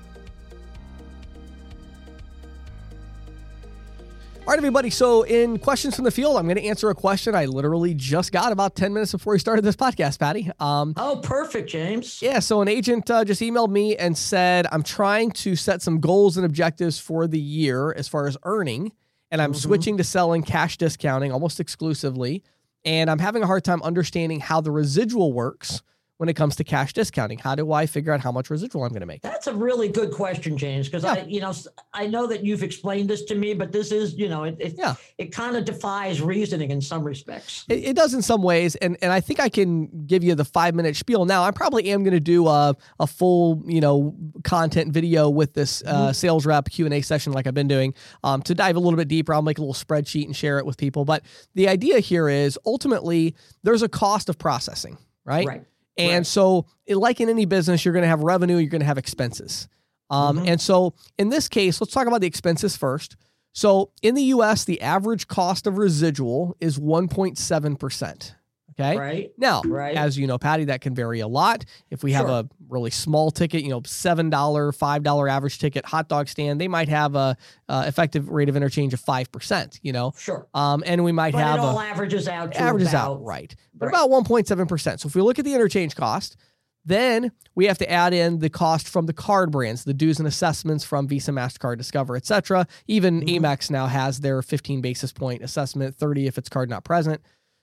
All 4.51 4.55
right, 4.55 4.59
everybody. 4.59 4.91
So, 4.91 5.23
in 5.23 5.59
questions 5.61 5.95
from 5.95 6.05
the 6.05 6.11
field, 6.11 6.37
I'm 6.37 6.45
going 6.47 6.57
to 6.57 6.65
answer 6.65 6.91
a 6.91 6.95
question 6.95 7.37
I 7.37 7.45
literally 7.45 7.95
just 7.95 8.33
got 8.33 8.51
about 8.51 8.75
10 8.75 8.93
minutes 8.93 9.13
before 9.13 9.35
we 9.35 9.39
started 9.39 9.65
this 9.65 9.77
podcast, 9.77 10.19
Patty. 10.19 10.51
Um, 10.59 10.93
oh, 10.97 11.21
perfect, 11.23 11.71
James. 11.71 12.21
Yeah. 12.21 12.41
So, 12.41 12.61
an 12.61 12.67
agent 12.67 13.09
uh, 13.09 13.25
just 13.25 13.41
emailed 13.43 13.71
me 13.71 13.95
and 13.97 14.19
said, 14.19 14.67
I'm 14.73 14.83
trying 14.83 15.31
to 15.33 15.55
set 15.55 15.83
some 15.83 16.01
goals 16.01 16.37
and 16.37 16.45
objectives 16.45 16.99
for 16.99 17.29
the 17.29 17.39
year 17.39 17.93
as 17.93 18.09
far 18.09 18.27
as 18.27 18.37
earning, 18.43 18.91
and 19.31 19.41
I'm 19.41 19.53
mm-hmm. 19.53 19.61
switching 19.61 19.97
to 19.99 20.05
selling 20.05 20.43
cash 20.43 20.79
discounting 20.79 21.31
almost 21.31 21.61
exclusively. 21.61 22.43
And 22.85 23.09
I'm 23.09 23.21
having 23.21 23.45
a 23.45 23.47
hard 23.47 23.63
time 23.63 23.81
understanding 23.83 24.41
how 24.41 24.61
the 24.61 24.73
residual 24.73 25.33
works 25.33 25.81
when 26.21 26.29
it 26.29 26.35
comes 26.35 26.55
to 26.55 26.65
cash 26.65 26.93
discounting? 26.93 27.39
How 27.39 27.55
do 27.55 27.73
I 27.73 27.87
figure 27.87 28.13
out 28.13 28.21
how 28.21 28.31
much 28.31 28.51
residual 28.51 28.85
I'm 28.85 28.91
going 28.91 29.01
to 29.01 29.07
make? 29.07 29.23
That's 29.23 29.47
a 29.47 29.55
really 29.55 29.89
good 29.89 30.13
question, 30.13 30.59
James, 30.59 30.87
because 30.87 31.03
yeah. 31.03 31.13
I, 31.13 31.21
you 31.23 31.41
know, 31.41 31.55
I 31.95 32.07
know 32.09 32.27
that 32.27 32.45
you've 32.45 32.63
explained 32.63 33.09
this 33.09 33.23
to 33.25 33.35
me, 33.35 33.55
but 33.55 33.73
this 33.73 33.91
is, 33.91 34.13
you 34.19 34.29
know, 34.29 34.45
it, 34.45 34.55
it 34.61 34.75
yeah. 34.77 34.97
it 35.17 35.33
kind 35.33 35.57
of 35.57 35.65
defies 35.65 36.21
reasoning 36.21 36.73
in 36.73 36.83
some 36.83 37.05
respects. 37.05 37.65
It, 37.71 37.85
it, 37.85 37.97
does 37.97 38.13
in 38.13 38.21
some 38.21 38.43
ways, 38.43 38.77
and 38.77 38.99
and 39.01 39.11
I 39.11 39.23
think 39.23 39.41
I 39.41 39.49
can 39.49 40.05
give 40.07 40.23
you 40.23 40.35
the 40.35 40.45
five 40.45 40.75
minute 40.75 40.95
spiel. 40.95 41.25
Now, 41.25 41.43
I 41.43 41.53
probably 41.53 41.89
am 41.89 42.05
going 42.05 42.13
to 42.13 42.21
do 42.21 42.49
a 42.49 42.77
a 43.01 43.07
full, 43.07 43.63
you 43.65 43.81
know, 43.81 44.15
content 44.45 44.93
video 44.93 45.31
with 45.31 45.55
this 45.55 45.83
uh, 45.87 45.95
mm-hmm. 45.95 46.13
sales 46.13 46.45
rep 46.45 46.69
Q 46.69 46.85
and 46.85 46.93
A 46.93 47.01
session 47.01 47.33
like 47.33 47.47
I've 47.47 47.55
been 47.55 47.67
doing 47.67 47.95
um, 48.25 48.43
to 48.43 48.55
dive 48.55 48.77
a 48.77 48.79
little 48.79 48.99
bit 48.99 49.09
deeper. 49.09 49.33
I'll 49.33 49.41
make 49.41 49.57
a 49.57 49.63
little 49.63 49.73
spreadsheet 49.73 50.27
and 50.27 50.37
share 50.37 50.59
it 50.59 50.67
with 50.67 50.77
people. 50.77 51.07
But 51.07 51.25
the 51.55 51.67
idea 51.67 52.01
here 52.01 52.29
is 52.29 52.59
ultimately 52.67 53.35
there's 53.63 53.81
a 53.81 53.89
cost 53.89 54.29
of 54.29 54.37
processing, 54.37 54.99
right? 55.25 55.47
Right. 55.47 55.65
And 56.01 56.19
right. 56.21 56.27
so, 56.27 56.67
like 56.89 57.21
in 57.21 57.29
any 57.29 57.45
business, 57.45 57.85
you're 57.85 57.95
going 57.95 58.03
to 58.03 58.09
have 58.09 58.21
revenue, 58.21 58.57
you're 58.57 58.71
going 58.71 58.81
to 58.81 58.87
have 58.87 58.99
expenses. 58.99 59.69
Um, 60.11 60.39
mm-hmm. 60.39 60.49
And 60.49 60.61
so, 60.61 60.95
in 61.19 61.29
this 61.29 61.49
case, 61.49 61.81
let's 61.81 61.93
talk 61.93 62.07
about 62.07 62.21
the 62.21 62.27
expenses 62.27 62.77
first. 62.77 63.17
So, 63.53 63.93
in 64.03 64.15
the 64.15 64.25
US, 64.25 64.65
the 64.65 64.81
average 64.81 65.29
cost 65.29 65.67
of 65.67 65.79
residual 65.79 66.57
is 66.61 66.79
1.7%. 66.79 68.35
Okay. 68.81 68.97
Right. 68.97 69.33
Now, 69.37 69.63
right. 69.63 69.97
as 69.97 70.19
you 70.19 70.27
know, 70.27 70.39
Patty, 70.39 70.65
that 70.65 70.81
can 70.81 70.95
vary 70.95 71.21
a 71.21 71.29
lot. 71.29 71.65
If 71.91 72.03
we 72.03 72.13
have 72.13 72.27
sure. 72.27 72.41
a 72.41 72.49
really 72.69 72.91
small 72.91 73.31
ticket, 73.31 73.63
you 73.63 73.71
know, 73.71 73.83
seven 73.85 74.31
dollar, 74.31 74.73
five 74.73 75.03
dollar 75.03 75.29
average 75.29 75.59
ticket 75.59 75.85
hot 75.85 76.09
dog 76.09 76.29
stand, 76.29 76.61
they 76.61 76.69
might 76.69 76.89
have 76.89 77.15
a 77.15 77.37
uh, 77.69 77.85
effective 77.87 78.29
rate 78.29 78.49
of 78.49 78.57
interchange 78.57 78.95
of 78.95 79.01
five 79.01 79.31
percent. 79.31 79.81
You 79.83 79.93
know. 79.93 80.13
Sure. 80.19 80.47
Um, 80.55 80.83
and 80.87 81.05
we 81.05 81.13
might 81.13 81.33
but 81.33 81.43
have 81.43 81.59
it 81.59 81.63
all 81.63 81.79
a, 81.79 81.85
averages 81.85 82.29
out. 82.29 82.55
averages 82.57 82.89
about, 82.89 83.13
out, 83.13 83.25
right? 83.25 83.55
But 83.75 83.87
right. 83.87 83.95
about 83.95 84.11
one 84.11 84.25
point 84.25 84.47
seven 84.47 84.67
percent. 84.67 85.01
So 85.01 85.09
if 85.09 85.15
we 85.15 85.23
look 85.23 85.39
at 85.39 85.45
the 85.45 85.55
interchange 85.55 85.95
cost. 85.95 86.37
Then 86.85 87.33
we 87.55 87.67
have 87.67 87.79
to 87.79 87.91
add 87.91 88.15
in 88.15 88.39
the 88.39 88.49
cost 88.49 88.89
from 88.89 89.05
the 89.07 89.13
card 89.13 89.51
brands, 89.51 89.85
the 89.85 89.93
dues 89.93 90.19
and 90.19 90.27
assessments 90.27 90.83
from 90.83 91.07
Visa, 91.07 91.31
Mastercard, 91.31 91.77
Discover, 91.77 92.17
etc. 92.17 92.67
Even 92.87 93.21
mm-hmm. 93.21 93.45
Amex 93.45 93.71
now 93.71 93.87
has 93.87 94.21
their 94.21 94.41
15 94.41 94.81
basis 94.81 95.13
point 95.13 95.43
assessment, 95.43 95.95
30 95.95 96.27
if 96.27 96.39
it's 96.39 96.49
card 96.49 96.71
not 96.71 96.85
present. 96.85 97.21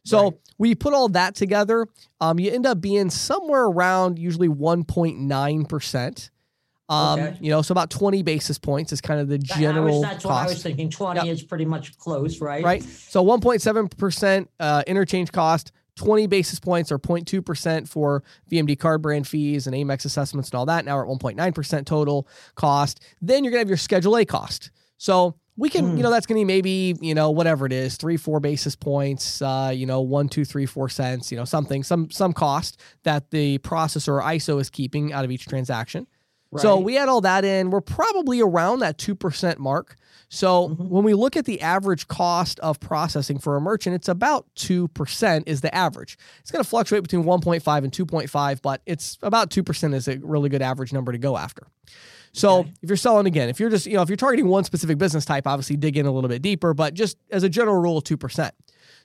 So 0.08 0.24
right. 0.24 0.34
we 0.58 0.76
put 0.76 0.94
all 0.94 1.10
that 1.10 1.36
together, 1.36 1.88
um, 2.22 2.40
you 2.40 2.52
end 2.52 2.66
up 2.66 2.80
being 2.80 3.10
somewhere 3.10 3.66
around 3.66 4.18
usually 4.18 4.48
1.9%. 4.48 6.30
Um, 6.90 7.20
okay. 7.20 7.38
you 7.42 7.50
know, 7.50 7.62
so 7.62 7.74
about 7.74 7.90
20 7.90 8.24
basis 8.24 8.58
points 8.58 8.94
is 8.94 9.02
kind 9.02 9.20
of 9.20 9.28
the 9.28 9.38
general. 9.38 10.02
That, 10.02 10.14
that's 10.14 10.24
cost. 10.24 10.34
what 10.34 10.50
I 10.50 10.54
was 10.54 10.64
thinking. 10.64 10.90
20 10.90 11.20
yep. 11.20 11.28
is 11.28 11.44
pretty 11.44 11.66
much 11.66 11.98
close, 11.98 12.40
right? 12.40 12.64
Right. 12.64 12.82
So 12.84 13.24
1.7% 13.24 14.48
uh, 14.62 14.84
interchange 14.88 15.34
cost, 15.34 15.74
20 15.98 16.28
basis 16.28 16.60
points 16.62 16.90
or 16.90 16.98
0.2% 16.98 17.90
for 17.90 18.24
VMD 18.50 18.80
card 18.80 19.02
brand 19.02 19.28
fees 19.28 19.68
and 19.68 19.76
Amex 19.76 20.06
assessments 20.06 20.50
and 20.50 20.56
all 20.56 20.66
that. 20.68 20.86
Now 20.86 20.96
we're 20.96 21.12
at 21.12 21.20
1.9% 21.20 21.86
total 21.86 22.26
cost. 22.56 23.04
Then 23.22 23.44
you're 23.44 23.52
going 23.52 23.60
to 23.60 23.66
have 23.66 23.70
your 23.70 23.78
Schedule 23.78 24.16
A 24.16 24.24
cost. 24.24 24.72
So 24.98 25.36
we 25.58 25.70
can, 25.70 25.94
mm. 25.94 25.98
you 25.98 26.04
know, 26.04 26.12
that's 26.12 26.28
going 26.28 26.40
to 26.40 26.42
be 26.42 26.46
maybe, 26.46 26.96
you 27.02 27.16
know, 27.16 27.32
whatever 27.32 27.66
it 27.66 27.74
is, 27.74 27.98
three, 27.98 28.16
four 28.16 28.40
basis 28.40 28.76
points, 28.76 29.42
uh, 29.42 29.72
you 29.74 29.86
know, 29.86 30.02
one, 30.02 30.30
two, 30.30 30.46
three, 30.46 30.68
four 30.68 30.88
cents, 30.88 31.32
you 31.32 31.38
know, 31.38 31.46
something, 31.46 31.84
some, 31.84 32.10
some 32.12 32.32
cost 32.32 32.80
that 33.04 33.32
the 33.32 33.58
processor 33.60 34.10
or 34.10 34.22
ISO 34.22 34.62
is 34.62 34.70
keeping 34.70 35.12
out 35.12 35.26
of 35.26 35.32
each 35.32 35.48
transaction. 35.48 36.06
Right. 36.52 36.62
So 36.62 36.78
we 36.78 36.98
add 36.98 37.10
all 37.10 37.22
that 37.22 37.44
in. 37.44 37.72
We're 37.72 37.82
probably 37.82 38.40
around 38.40 38.80
that 38.80 38.98
2% 38.98 39.58
mark. 39.58 39.98
So 40.30 40.70
mm-hmm. 40.70 40.90
when 40.90 41.04
we 41.04 41.14
look 41.14 41.36
at 41.36 41.46
the 41.46 41.62
average 41.62 42.08
cost 42.08 42.60
of 42.60 42.80
processing 42.80 43.40
for 43.40 43.56
a 43.56 43.62
merchant, 43.62 43.96
it's 43.96 44.08
about 44.08 44.46
2% 44.56 45.44
is 45.46 45.62
the 45.62 45.74
average. 45.74 46.18
It's 46.40 46.52
going 46.52 46.64
to 46.64 46.70
fluctuate 46.70 47.04
between 47.04 47.24
1.5 47.24 47.84
and 47.84 47.92
2.5, 47.92 48.62
but 48.62 48.82
it's 48.86 49.18
about 49.22 49.50
2% 49.50 49.94
is 49.94 50.08
a 50.08 50.20
really 50.20 50.50
good 50.50 50.62
average 50.62 50.94
number 50.94 51.12
to 51.12 51.18
go 51.18 51.36
after. 51.36 51.68
So 52.34 52.60
okay. 52.60 52.74
if 52.82 52.90
you're 52.90 52.98
selling 52.98 53.28
again, 53.28 53.50
if 53.50 53.60
you're 53.60 53.70
just, 53.70 53.86
you 53.86 53.94
know, 53.94 54.02
if 54.02 54.10
you're 54.10 54.18
targeting 54.18 54.48
one 54.48 54.64
specific 54.64 54.98
business 54.98 55.26
type, 55.26 55.48
obviously 55.48 55.78
dig 55.78 55.98
in 55.98 56.06
a 56.06 56.12
little 56.12 56.30
bit 56.30 56.42
deeper, 56.42 56.74
but 56.74 56.94
just 56.94 57.18
as 57.32 57.44
a 57.44 57.50
general 57.50 57.78
rule, 57.78 58.02
2%. 58.02 58.52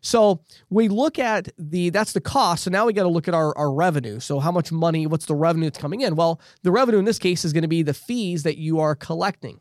So 0.03 0.41
we 0.69 0.89
look 0.89 1.19
at 1.19 1.49
the 1.57 1.91
that's 1.91 2.13
the 2.13 2.21
cost. 2.21 2.65
So 2.65 2.71
now 2.71 2.87
we 2.87 2.93
got 2.93 3.05
to 3.05 3.09
look 3.09 3.29
at 3.29 3.35
our, 3.35 3.57
our 3.57 3.73
revenue. 3.73 4.19
So 4.19 4.41
how 4.41 4.51
much 4.51 4.73
money, 4.73 5.07
what's 5.07 5.27
the 5.27 5.35
revenue 5.35 5.67
that's 5.67 5.79
coming 5.79 6.01
in? 6.01 6.17
Well, 6.17 6.41
the 6.63 6.73
revenue 6.73 6.99
in 6.99 7.05
this 7.05 7.21
case 7.21 7.45
is 7.45 7.53
going 7.53 7.63
to 7.63 7.69
be 7.69 7.83
the 7.83 7.95
fees 7.95 8.43
that 8.43 8.59
you 8.59 8.81
are 8.81 8.95
collecting. 8.97 9.61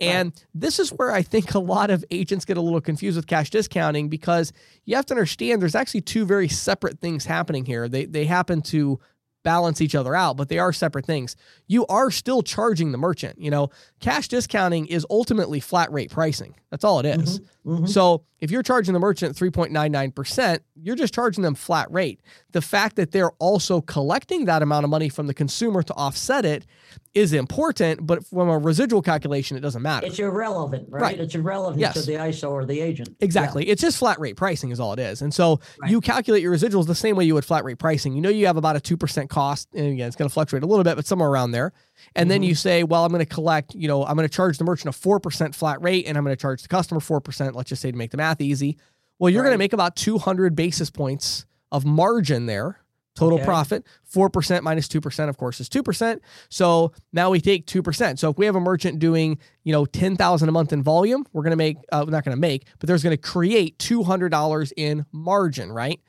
And 0.00 0.28
right. 0.28 0.46
this 0.54 0.78
is 0.78 0.90
where 0.90 1.12
I 1.12 1.22
think 1.22 1.54
a 1.54 1.58
lot 1.58 1.90
of 1.90 2.04
agents 2.10 2.44
get 2.44 2.56
a 2.56 2.60
little 2.60 2.80
confused 2.80 3.16
with 3.16 3.26
cash 3.26 3.50
discounting 3.50 4.08
because 4.08 4.52
you 4.86 4.96
have 4.96 5.04
to 5.06 5.14
understand 5.14 5.60
there's 5.60 5.74
actually 5.74 6.00
two 6.00 6.24
very 6.24 6.48
separate 6.48 7.00
things 7.00 7.26
happening 7.26 7.66
here. 7.66 7.88
They 7.88 8.06
they 8.06 8.24
happen 8.24 8.62
to 8.62 8.98
balance 9.42 9.80
each 9.80 9.94
other 9.94 10.14
out, 10.14 10.36
but 10.36 10.48
they 10.48 10.58
are 10.58 10.72
separate 10.72 11.06
things. 11.06 11.36
You 11.66 11.86
are 11.86 12.10
still 12.10 12.42
charging 12.42 12.92
the 12.92 12.98
merchant. 12.98 13.40
You 13.40 13.50
know, 13.50 13.70
cash 14.00 14.28
discounting 14.28 14.86
is 14.86 15.06
ultimately 15.10 15.60
flat 15.60 15.92
rate 15.92 16.10
pricing. 16.10 16.54
That's 16.70 16.84
all 16.84 17.00
it 17.00 17.06
is. 17.06 17.40
Mm-hmm, 17.40 17.59
mm-hmm. 17.64 17.86
So 17.86 18.24
if 18.40 18.50
you're 18.50 18.62
charging 18.62 18.94
the 18.94 19.00
merchant 19.00 19.36
3.99%, 19.36 20.60
you're 20.74 20.96
just 20.96 21.12
charging 21.12 21.42
them 21.42 21.54
flat 21.54 21.90
rate. 21.92 22.20
The 22.52 22.62
fact 22.62 22.96
that 22.96 23.12
they're 23.12 23.32
also 23.32 23.80
collecting 23.80 24.46
that 24.46 24.62
amount 24.62 24.84
of 24.84 24.90
money 24.90 25.08
from 25.08 25.26
the 25.26 25.34
consumer 25.34 25.82
to 25.82 25.94
offset 25.94 26.44
it 26.44 26.66
is 27.12 27.32
important, 27.32 28.06
but 28.06 28.24
from 28.24 28.48
a 28.48 28.56
residual 28.56 29.02
calculation, 29.02 29.56
it 29.56 29.60
doesn't 29.60 29.82
matter. 29.82 30.06
It's 30.06 30.18
irrelevant, 30.18 30.86
right? 30.88 31.02
right. 31.02 31.20
It's 31.20 31.34
irrelevant 31.34 31.80
yes. 31.80 31.94
to 31.94 32.02
the 32.02 32.12
ISO 32.12 32.50
or 32.50 32.64
the 32.64 32.80
agent. 32.80 33.10
Exactly. 33.20 33.66
Yeah. 33.66 33.72
It's 33.72 33.82
just 33.82 33.98
flat 33.98 34.18
rate 34.20 34.36
pricing 34.36 34.70
is 34.70 34.80
all 34.80 34.92
it 34.92 35.00
is. 35.00 35.20
And 35.20 35.34
so 35.34 35.60
right. 35.80 35.90
you 35.90 36.00
calculate 36.00 36.42
your 36.42 36.54
residuals 36.54 36.86
the 36.86 36.94
same 36.94 37.16
way 37.16 37.24
you 37.24 37.34
would 37.34 37.44
flat 37.44 37.64
rate 37.64 37.78
pricing. 37.78 38.14
You 38.14 38.20
know 38.20 38.28
you 38.28 38.46
have 38.46 38.56
about 38.56 38.76
a 38.76 38.80
2% 38.80 39.28
cost, 39.28 39.68
and 39.74 39.86
again, 39.86 40.06
it's 40.06 40.16
going 40.16 40.28
to 40.28 40.32
fluctuate 40.32 40.62
a 40.62 40.66
little 40.66 40.84
bit, 40.84 40.96
but 40.96 41.06
somewhere 41.06 41.28
around 41.28 41.50
there. 41.50 41.72
And 42.14 42.24
mm-hmm. 42.24 42.28
then 42.30 42.42
you 42.42 42.54
say, 42.54 42.84
well, 42.84 43.04
I'm 43.04 43.12
going 43.12 43.24
to 43.24 43.34
collect, 43.34 43.74
you 43.74 43.88
know, 43.88 44.04
I'm 44.04 44.16
going 44.16 44.28
to 44.28 44.34
charge 44.34 44.58
the 44.58 44.64
merchant 44.64 44.94
a 44.94 44.98
4% 44.98 45.54
flat 45.54 45.82
rate 45.82 46.06
and 46.06 46.16
I'm 46.16 46.24
going 46.24 46.36
to 46.36 46.40
charge 46.40 46.62
the 46.62 46.68
customer 46.68 47.00
4%, 47.00 47.54
let's 47.54 47.68
just 47.68 47.82
say 47.82 47.90
to 47.90 47.96
make 47.96 48.10
the 48.10 48.16
math 48.16 48.40
easy. 48.40 48.78
Well, 49.18 49.30
you're 49.30 49.42
right. 49.42 49.48
going 49.48 49.54
to 49.54 49.58
make 49.58 49.72
about 49.72 49.96
200 49.96 50.56
basis 50.56 50.90
points 50.90 51.44
of 51.70 51.84
margin 51.84 52.46
there 52.46 52.80
Total 53.16 53.38
okay. 53.38 53.44
profit, 53.44 53.86
4% 54.10 54.62
minus 54.62 54.86
2%, 54.88 55.28
of 55.28 55.36
course, 55.36 55.60
is 55.60 55.68
2%. 55.68 56.20
So 56.48 56.92
now 57.12 57.30
we 57.30 57.40
take 57.40 57.66
2%. 57.66 58.18
So 58.18 58.30
if 58.30 58.38
we 58.38 58.46
have 58.46 58.54
a 58.54 58.60
merchant 58.60 58.98
doing, 58.98 59.38
you 59.64 59.72
know, 59.72 59.84
10,000 59.84 60.48
a 60.48 60.52
month 60.52 60.72
in 60.72 60.82
volume, 60.82 61.26
we're 61.32 61.42
going 61.42 61.50
to 61.50 61.56
make, 61.56 61.76
uh, 61.90 62.04
we're 62.06 62.12
not 62.12 62.24
going 62.24 62.36
to 62.36 62.40
make, 62.40 62.66
but 62.78 62.86
there's 62.86 63.02
going 63.02 63.16
to 63.16 63.20
create 63.20 63.78
$200 63.78 64.72
in 64.76 65.04
margin, 65.12 65.72
right? 65.72 66.00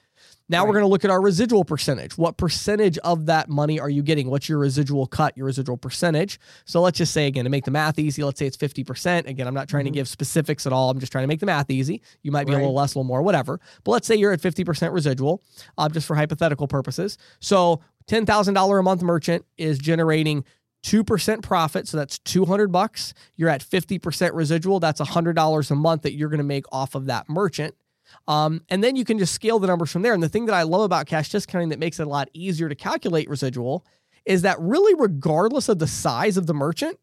Now 0.51 0.59
right. 0.59 0.67
we're 0.67 0.73
going 0.73 0.83
to 0.83 0.89
look 0.89 1.05
at 1.05 1.09
our 1.09 1.21
residual 1.21 1.63
percentage. 1.63 2.17
What 2.17 2.35
percentage 2.35 2.97
of 2.99 3.27
that 3.27 3.47
money 3.47 3.79
are 3.79 3.89
you 3.89 4.03
getting? 4.03 4.29
What's 4.29 4.49
your 4.49 4.57
residual 4.57 5.07
cut, 5.07 5.37
your 5.37 5.45
residual 5.45 5.77
percentage? 5.77 6.41
So 6.65 6.81
let's 6.81 6.97
just 6.97 7.13
say 7.13 7.27
again 7.27 7.45
to 7.45 7.49
make 7.49 7.63
the 7.63 7.71
math 7.71 7.97
easy, 7.97 8.21
let's 8.21 8.37
say 8.37 8.47
it's 8.47 8.57
50%. 8.57 9.27
Again, 9.27 9.47
I'm 9.47 9.53
not 9.53 9.69
trying 9.69 9.85
mm-hmm. 9.85 9.93
to 9.93 9.99
give 9.99 10.09
specifics 10.09 10.67
at 10.67 10.73
all. 10.73 10.89
I'm 10.89 10.99
just 10.99 11.09
trying 11.09 11.23
to 11.23 11.29
make 11.29 11.39
the 11.39 11.45
math 11.45 11.71
easy. 11.71 12.01
You 12.21 12.33
might 12.33 12.47
be 12.47 12.51
right. 12.51 12.57
a 12.57 12.59
little 12.59 12.75
less, 12.75 12.95
a 12.95 12.99
little 12.99 13.07
more, 13.07 13.21
whatever. 13.21 13.61
But 13.85 13.91
let's 13.91 14.07
say 14.07 14.15
you're 14.15 14.33
at 14.33 14.41
50% 14.41 14.93
residual, 14.93 15.41
uh, 15.77 15.87
just 15.87 16.05
for 16.05 16.17
hypothetical 16.17 16.67
purposes. 16.67 17.17
So 17.39 17.79
$10,000 18.07 18.79
a 18.79 18.83
month 18.83 19.03
merchant 19.03 19.45
is 19.57 19.79
generating 19.79 20.43
2% 20.83 21.43
profit 21.43 21.87
so 21.87 21.95
that's 21.95 22.17
200 22.17 22.71
bucks 22.71 23.13
you're 23.35 23.49
at 23.49 23.63
50% 23.63 24.31
residual 24.33 24.79
that's 24.79 24.99
$100 24.99 25.71
a 25.71 25.75
month 25.75 26.01
that 26.01 26.13
you're 26.13 26.29
going 26.29 26.39
to 26.39 26.43
make 26.43 26.65
off 26.71 26.95
of 26.95 27.05
that 27.05 27.29
merchant 27.29 27.75
um, 28.27 28.61
and 28.69 28.83
then 28.83 28.95
you 28.95 29.05
can 29.05 29.19
just 29.19 29.33
scale 29.33 29.59
the 29.59 29.67
numbers 29.67 29.91
from 29.91 30.01
there. 30.01 30.13
And 30.13 30.21
the 30.21 30.29
thing 30.29 30.45
that 30.45 30.55
I 30.55 30.63
love 30.63 30.81
about 30.81 31.05
cash 31.05 31.29
discounting 31.29 31.69
that 31.69 31.79
makes 31.79 31.99
it 31.99 32.07
a 32.07 32.09
lot 32.09 32.29
easier 32.33 32.69
to 32.69 32.75
calculate 32.75 33.29
residual 33.29 33.85
is 34.25 34.43
that 34.43 34.59
really, 34.59 34.93
regardless 34.95 35.69
of 35.69 35.79
the 35.79 35.87
size 35.87 36.37
of 36.37 36.47
the 36.47 36.53
merchant, 36.53 36.97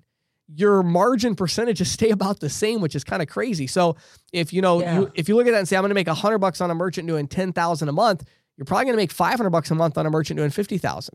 your 0.55 0.83
margin 0.83 1.35
percentages 1.35 1.91
stay 1.93 2.11
about 2.11 2.41
the 2.41 2.49
same, 2.49 2.81
which 2.81 2.95
is 2.95 3.05
kind 3.05 3.23
of 3.23 3.29
crazy. 3.29 3.67
So 3.67 3.97
if 4.33 4.53
you 4.53 4.63
know, 4.63 4.81
yeah. 4.81 5.01
you, 5.01 5.13
if 5.15 5.29
you 5.29 5.37
look 5.37 5.47
at 5.47 5.53
that 5.53 5.59
and 5.59 5.69
say, 5.69 5.77
I'm 5.77 5.83
going 5.83 5.91
to 5.91 5.95
make 5.95 6.09
hundred 6.09 6.39
bucks 6.39 6.61
on 6.61 6.71
a 6.71 6.75
merchant 6.75 7.07
doing 7.07 7.29
10,000 7.29 7.89
a 7.89 7.93
month, 7.93 8.25
you're 8.57 8.65
probably 8.65 8.87
going 8.87 8.95
to 8.95 9.03
make 9.03 9.13
500 9.13 9.51
bucks 9.51 9.71
a 9.71 9.75
month 9.75 9.97
on 9.97 10.07
a 10.07 10.11
merchant 10.11 10.37
doing 10.37 10.51
50,000. 10.51 11.15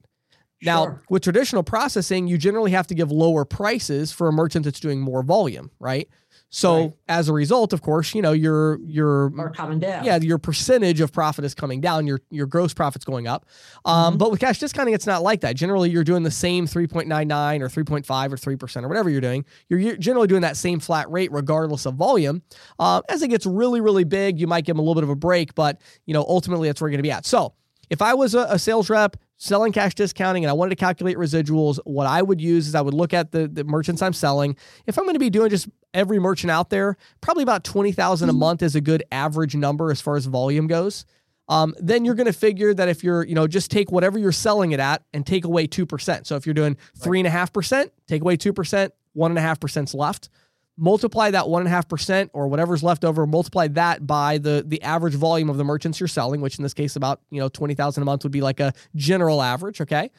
Now, 0.61 0.85
sure. 0.85 1.01
with 1.09 1.23
traditional 1.23 1.61
processing, 1.61 2.27
you 2.27 2.37
generally 2.37 2.71
have 2.71 2.87
to 2.87 2.95
give 2.95 3.11
lower 3.11 3.43
prices 3.43 4.13
for 4.13 4.29
a 4.29 4.31
merchant 4.31 4.63
that's 4.63 4.79
doing 4.79 5.01
more 5.01 5.21
volume, 5.21 5.71
right? 5.79 6.07
So 6.55 6.75
Right. 6.75 6.93
as 7.07 7.29
a 7.29 7.33
result, 7.33 7.73
of 7.73 7.81
course, 7.81 8.13
you 8.13 8.21
know 8.21 8.31
your 8.31 8.79
your 8.85 9.31
coming 9.55 9.79
down. 9.79 10.05
yeah 10.05 10.17
your 10.21 10.37
percentage 10.37 11.01
of 11.01 11.11
profit 11.11 11.43
is 11.45 11.55
coming 11.55 11.81
down. 11.81 12.05
Your 12.05 12.19
your 12.29 12.45
gross 12.45 12.75
profit's 12.75 13.05
going 13.05 13.25
up. 13.27 13.47
Um, 13.85 13.95
Mm-hmm. 14.13 14.17
But 14.19 14.29
with 14.31 14.39
cash 14.39 14.59
discounting, 14.59 14.93
it's 14.93 15.07
not 15.07 15.23
like 15.23 15.41
that. 15.41 15.55
Generally, 15.55 15.89
you're 15.89 16.03
doing 16.03 16.21
the 16.21 16.29
same 16.29 16.67
3.99 16.67 17.61
or 17.61 17.69
3.5 17.69 18.31
or 18.31 18.37
three 18.37 18.55
percent 18.55 18.85
or 18.85 18.87
whatever 18.87 19.09
you're 19.09 19.19
doing. 19.19 19.45
You're, 19.67 19.79
you're 19.79 19.97
generally 19.97 20.27
doing 20.27 20.41
that 20.43 20.55
same 20.55 20.79
flat 20.79 21.09
rate 21.11 21.31
regardless 21.31 21.87
of 21.87 21.95
volume. 21.95 22.43
Uh, 22.77 23.01
as 23.09 23.23
it 23.23 23.29
gets 23.29 23.47
really 23.47 23.81
really 23.81 24.03
big, 24.03 24.39
you 24.39 24.45
might 24.45 24.63
give 24.63 24.75
them 24.75 24.79
a 24.79 24.83
little 24.83 24.95
bit 24.95 25.03
of 25.03 25.09
a 25.09 25.15
break, 25.15 25.55
but 25.55 25.81
you 26.05 26.13
know 26.13 26.23
ultimately 26.27 26.67
that's 26.69 26.79
where 26.79 26.87
you're 26.87 26.97
going 26.97 27.03
to 27.03 27.07
be 27.07 27.11
at. 27.11 27.25
So 27.25 27.53
if 27.89 27.99
I 28.01 28.13
was 28.13 28.35
a, 28.35 28.45
a 28.49 28.59
sales 28.59 28.91
rep 28.91 29.17
selling 29.43 29.73
cash 29.73 29.93
discounting 29.93 30.45
and 30.45 30.49
I 30.49 30.53
wanted 30.53 30.69
to 30.69 30.75
calculate 30.77 31.17
residuals, 31.17 31.77
what 31.83 32.07
I 32.07 32.21
would 32.21 32.39
use 32.39 32.67
is 32.67 32.75
I 32.75 32.81
would 32.81 32.93
look 32.93 33.13
at 33.13 33.31
the, 33.31 33.47
the 33.47 33.65
merchants 33.65 34.01
I'm 34.01 34.13
selling. 34.13 34.55
If 34.87 34.97
I'm 34.97 35.03
going 35.03 35.15
to 35.15 35.19
be 35.19 35.29
doing 35.29 35.49
just 35.49 35.67
every 35.93 36.17
merchant 36.17 36.49
out 36.49 36.69
there, 36.69 36.95
probably 37.19 37.43
about 37.43 37.65
20,000 37.65 38.29
a 38.29 38.33
month 38.33 38.63
is 38.63 38.75
a 38.75 38.81
good 38.81 39.03
average 39.11 39.53
number 39.53 39.91
as 39.91 39.99
far 39.99 40.15
as 40.15 40.27
volume 40.27 40.67
goes. 40.67 41.05
Um, 41.49 41.75
then 41.77 42.05
you're 42.05 42.15
going 42.15 42.27
to 42.27 42.33
figure 42.33 42.73
that 42.73 42.87
if 42.87 43.03
you're, 43.03 43.25
you 43.25 43.35
know, 43.35 43.45
just 43.47 43.69
take 43.69 43.91
whatever 43.91 44.17
you're 44.17 44.31
selling 44.31 44.71
it 44.71 44.79
at 44.79 45.03
and 45.13 45.25
take 45.25 45.43
away 45.43 45.67
2%. 45.67 46.25
So 46.25 46.37
if 46.37 46.45
you're 46.45 46.53
doing 46.53 46.77
three 46.95 47.19
and 47.19 47.27
a 47.27 47.31
half 47.31 47.51
percent, 47.51 47.91
take 48.07 48.21
away 48.21 48.37
2%, 48.37 48.91
one 49.11 49.31
and 49.31 49.37
a 49.37 49.41
half 49.41 49.59
percent's 49.59 49.93
left 49.93 50.29
multiply 50.77 51.31
that 51.31 51.47
one 51.49 51.61
and 51.61 51.67
a 51.67 51.71
half 51.71 51.87
percent 51.87 52.31
or 52.33 52.47
whatever's 52.47 52.83
left 52.83 53.05
over, 53.05 53.25
multiply 53.25 53.67
that 53.69 54.05
by 54.07 54.37
the 54.37 54.63
the 54.65 54.81
average 54.81 55.13
volume 55.15 55.49
of 55.49 55.57
the 55.57 55.63
merchants 55.63 55.99
you're 55.99 56.07
selling, 56.07 56.41
which 56.41 56.57
in 56.57 56.63
this 56.63 56.73
case 56.73 56.95
about 56.95 57.21
you 57.29 57.39
know 57.39 57.49
twenty 57.49 57.75
thousand 57.75 58.03
a 58.03 58.05
month 58.05 58.23
would 58.23 58.31
be 58.31 58.41
like 58.41 58.59
a 58.59 58.73
general 58.95 59.41
average. 59.41 59.81
Okay, 59.81 60.09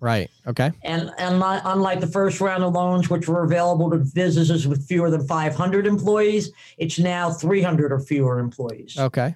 Right. 0.00 0.30
Okay. 0.46 0.72
And, 0.82 1.10
and 1.18 1.42
unlike 1.44 2.00
the 2.00 2.06
first 2.06 2.40
round 2.40 2.64
of 2.64 2.72
loans, 2.72 3.10
which 3.10 3.28
were 3.28 3.44
available 3.44 3.90
to 3.90 3.98
businesses 3.98 4.66
with 4.66 4.86
fewer 4.86 5.10
than 5.10 5.26
500 5.26 5.86
employees, 5.86 6.50
it's 6.78 6.98
now 6.98 7.30
300 7.30 7.92
or 7.92 8.00
fewer 8.00 8.38
employees. 8.38 8.96
Okay. 8.98 9.34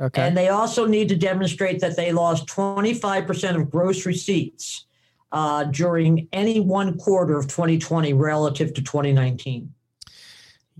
Okay. 0.00 0.22
And 0.22 0.36
they 0.36 0.48
also 0.48 0.86
need 0.86 1.08
to 1.08 1.16
demonstrate 1.16 1.80
that 1.80 1.96
they 1.96 2.12
lost 2.12 2.46
25% 2.46 3.56
of 3.56 3.70
gross 3.70 4.06
receipts 4.06 4.86
uh, 5.32 5.64
during 5.64 6.28
any 6.32 6.60
one 6.60 6.96
quarter 6.98 7.36
of 7.36 7.48
2020 7.48 8.12
relative 8.12 8.72
to 8.74 8.82
2019. 8.82 9.72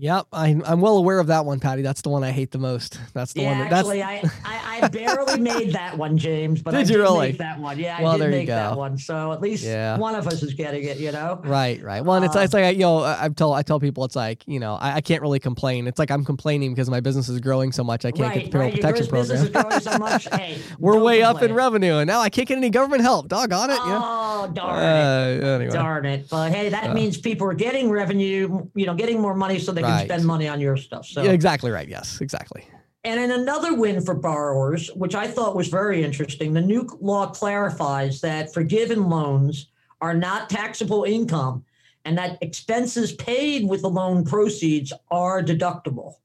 Yep, 0.01 0.27
I'm 0.31 0.63
I'm 0.65 0.79
well 0.79 0.95
aware 0.97 1.19
of 1.19 1.27
that 1.27 1.43
one, 1.43 1.59
Patty. 1.59 1.81
That's 1.81 2.01
the 2.01 2.07
one 2.09 2.23
I 2.23 2.31
hate 2.31 2.51
the 2.51 2.57
most. 2.57 2.97
That's 3.13 3.33
the 3.33 3.41
Yeah, 3.41 3.49
one. 3.49 3.57
That, 3.59 3.69
that's 3.69 3.89
actually, 3.89 4.01
I, 4.01 4.21
I, 4.45 4.79
I 4.83 4.87
barely 4.87 5.41
made 5.41 5.73
that 5.73 5.97
one, 5.97 6.17
James, 6.17 6.61
but 6.61 6.73
I 6.73 6.77
Did 6.77 6.87
did 6.87 6.93
you 6.93 7.01
really? 7.01 7.27
make 7.27 7.37
that 7.39 7.59
one. 7.59 7.77
Yeah, 7.77 8.01
Well, 8.01 8.13
I 8.13 8.17
did 8.17 8.31
make 8.31 8.47
that 8.47 8.77
one. 8.77 8.97
So 8.97 9.33
at 9.33 9.41
least 9.41 9.65
Yeah. 9.65 9.97
one 9.97 10.15
of 10.15 10.25
us 10.25 10.41
is 10.41 10.53
getting 10.53 10.85
it, 10.85 10.99
you 10.99 11.11
know? 11.11 11.41
right, 11.43 11.83
right. 11.83 11.99
Well, 12.05 12.15
and 12.15 12.23
it's 12.23 12.33
Uh, 12.33 12.39
it's 12.39 12.53
like 12.53 12.75
you 12.75 12.79
know 12.83 12.99
I, 12.99 13.25
I 13.25 13.27
tell 13.29 13.51
I 13.51 13.61
tell 13.61 13.81
people 13.81 14.05
it's 14.05 14.15
like 14.15 14.41
you 14.47 14.61
know 14.61 14.75
I, 14.75 14.95
I 14.95 15.01
can't 15.01 15.21
really 15.21 15.39
complain. 15.39 15.85
It's 15.85 15.99
like 15.99 16.11
I'm 16.11 16.23
complaining 16.23 16.71
because 16.73 16.89
my 16.89 17.01
business 17.01 17.27
is 17.27 17.41
growing 17.41 17.73
so 17.73 17.83
much 17.83 18.05
I 18.05 18.11
can't 18.11 18.29
right, 18.29 18.35
get 18.35 18.45
the 18.45 18.51
payroll 18.51 18.67
right. 18.67 18.75
Protection 18.75 19.11
business 19.11 19.49
program. 19.49 19.73
is 19.77 19.83
growing 19.83 19.97
so 19.97 19.97
much. 19.99 20.27
Hey, 20.39 20.59
We're 20.79 20.97
way 20.99 21.23
up 21.23 21.41
in 21.41 21.53
revenue, 21.53 21.95
and 21.95 22.07
now 22.07 22.21
I 22.21 22.29
can't 22.29 22.47
get 22.47 22.57
any 22.57 22.69
government 22.69 23.01
help. 23.01 23.27
Doggone 23.27 23.69
it. 23.71 23.73
you 23.73 23.79
know? 23.89 24.01
Oh, 24.01 24.51
darn 24.53 24.79
it. 24.79 25.43
Uh, 25.43 25.47
anyway. 25.47 25.71
Darn 25.73 26.05
it. 26.05 26.29
But 26.29 26.53
hey, 26.53 26.69
that 26.69 26.93
means 26.93 27.17
people 27.17 27.47
are 27.49 27.53
getting 27.53 27.89
revenue, 27.89 28.65
you 28.75 28.85
know, 28.85 28.93
getting 28.95 29.19
more 29.19 29.35
money 29.35 29.59
so 29.59 29.73
they 29.73 29.81
Right. 29.88 29.88
Can 29.89 30.05
spend 30.05 30.25
money 30.25 30.47
on 30.47 30.59
your 30.59 30.77
stuff. 30.77 31.05
So 31.05 31.23
Yeah, 31.23 31.31
exactly 31.31 31.71
right. 31.71 31.87
Yes, 31.87 32.21
exactly. 32.21 32.65
And 33.03 33.19
in 33.19 33.31
another 33.31 33.75
win 33.75 34.01
for 34.01 34.13
borrowers, 34.13 34.89
which 34.93 35.15
I 35.15 35.27
thought 35.27 35.55
was 35.55 35.69
very 35.69 36.03
interesting, 36.03 36.53
the 36.53 36.61
new 36.61 36.87
law 36.99 37.27
clarifies 37.27 38.19
that 38.21 38.53
forgiven 38.53 39.09
loans 39.09 39.67
are 40.01 40.13
not 40.13 40.49
taxable 40.49 41.05
income 41.05 41.63
and 42.05 42.17
that 42.17 42.37
expenses 42.41 43.13
paid 43.13 43.67
with 43.67 43.81
the 43.81 43.89
loan 43.89 44.25
proceeds 44.25 44.91
are 45.11 45.43
deductible. 45.43 46.15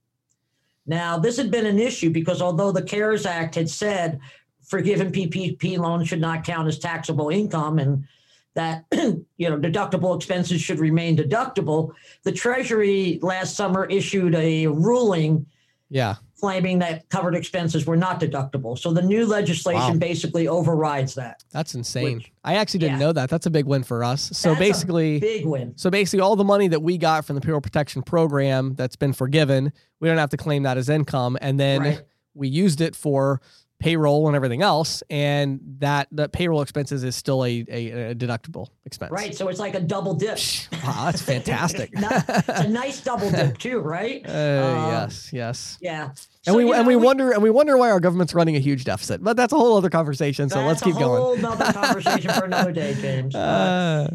Now, 0.86 1.18
this 1.18 1.36
had 1.36 1.50
been 1.50 1.66
an 1.66 1.78
issue 1.78 2.10
because 2.10 2.42
although 2.42 2.72
the 2.72 2.82
CARES 2.82 3.26
Act 3.26 3.54
had 3.54 3.70
said 3.70 4.20
forgiven 4.62 5.12
PPP 5.12 5.78
loans 5.78 6.08
should 6.08 6.20
not 6.20 6.44
count 6.44 6.68
as 6.68 6.78
taxable 6.78 7.30
income 7.30 7.78
and 7.78 8.06
that 8.54 8.84
you 8.92 9.50
know 9.50 9.58
deductible 9.58 10.16
expenses 10.16 10.60
should 10.60 10.78
remain 10.78 11.16
deductible, 11.16 11.92
the 12.22 12.32
Treasury 12.32 13.18
last 13.22 13.56
summer 13.56 13.84
issued 13.86 14.34
a 14.34 14.66
ruling 14.68 15.46
Yeah. 15.90 16.14
claiming 16.40 16.78
that 16.80 17.08
covered 17.08 17.34
expenses 17.34 17.86
were 17.86 17.96
not 17.96 18.20
deductible. 18.20 18.78
So 18.78 18.92
the 18.92 19.02
new 19.02 19.26
legislation 19.26 19.94
Wow. 19.94 19.98
basically 19.98 20.46
overrides 20.48 21.14
that. 21.14 21.42
That's 21.50 21.74
insane. 21.74 22.16
Which- 22.18 22.32
I 22.44 22.54
actually 22.56 22.80
didn't 22.80 23.00
yeah. 23.00 23.06
know 23.06 23.12
that. 23.12 23.30
That's 23.30 23.46
a 23.46 23.50
big 23.50 23.64
win 23.66 23.82
for 23.82 24.04
us. 24.04 24.30
So 24.34 24.50
That's 24.50 24.58
basically, 24.60 25.18
Big 25.20 25.46
win. 25.46 25.72
so 25.76 25.90
basically, 25.90 26.20
all 26.20 26.36
the 26.36 26.44
money 26.44 26.68
that 26.68 26.80
we 26.82 26.98
got 26.98 27.24
from 27.24 27.34
the 27.36 27.40
payroll 27.40 27.60
protection 27.62 28.02
program 28.02 28.74
that's 28.74 28.96
been 28.96 29.12
forgiven, 29.14 29.72
we 30.00 30.08
don't 30.08 30.18
have 30.18 30.30
to 30.30 30.36
claim 30.36 30.62
that 30.64 30.76
as 30.76 30.88
income, 30.88 31.38
and 31.40 31.58
then 31.58 31.80
Right. 31.80 32.02
we 32.34 32.48
used 32.48 32.80
it 32.82 32.94
for 32.94 33.40
payroll 33.80 34.26
and 34.28 34.36
everything 34.36 34.62
else, 34.62 35.02
and 35.10 35.60
that 35.80 36.08
the 36.10 36.28
payroll 36.28 36.62
expenses 36.62 37.04
is 37.04 37.14
still 37.16 37.44
a, 37.44 37.64
a, 37.68 37.90
a 38.10 38.14
deductible 38.14 38.68
expense. 38.86 39.12
Right. 39.12 39.34
So 39.34 39.48
it's 39.48 39.60
like 39.60 39.74
a 39.74 39.80
double 39.80 40.14
dip. 40.14 40.38
Wow, 40.84 41.06
that's 41.06 41.20
fantastic. 41.32 41.92
Not- 41.98 42.24
it's 42.28 42.48
a 42.48 42.68
nice 42.68 43.02
double 43.02 43.30
dip 43.30 43.58
too, 43.58 43.80
right? 43.80 44.24
Uh, 44.26 44.30
Um, 44.30 44.90
yes, 44.92 45.30
yes. 45.32 45.78
Yeah. 45.80 46.04
And 46.06 46.18
So, 46.42 46.56
we 46.56 46.62
and 46.72 46.82
know, 46.82 46.88
we 46.88 46.96
wonder 46.96 47.32
and 47.32 47.42
we 47.42 47.50
wonder 47.50 47.76
why 47.76 47.90
our 47.90 48.00
government's 48.00 48.32
running 48.34 48.56
a 48.56 48.60
huge 48.60 48.84
deficit, 48.84 49.22
but 49.22 49.36
that's 49.36 49.52
a 49.52 49.56
whole 49.56 49.76
other 49.76 49.90
conversation. 49.90 50.48
So 50.48 50.64
let's 50.64 50.80
that's 50.80 50.92
keep 50.92 50.96
a 50.96 51.04
going. 51.04 51.40
conversation 51.72 52.30
for 52.32 52.44
another 52.44 52.72
day, 52.72 52.94
James. 52.94 53.34
Uh, 53.34 54.10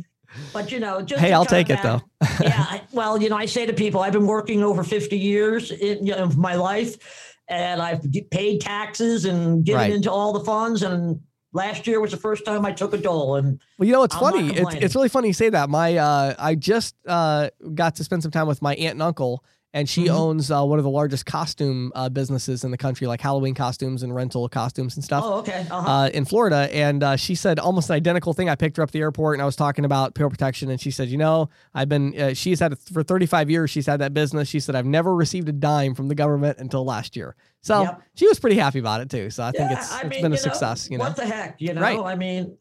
but 0.53 0.71
you 0.71 0.79
know, 0.79 1.01
just 1.01 1.21
hey, 1.21 1.33
I'll 1.33 1.45
take 1.45 1.69
of 1.69 1.79
it 1.79 1.83
though. 1.83 2.01
yeah. 2.41 2.65
I, 2.69 2.81
well, 2.91 3.21
you 3.21 3.29
know, 3.29 3.35
I 3.35 3.45
say 3.45 3.65
to 3.65 3.73
people, 3.73 4.01
I've 4.01 4.13
been 4.13 4.27
working 4.27 4.63
over 4.63 4.83
50 4.83 5.17
years 5.17 5.71
in 5.71 6.05
you 6.05 6.15
know, 6.15 6.23
of 6.23 6.37
my 6.37 6.55
life, 6.55 7.35
and 7.49 7.81
I've 7.81 8.05
paid 8.31 8.61
taxes 8.61 9.25
and 9.25 9.63
given 9.65 9.81
Right. 9.81 9.91
into 9.93 10.11
all 10.11 10.31
the 10.33 10.39
funds, 10.41 10.83
and 10.83 11.19
last 11.51 11.87
year 11.87 11.99
was 11.99 12.11
the 12.11 12.17
first 12.17 12.45
time 12.45 12.65
I 12.65 12.71
took 12.71 12.93
a 12.93 12.97
dole, 12.97 13.35
and 13.35 13.59
well, 13.77 13.87
you 13.87 13.91
know, 13.93 14.03
it's 14.03 14.15
I'm 14.15 14.21
funny. 14.21 14.49
It's, 14.55 14.75
it's 14.75 14.95
really 14.95 15.09
funny 15.09 15.27
you 15.29 15.33
say 15.33 15.49
that. 15.49 15.69
My 15.69 15.97
uh, 15.97 16.35
I 16.37 16.55
just 16.55 16.95
uh, 17.07 17.49
got 17.73 17.95
to 17.95 18.03
spend 18.03 18.21
some 18.23 18.31
time 18.31 18.47
with 18.47 18.61
my 18.61 18.75
aunt 18.75 18.93
and 18.93 19.01
uncle, 19.01 19.43
and 19.73 19.87
she 19.87 20.05
Mhm. 20.05 20.09
owns 20.15 20.49
uh, 20.51 20.63
one 20.63 20.79
of 20.79 20.83
the 20.83 20.89
largest 20.89 21.25
costume 21.25 21.91
uh, 21.95 22.09
businesses 22.09 22.63
in 22.63 22.71
the 22.71 22.77
country, 22.77 23.05
like 23.07 23.21
Halloween 23.21 23.53
costumes 23.53 24.01
and 24.03 24.13
rental 24.15 24.49
costumes 24.49 24.95
and 24.95 25.03
stuff. 25.03 25.23
oh, 25.25 25.33
okay, 25.39 25.65
uh-huh. 25.69 25.87
uh, 25.91 26.07
in 26.09 26.25
Florida, 26.25 26.67
and 26.73 27.03
uh, 27.03 27.15
she 27.15 27.35
said 27.35 27.59
almost 27.59 27.89
an 27.89 27.95
identical 27.95 28.33
thing. 28.33 28.49
I 28.49 28.55
picked 28.55 28.77
her 28.77 28.83
up 28.83 28.89
at 28.89 28.93
the 28.93 28.99
airport, 29.01 29.35
and 29.35 29.41
I 29.41 29.45
was 29.45 29.55
talking 29.55 29.85
about 29.85 30.15
payroll 30.15 30.31
protection, 30.31 30.69
and 30.71 30.81
she 30.81 30.91
said, 30.91 31.07
"You 31.09 31.17
know, 31.17 31.49
I've 31.73 31.89
been. 31.89 32.19
Uh, 32.19 32.33
she's 32.33 32.59
had 32.59 32.71
it 32.73 32.79
for 32.91 33.03
35 33.03 33.49
years. 33.49 33.69
She's 33.69 33.85
had 33.85 33.99
that 34.01 34.13
business. 34.13 34.47
She 34.47 34.59
said 34.59 34.75
I've 34.75 34.85
never 34.85 35.15
received 35.15 35.47
a 35.49 35.53
dime 35.53 35.93
from 35.95 36.07
the 36.07 36.15
government 36.15 36.57
until 36.59 36.83
last 36.85 37.15
year. 37.15 37.35
So 37.61 37.81
Yep. 37.83 38.01
she 38.15 38.27
was 38.27 38.39
pretty 38.39 38.55
happy 38.57 38.79
about 38.79 39.01
it 39.01 39.09
too. 39.09 39.29
So 39.29 39.43
I 39.43 39.51
think 39.51 39.69
Yeah, 39.69 39.77
it's 39.77 39.91
I 39.91 40.01
it's 40.01 40.09
mean, 40.09 40.21
been 40.21 40.31
a 40.31 40.35
know, 40.35 40.41
success. 40.41 40.87
You 40.89 40.97
know, 40.97 41.03
what 41.03 41.15
the 41.17 41.25
heck, 41.25 41.55
you 41.59 41.73
know? 41.73 41.81
Right. 41.81 41.99
I 41.99 42.15
mean, 42.15 42.57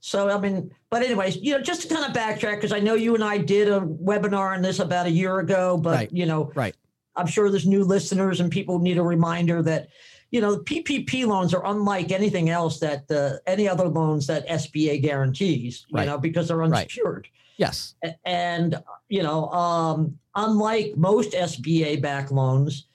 so 0.00 0.28
I 0.30 0.38
mean, 0.40 0.70
but 0.90 1.02
anyways, 1.02 1.36
you 1.36 1.52
know, 1.56 1.60
just 1.62 1.82
to 1.82 1.94
kind 1.94 2.04
of 2.04 2.12
backtrack 2.16 2.56
because 2.56 2.72
I 2.72 2.80
know 2.80 2.94
you 2.94 3.14
and 3.14 3.24
I 3.24 3.38
did 3.38 3.68
a 3.68 3.80
webinar 3.80 4.54
on 4.54 4.62
this 4.62 4.78
about 4.78 5.06
a 5.06 5.10
year 5.10 5.38
ago, 5.40 5.76
but 5.76 5.94
Right. 5.94 6.12
you 6.12 6.26
know, 6.26 6.52
Right. 6.54 6.74
I'm 7.16 7.26
sure 7.26 7.50
there's 7.50 7.66
new 7.66 7.82
listeners 7.84 8.40
and 8.40 8.50
people 8.50 8.78
need 8.78 8.98
a 8.98 9.02
reminder 9.02 9.62
that. 9.62 9.88
You 10.30 10.42
know, 10.42 10.58
PPP 10.58 11.24
loans 11.26 11.54
are 11.54 11.64
unlike 11.64 12.12
anything 12.12 12.50
else 12.50 12.78
that 12.80 13.10
uh, 13.10 13.38
any 13.50 13.66
other 13.66 13.88
loans 13.88 14.26
that 14.26 14.46
SBA 14.46 15.00
guarantees. 15.00 15.86
You 15.88 15.96
Right. 15.96 16.04
know, 16.06 16.18
because 16.18 16.48
they're 16.48 16.58
Right. 16.58 16.70
unsecured. 16.84 17.28
yes, 17.56 17.94
and 18.26 18.76
you 19.08 19.22
know 19.22 19.48
um, 19.48 20.18
unlike 20.34 20.94
most 20.98 21.32
sba 21.32 22.02
back 22.02 22.30
loans 22.30 22.88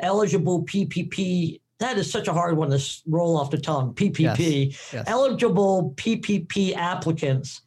eligible 0.00 0.64
ppp 0.64 1.60
that 1.78 1.96
is 1.98 2.10
such 2.10 2.28
a 2.28 2.32
hard 2.32 2.56
one 2.56 2.70
to 2.70 2.80
roll 3.06 3.36
off 3.36 3.50
the 3.50 3.58
tongue 3.58 3.94
ppp 3.94 4.66
yes, 4.92 5.04
eligible 5.06 5.92
ppp 5.96 6.74
applicants 6.76 7.62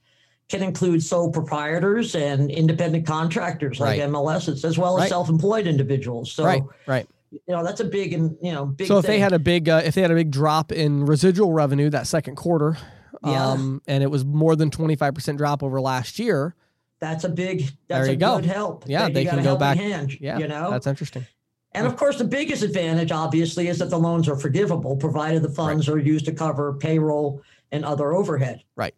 can 0.49 0.61
include 0.63 1.01
sole 1.01 1.31
proprietors 1.31 2.13
and 2.15 2.51
independent 2.51 3.05
contractors 3.07 3.79
like 3.79 3.99
Right. 3.99 4.09
mls's 4.09 4.65
as 4.65 4.77
well 4.77 4.97
as 4.97 5.01
Right. 5.03 5.09
self-employed 5.09 5.65
individuals 5.67 6.31
so 6.31 6.43
right, 6.43 6.63
right. 6.87 7.07
you 7.31 7.39
know 7.47 7.63
that's 7.63 7.79
a 7.79 7.85
big 7.85 8.13
and 8.13 8.35
you 8.41 8.51
know 8.51 8.65
big 8.65 8.87
So 8.87 8.97
if 8.97 9.05
they 9.05 9.19
had 9.19 9.31
a 9.33 9.39
big, 9.39 9.69
uh, 9.69 9.81
if 9.85 9.95
they 9.95 10.01
had 10.01 10.11
a 10.11 10.15
big 10.15 10.31
drop 10.31 10.71
in 10.73 11.05
residual 11.05 11.53
revenue 11.53 11.89
that 11.91 12.05
second 12.07 12.35
quarter, 12.35 12.77
Yeah. 13.25 13.51
um, 13.51 13.81
and 13.87 14.03
it 14.03 14.07
was 14.11 14.25
more 14.25 14.55
than 14.57 14.69
25 14.71 15.13
percent 15.15 15.37
drop 15.37 15.63
over 15.63 15.79
last 15.79 16.19
year, 16.19 16.55
that's 16.99 17.23
a 17.23 17.29
big 17.29 17.69
There 17.87 18.05
you 18.05 18.11
a 18.11 18.15
go. 18.17 18.35
good 18.35 18.45
help 18.45 18.83
Yeah, 18.87 19.07
they 19.07 19.23
can 19.23 19.41
go 19.43 19.55
back- 19.55 19.77
hand, 19.77 20.17
yeah, 20.19 20.37
you 20.39 20.47
know 20.49 20.69
that's 20.71 20.87
interesting. 20.87 21.25
And 21.73 21.87
of 21.87 21.95
course, 21.95 22.17
the 22.17 22.25
biggest 22.25 22.63
advantage, 22.63 23.11
obviously, 23.11 23.67
is 23.69 23.79
that 23.79 23.89
the 23.89 23.97
loans 23.97 24.27
are 24.27 24.35
forgivable, 24.35 24.97
provided 24.97 25.41
the 25.41 25.49
funds 25.49 25.87
are 25.87 25.97
used 25.97 26.25
to 26.25 26.33
cover 26.33 26.73
payroll 26.73 27.41
and 27.71 27.85
other 27.85 28.13
overhead. 28.13 28.63
Right. 28.75 28.93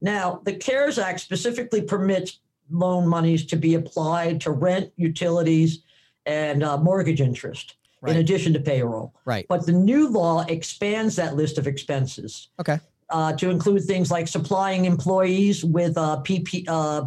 Now, 0.00 0.40
the 0.44 0.54
CARES 0.54 0.98
Act 0.98 1.20
specifically 1.20 1.82
permits 1.82 2.40
loan 2.70 3.06
monies 3.06 3.46
to 3.46 3.56
be 3.56 3.74
applied 3.74 4.40
to 4.40 4.50
rent, 4.50 4.90
utilities, 4.96 5.82
and 6.26 6.64
uh, 6.64 6.76
mortgage 6.78 7.20
interest, 7.20 7.76
Right. 8.00 8.12
in 8.16 8.18
addition 8.20 8.52
to 8.54 8.60
payroll. 8.60 9.14
Right. 9.24 9.46
But 9.48 9.64
the 9.64 9.72
new 9.72 10.08
law 10.08 10.44
expands 10.48 11.14
that 11.16 11.36
list 11.36 11.58
of 11.58 11.66
expenses 11.68 12.48
Okay. 12.58 12.78
uh, 13.10 13.34
to 13.34 13.50
include 13.50 13.84
things 13.84 14.10
like 14.10 14.26
supplying 14.26 14.84
employees 14.84 15.64
with 15.64 15.96
uh, 15.96 16.20
PP, 16.24 16.64
uh, 16.68 17.04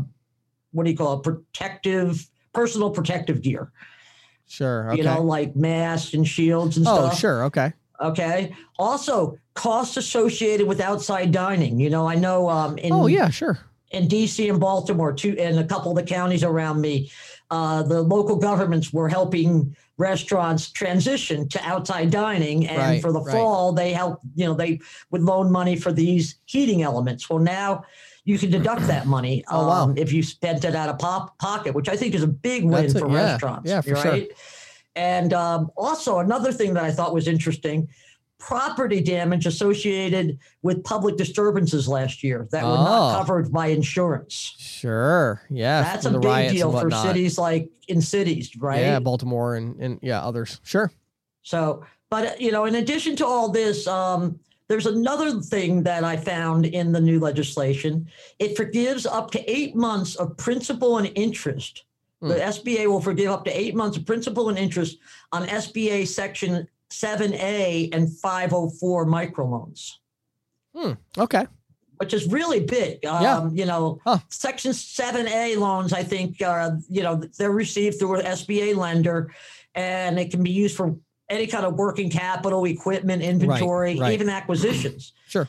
what 0.72 0.86
do 0.86 0.91
you 0.91 0.97
call 0.97 1.20
it, 1.20 1.24
protective, 1.24 2.26
personal 2.53 2.89
protective 2.89 3.41
gear 3.41 3.72
Sure. 4.50 4.89
Okay. 4.89 4.97
you 4.97 5.04
know, 5.04 5.22
like 5.22 5.56
masks 5.56 6.16
and 6.16 6.28
shields 6.28 6.76
and 6.76 6.86
stuff. 6.86 7.14
oh, 7.14 7.16
sure. 7.16 7.43
Okay. 7.45 7.72
Okay. 8.02 8.52
Also, 8.80 9.38
costs 9.54 9.95
associated 9.95 10.68
with 10.68 10.82
outside 10.82 11.32
dining. 11.32 11.80
You 11.80 11.91
know, 11.91 12.08
I 12.08 12.16
know 12.16 12.50
um, 12.50 12.78
in 12.80 12.91
oh, 12.91 13.06
yeah. 13.06 13.30
Sure. 13.30 13.60
in 13.91 14.08
DC 14.08 14.50
and 14.50 14.60
Baltimore, 14.60 15.14
too, 15.14 15.36
and 15.38 15.60
a 15.60 15.64
couple 15.64 15.91
of 15.91 15.97
the 15.97 16.04
counties 16.04 16.43
around 16.43 16.82
me, 16.82 17.12
uh, 17.52 17.84
the 17.84 18.02
local 18.02 18.38
governments 18.38 18.91
were 18.91 19.08
helping 19.08 19.76
restaurants 19.97 20.72
transition 20.72 21.47
to 21.50 21.62
outside 21.64 22.10
dining. 22.10 22.68
And 22.68 22.78
Right, 22.80 23.02
for 23.02 23.12
the 23.12 23.22
right. 23.22 23.32
fall, 23.32 23.72
they 23.72 23.93
helped, 23.93 24.26
You 24.36 24.45
know, 24.45 24.54
they 24.56 24.80
would 25.12 25.22
loan 25.22 25.52
money 25.52 25.76
for 25.76 25.91
these 25.91 26.39
heating 26.45 26.82
elements. 26.82 27.30
Well, 27.30 27.39
now. 27.39 27.84
You 28.30 28.38
can 28.38 28.51
deduct 28.51 28.86
that 28.86 29.07
money 29.07 29.43
Oh, 29.49 29.65
wow. 29.67 29.84
um, 29.86 29.97
if 29.97 30.13
you 30.13 30.21
spent 30.21 30.63
it 30.63 30.75
out 30.75 30.88
of 30.88 30.99
pop- 30.99 31.36
pocket, 31.39 31.73
which 31.73 31.89
I 31.89 31.95
think 31.95 32.13
is 32.13 32.21
a 32.21 32.27
big 32.27 32.63
win 32.63 32.84
That's 32.84 32.93
a- 32.93 32.99
for 32.99 33.09
yeah, 33.09 33.15
restaurants. 33.32 33.67
yeah, 33.69 33.82
for 33.82 33.95
sure. 33.95 34.11
right? 34.11 34.30
And 34.95 35.34
um, 35.34 35.71
also 35.75 36.19
another 36.19 36.51
thing 36.51 36.75
that 36.75 36.84
I 36.84 36.91
thought 36.91 37.11
was 37.11 37.27
interesting: 37.27 37.88
property 38.38 39.01
damage 39.01 39.47
associated 39.47 40.38
with 40.61 40.84
public 40.84 41.17
disturbances 41.17 41.88
last 41.88 42.23
year 42.23 42.47
that 42.51 42.63
were 42.63 42.69
Oh. 42.69 42.84
not 42.84 43.17
covered 43.17 43.51
by 43.51 43.67
insurance. 43.67 44.34
Sure. 44.59 45.41
Yeah. 45.49 45.82
That's 45.82 46.05
a 46.05 46.11
big 46.19 46.51
deal 46.51 46.71
for 46.71 46.91
cities 46.91 47.39
like 47.39 47.69
in 47.88 47.99
cities, 47.99 48.51
right? 48.59 48.82
Yeah, 48.82 48.99
Baltimore 48.99 49.55
and, 49.55 49.75
and 49.80 49.99
yeah, 50.03 50.21
others. 50.23 50.61
Sure. 50.63 50.91
So, 51.41 51.84
but 52.11 52.39
you 52.39 52.51
know, 52.51 52.65
in 52.65 52.75
addition 52.75 53.15
to 53.15 53.25
all 53.25 53.49
this, 53.49 53.88
um, 53.88 54.39
there's 54.70 54.86
another 54.86 55.41
thing 55.41 55.84
that 55.84 56.03
I 56.03 56.15
found 56.15 56.65
in 56.65 56.91
the 56.91 57.01
new 57.01 57.20
legislation. 57.20 58.07
It 58.38 58.55
forgives 58.55 59.05
up 59.05 59.32
to 59.32 59.51
eight 59.51 59.76
months 59.76 60.15
of 60.15 60.38
principal 60.38 60.99
and 60.99 61.11
interest. 61.15 61.84
The 62.22 62.36
Hmm. 62.36 62.41
SBA 62.41 62.88
will 62.88 63.01
forgive 63.01 63.32
up 63.32 63.45
to 63.45 63.51
eight 63.59 63.76
months 63.76 63.97
of 63.97 64.05
principal 64.05 64.49
and 64.49 64.57
interest 64.59 64.97
on 65.32 65.47
SBA 65.47 66.05
Section 66.05 66.67
7A 66.91 67.89
and 67.93 68.15
504 68.20 69.05
microloans, 69.05 69.93
Okay. 71.17 71.47
which 71.97 72.13
is 72.13 72.28
really 72.28 72.59
big. 72.59 73.03
Um, 73.05 73.24
Yeah. 73.24 73.49
You 73.51 73.65
know, 73.65 73.99
Huh. 74.03 74.20
Section 74.30 74.74
7A 74.74 75.55
loans, 75.55 75.93
I 75.93 76.03
think, 76.03 76.41
are, 76.43 76.78
you 76.89 77.01
know, 77.03 77.15
they're 77.38 77.51
received 77.51 77.97
through 77.99 78.15
an 78.15 78.26
SBA 78.26 78.74
lender 78.76 79.34
and 79.74 80.20
it 80.20 80.30
can 80.30 80.43
be 80.43 80.51
used 80.51 80.76
for 80.76 80.95
any 81.30 81.47
kind 81.47 81.65
of 81.65 81.75
working 81.75 82.09
capital, 82.09 82.65
equipment, 82.65 83.21
inventory, 83.21 83.99
right. 83.99 84.13
even 84.13 84.30
acquisitions. 84.30 85.13
Sure. 85.30 85.47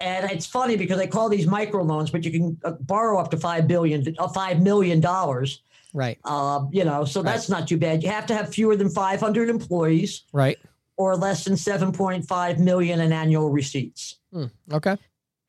And 0.00 0.30
it's 0.30 0.44
funny 0.44 0.76
because 0.76 0.98
they 0.98 1.06
call 1.06 1.30
these 1.30 1.46
microloans, 1.46 2.12
but 2.12 2.22
you 2.22 2.30
can 2.30 2.58
uh, 2.64 2.72
borrow 2.80 3.18
up 3.18 3.30
to 3.30 3.38
five 3.38 3.66
billion, 3.66 4.14
uh, 4.18 4.28
five 4.28 4.60
million 4.60 5.00
dollars. 5.00 5.62
Right. 5.94 6.18
Uh, 6.26 6.66
you 6.70 6.84
know, 6.84 7.06
so 7.06 7.22
that's 7.22 7.48
not 7.48 7.66
too 7.66 7.78
bad. 7.78 8.02
You 8.02 8.10
have 8.10 8.26
to 8.26 8.34
have 8.34 8.50
fewer 8.52 8.76
than 8.76 8.90
500 8.90 9.48
employees 9.48 10.24
Right. 10.34 10.58
or 10.98 11.16
less 11.16 11.44
than 11.44 11.54
7.5 11.54 12.58
million 12.58 13.00
in 13.00 13.10
annual 13.10 13.48
receipts. 13.48 14.18
Hmm. 14.34 14.46
Okay. 14.70 14.98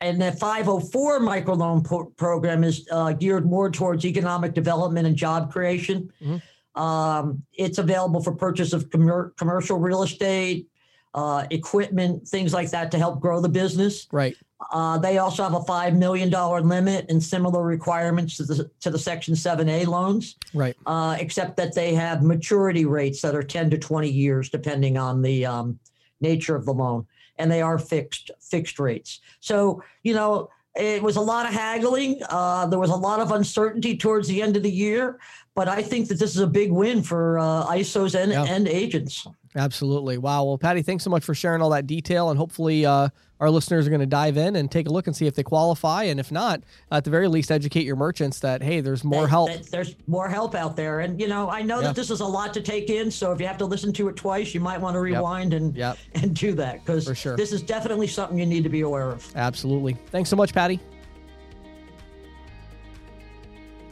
And 0.00 0.20
the 0.20 0.32
504 0.32 1.20
microloan 1.20 1.84
pro- 1.84 2.06
program 2.06 2.64
is 2.64 2.88
uh, 2.90 3.12
geared 3.12 3.44
more 3.44 3.70
towards 3.70 4.06
economic 4.06 4.54
development 4.54 5.06
and 5.06 5.16
job 5.16 5.52
creation. 5.52 6.10
Mhm. 6.22 6.40
Um, 6.74 7.42
it's 7.52 7.78
available 7.78 8.22
for 8.22 8.32
purchase 8.32 8.72
of 8.72 8.90
commer- 8.90 9.36
commercial 9.36 9.78
real 9.78 10.02
estate, 10.02 10.68
uh, 11.14 11.46
equipment, 11.50 12.26
things 12.26 12.52
like 12.52 12.70
that 12.70 12.90
to 12.90 12.98
help 12.98 13.20
grow 13.20 13.40
the 13.40 13.48
business. 13.48 14.08
Right. 14.10 14.36
Uh, 14.72 14.98
they 14.98 15.18
also 15.18 15.42
have 15.42 15.54
a 15.54 15.60
$5 15.60 15.96
million 15.96 16.30
limit 16.66 17.06
and 17.08 17.22
similar 17.22 17.62
requirements 17.62 18.36
to 18.38 18.44
the, 18.44 18.70
to 18.80 18.90
the 18.90 18.98
Section 18.98 19.34
7A 19.34 19.86
loans 19.86 20.36
Right. 20.52 20.74
uh, 20.86 21.16
except 21.20 21.56
that 21.58 21.74
they 21.74 21.94
have 21.94 22.22
maturity 22.22 22.84
rates 22.84 23.20
that 23.22 23.34
are 23.36 23.42
10 23.42 23.70
to 23.70 23.78
20 23.78 24.08
years, 24.08 24.48
depending 24.48 24.96
on 24.96 25.22
the 25.22 25.46
um, 25.46 25.78
nature 26.20 26.56
of 26.56 26.64
the 26.64 26.72
loan, 26.72 27.06
and 27.36 27.50
they 27.50 27.62
are 27.62 27.78
fixed 27.78 28.30
fixed 28.40 28.78
rates. 28.78 29.20
So 29.40 29.82
you 30.02 30.14
know, 30.14 30.48
it 30.76 31.02
was 31.02 31.16
a 31.16 31.20
lot 31.20 31.46
of 31.46 31.52
haggling. 31.52 32.20
Uh, 32.28 32.66
there 32.66 32.78
was 32.78 32.90
a 32.90 32.96
lot 32.96 33.20
of 33.20 33.30
uncertainty 33.30 33.96
towards 33.96 34.26
the 34.28 34.42
end 34.42 34.56
of 34.56 34.62
the 34.62 34.70
year, 34.70 35.18
but 35.54 35.68
I 35.68 35.82
think 35.82 36.08
that 36.08 36.18
this 36.18 36.34
is 36.34 36.40
a 36.40 36.46
big 36.46 36.72
win 36.72 37.02
for 37.02 37.38
uh, 37.38 37.66
ISOs 37.66 38.14
and, 38.20 38.32
Yeah. 38.32 38.44
and 38.44 38.66
agents. 38.66 39.26
Absolutely. 39.56 40.18
Wow. 40.18 40.44
Well, 40.44 40.58
Patty, 40.58 40.82
thanks 40.82 41.04
so 41.04 41.10
much 41.10 41.24
for 41.24 41.34
sharing 41.34 41.62
all 41.62 41.70
that 41.70 41.86
detail, 41.86 42.30
and 42.30 42.36
hopefully 42.38 42.84
uh, 42.84 43.08
our 43.38 43.50
listeners 43.50 43.86
are 43.86 43.90
going 43.90 44.00
to 44.00 44.06
dive 44.06 44.36
in 44.36 44.56
and 44.56 44.68
take 44.68 44.88
a 44.88 44.90
look 44.90 45.06
and 45.06 45.14
see 45.14 45.26
if 45.28 45.34
they 45.36 45.44
qualify, 45.44 46.04
and 46.04 46.18
if 46.18 46.32
not, 46.32 46.62
at 46.90 47.04
the 47.04 47.10
very 47.10 47.28
least, 47.28 47.52
educate 47.52 47.84
your 47.84 47.94
merchants 47.94 48.40
that 48.40 48.62
hey, 48.62 48.80
there's 48.80 49.04
more 49.04 49.22
that- 49.22 49.28
help. 49.30 49.50
that 49.52 49.70
there's 49.70 49.94
more 50.08 50.28
help 50.28 50.56
out 50.56 50.74
there, 50.74 51.00
and 51.00 51.20
you 51.20 51.28
know, 51.28 51.48
I 51.48 51.62
know 51.62 51.76
Yeah. 51.80 51.88
that 51.88 51.96
this 51.96 52.10
is 52.10 52.18
a 52.20 52.26
lot 52.26 52.52
to 52.54 52.60
take 52.60 52.90
in. 52.90 53.10
So 53.12 53.30
if 53.30 53.40
you 53.40 53.46
have 53.46 53.58
to 53.58 53.66
listen 53.66 53.92
to 53.92 54.08
it 54.08 54.16
twice, 54.16 54.54
you 54.54 54.60
might 54.60 54.80
want 54.80 54.94
to 54.94 55.00
rewind 55.00 55.54
and 55.54 55.76
Yep. 55.76 55.98
and 56.14 56.34
do 56.34 56.52
that 56.54 56.84
because 56.84 57.06
For 57.06 57.14
sure. 57.14 57.36
this 57.36 57.52
is 57.52 57.62
definitely 57.62 58.08
something 58.08 58.36
you 58.38 58.46
need 58.46 58.64
to 58.64 58.70
be 58.70 58.80
aware 58.80 59.10
of. 59.10 59.24
Absolutely. 59.36 59.96
Thanks 60.10 60.30
so 60.30 60.36
much, 60.36 60.52
Patty. 60.52 60.80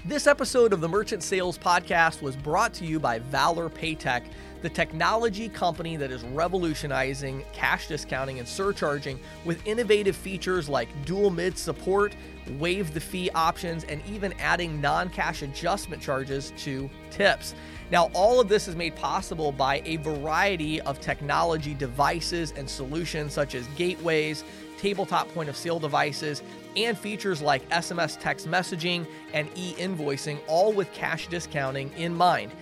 This 0.05 0.27
episode 0.27 0.73
of 0.73 0.81
the 0.81 0.89
Merchant 0.89 1.23
Sales 1.23 1.57
Podcast 1.57 2.23
was 2.23 2.35
brought 2.35 2.75
to 2.75 2.85
you 2.85 2.99
by 2.99 3.21
Valor 3.21 3.71
Paytech, 3.71 4.25
the 4.61 4.69
technology 4.69 5.49
company 5.49 5.97
that 5.97 6.11
is 6.11 6.25
revolutionizing 6.25 7.45
cash 7.53 7.87
discounting 7.87 8.41
and 8.41 8.49
surcharging 8.49 9.21
with 9.45 9.65
innovative 9.65 10.17
features 10.17 10.69
like 10.69 10.89
dual 11.05 11.31
mid 11.31 11.57
support, 11.57 12.17
waive 12.59 12.93
the 12.93 12.99
fee 12.99 13.31
options, 13.37 13.85
and 13.85 14.03
even 14.05 14.33
adding 14.41 14.81
non 14.81 15.09
cash 15.09 15.43
adjustment 15.43 16.03
charges 16.03 16.53
to 16.59 16.91
tips. 17.13 17.55
Now, 17.93 18.11
all 18.13 18.41
of 18.41 18.49
this 18.49 18.67
is 18.67 18.75
made 18.75 18.97
possible 18.97 19.53
by 19.53 19.83
a 19.85 19.99
variety 19.99 20.81
of 20.81 21.01
technology 21.01 21.75
devices 21.75 22.53
and 22.57 22.69
solutions 22.69 23.35
such 23.35 23.55
as 23.55 23.69
gateways, 23.77 24.43
tabletop 24.79 25.33
point 25.33 25.49
of 25.49 25.57
sale 25.57 25.79
devices, 25.79 26.43
and 26.77 26.97
features 26.97 27.43
like 27.43 27.69
SMS 27.71 28.19
text 28.21 28.49
messaging 28.49 29.07
and 29.33 29.49
e 29.55 29.75
invoicing, 29.75 30.39
all 30.47 30.73
with 30.73 30.93
cash 30.93 31.29
discounting 31.29 31.93
in 31.97 32.15
mind. 32.15 32.53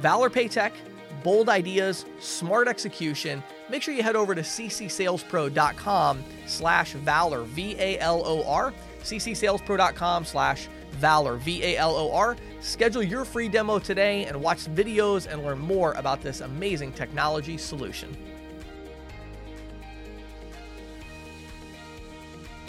Valor 0.00 0.30
Paytech, 0.30 0.72
bold 1.22 1.48
ideas, 1.48 2.04
smart 2.18 2.68
execution. 2.68 3.42
Make 3.68 3.82
sure 3.82 3.94
you 3.94 4.02
head 4.02 4.16
over 4.16 4.34
to 4.34 4.42
ccsalespro.com 4.42 6.24
slash 6.46 6.92
valor, 6.92 7.42
V 7.44 7.76
A 7.78 7.98
L 7.98 8.22
O 8.24 8.42
R, 8.44 8.72
ccsalespro.com 9.02 10.24
slash 10.24 10.68
valor, 10.92 11.36
V 11.36 11.62
A 11.62 11.76
L 11.76 11.94
O 11.94 12.12
R. 12.12 12.36
Schedule 12.60 13.02
your 13.02 13.24
free 13.24 13.48
demo 13.48 13.78
today 13.78 14.24
and 14.26 14.40
watch 14.40 14.66
videos 14.66 15.26
and 15.30 15.42
learn 15.44 15.58
more 15.58 15.92
about 15.92 16.20
this 16.22 16.40
amazing 16.40 16.92
technology 16.92 17.56
solution. 17.56 18.16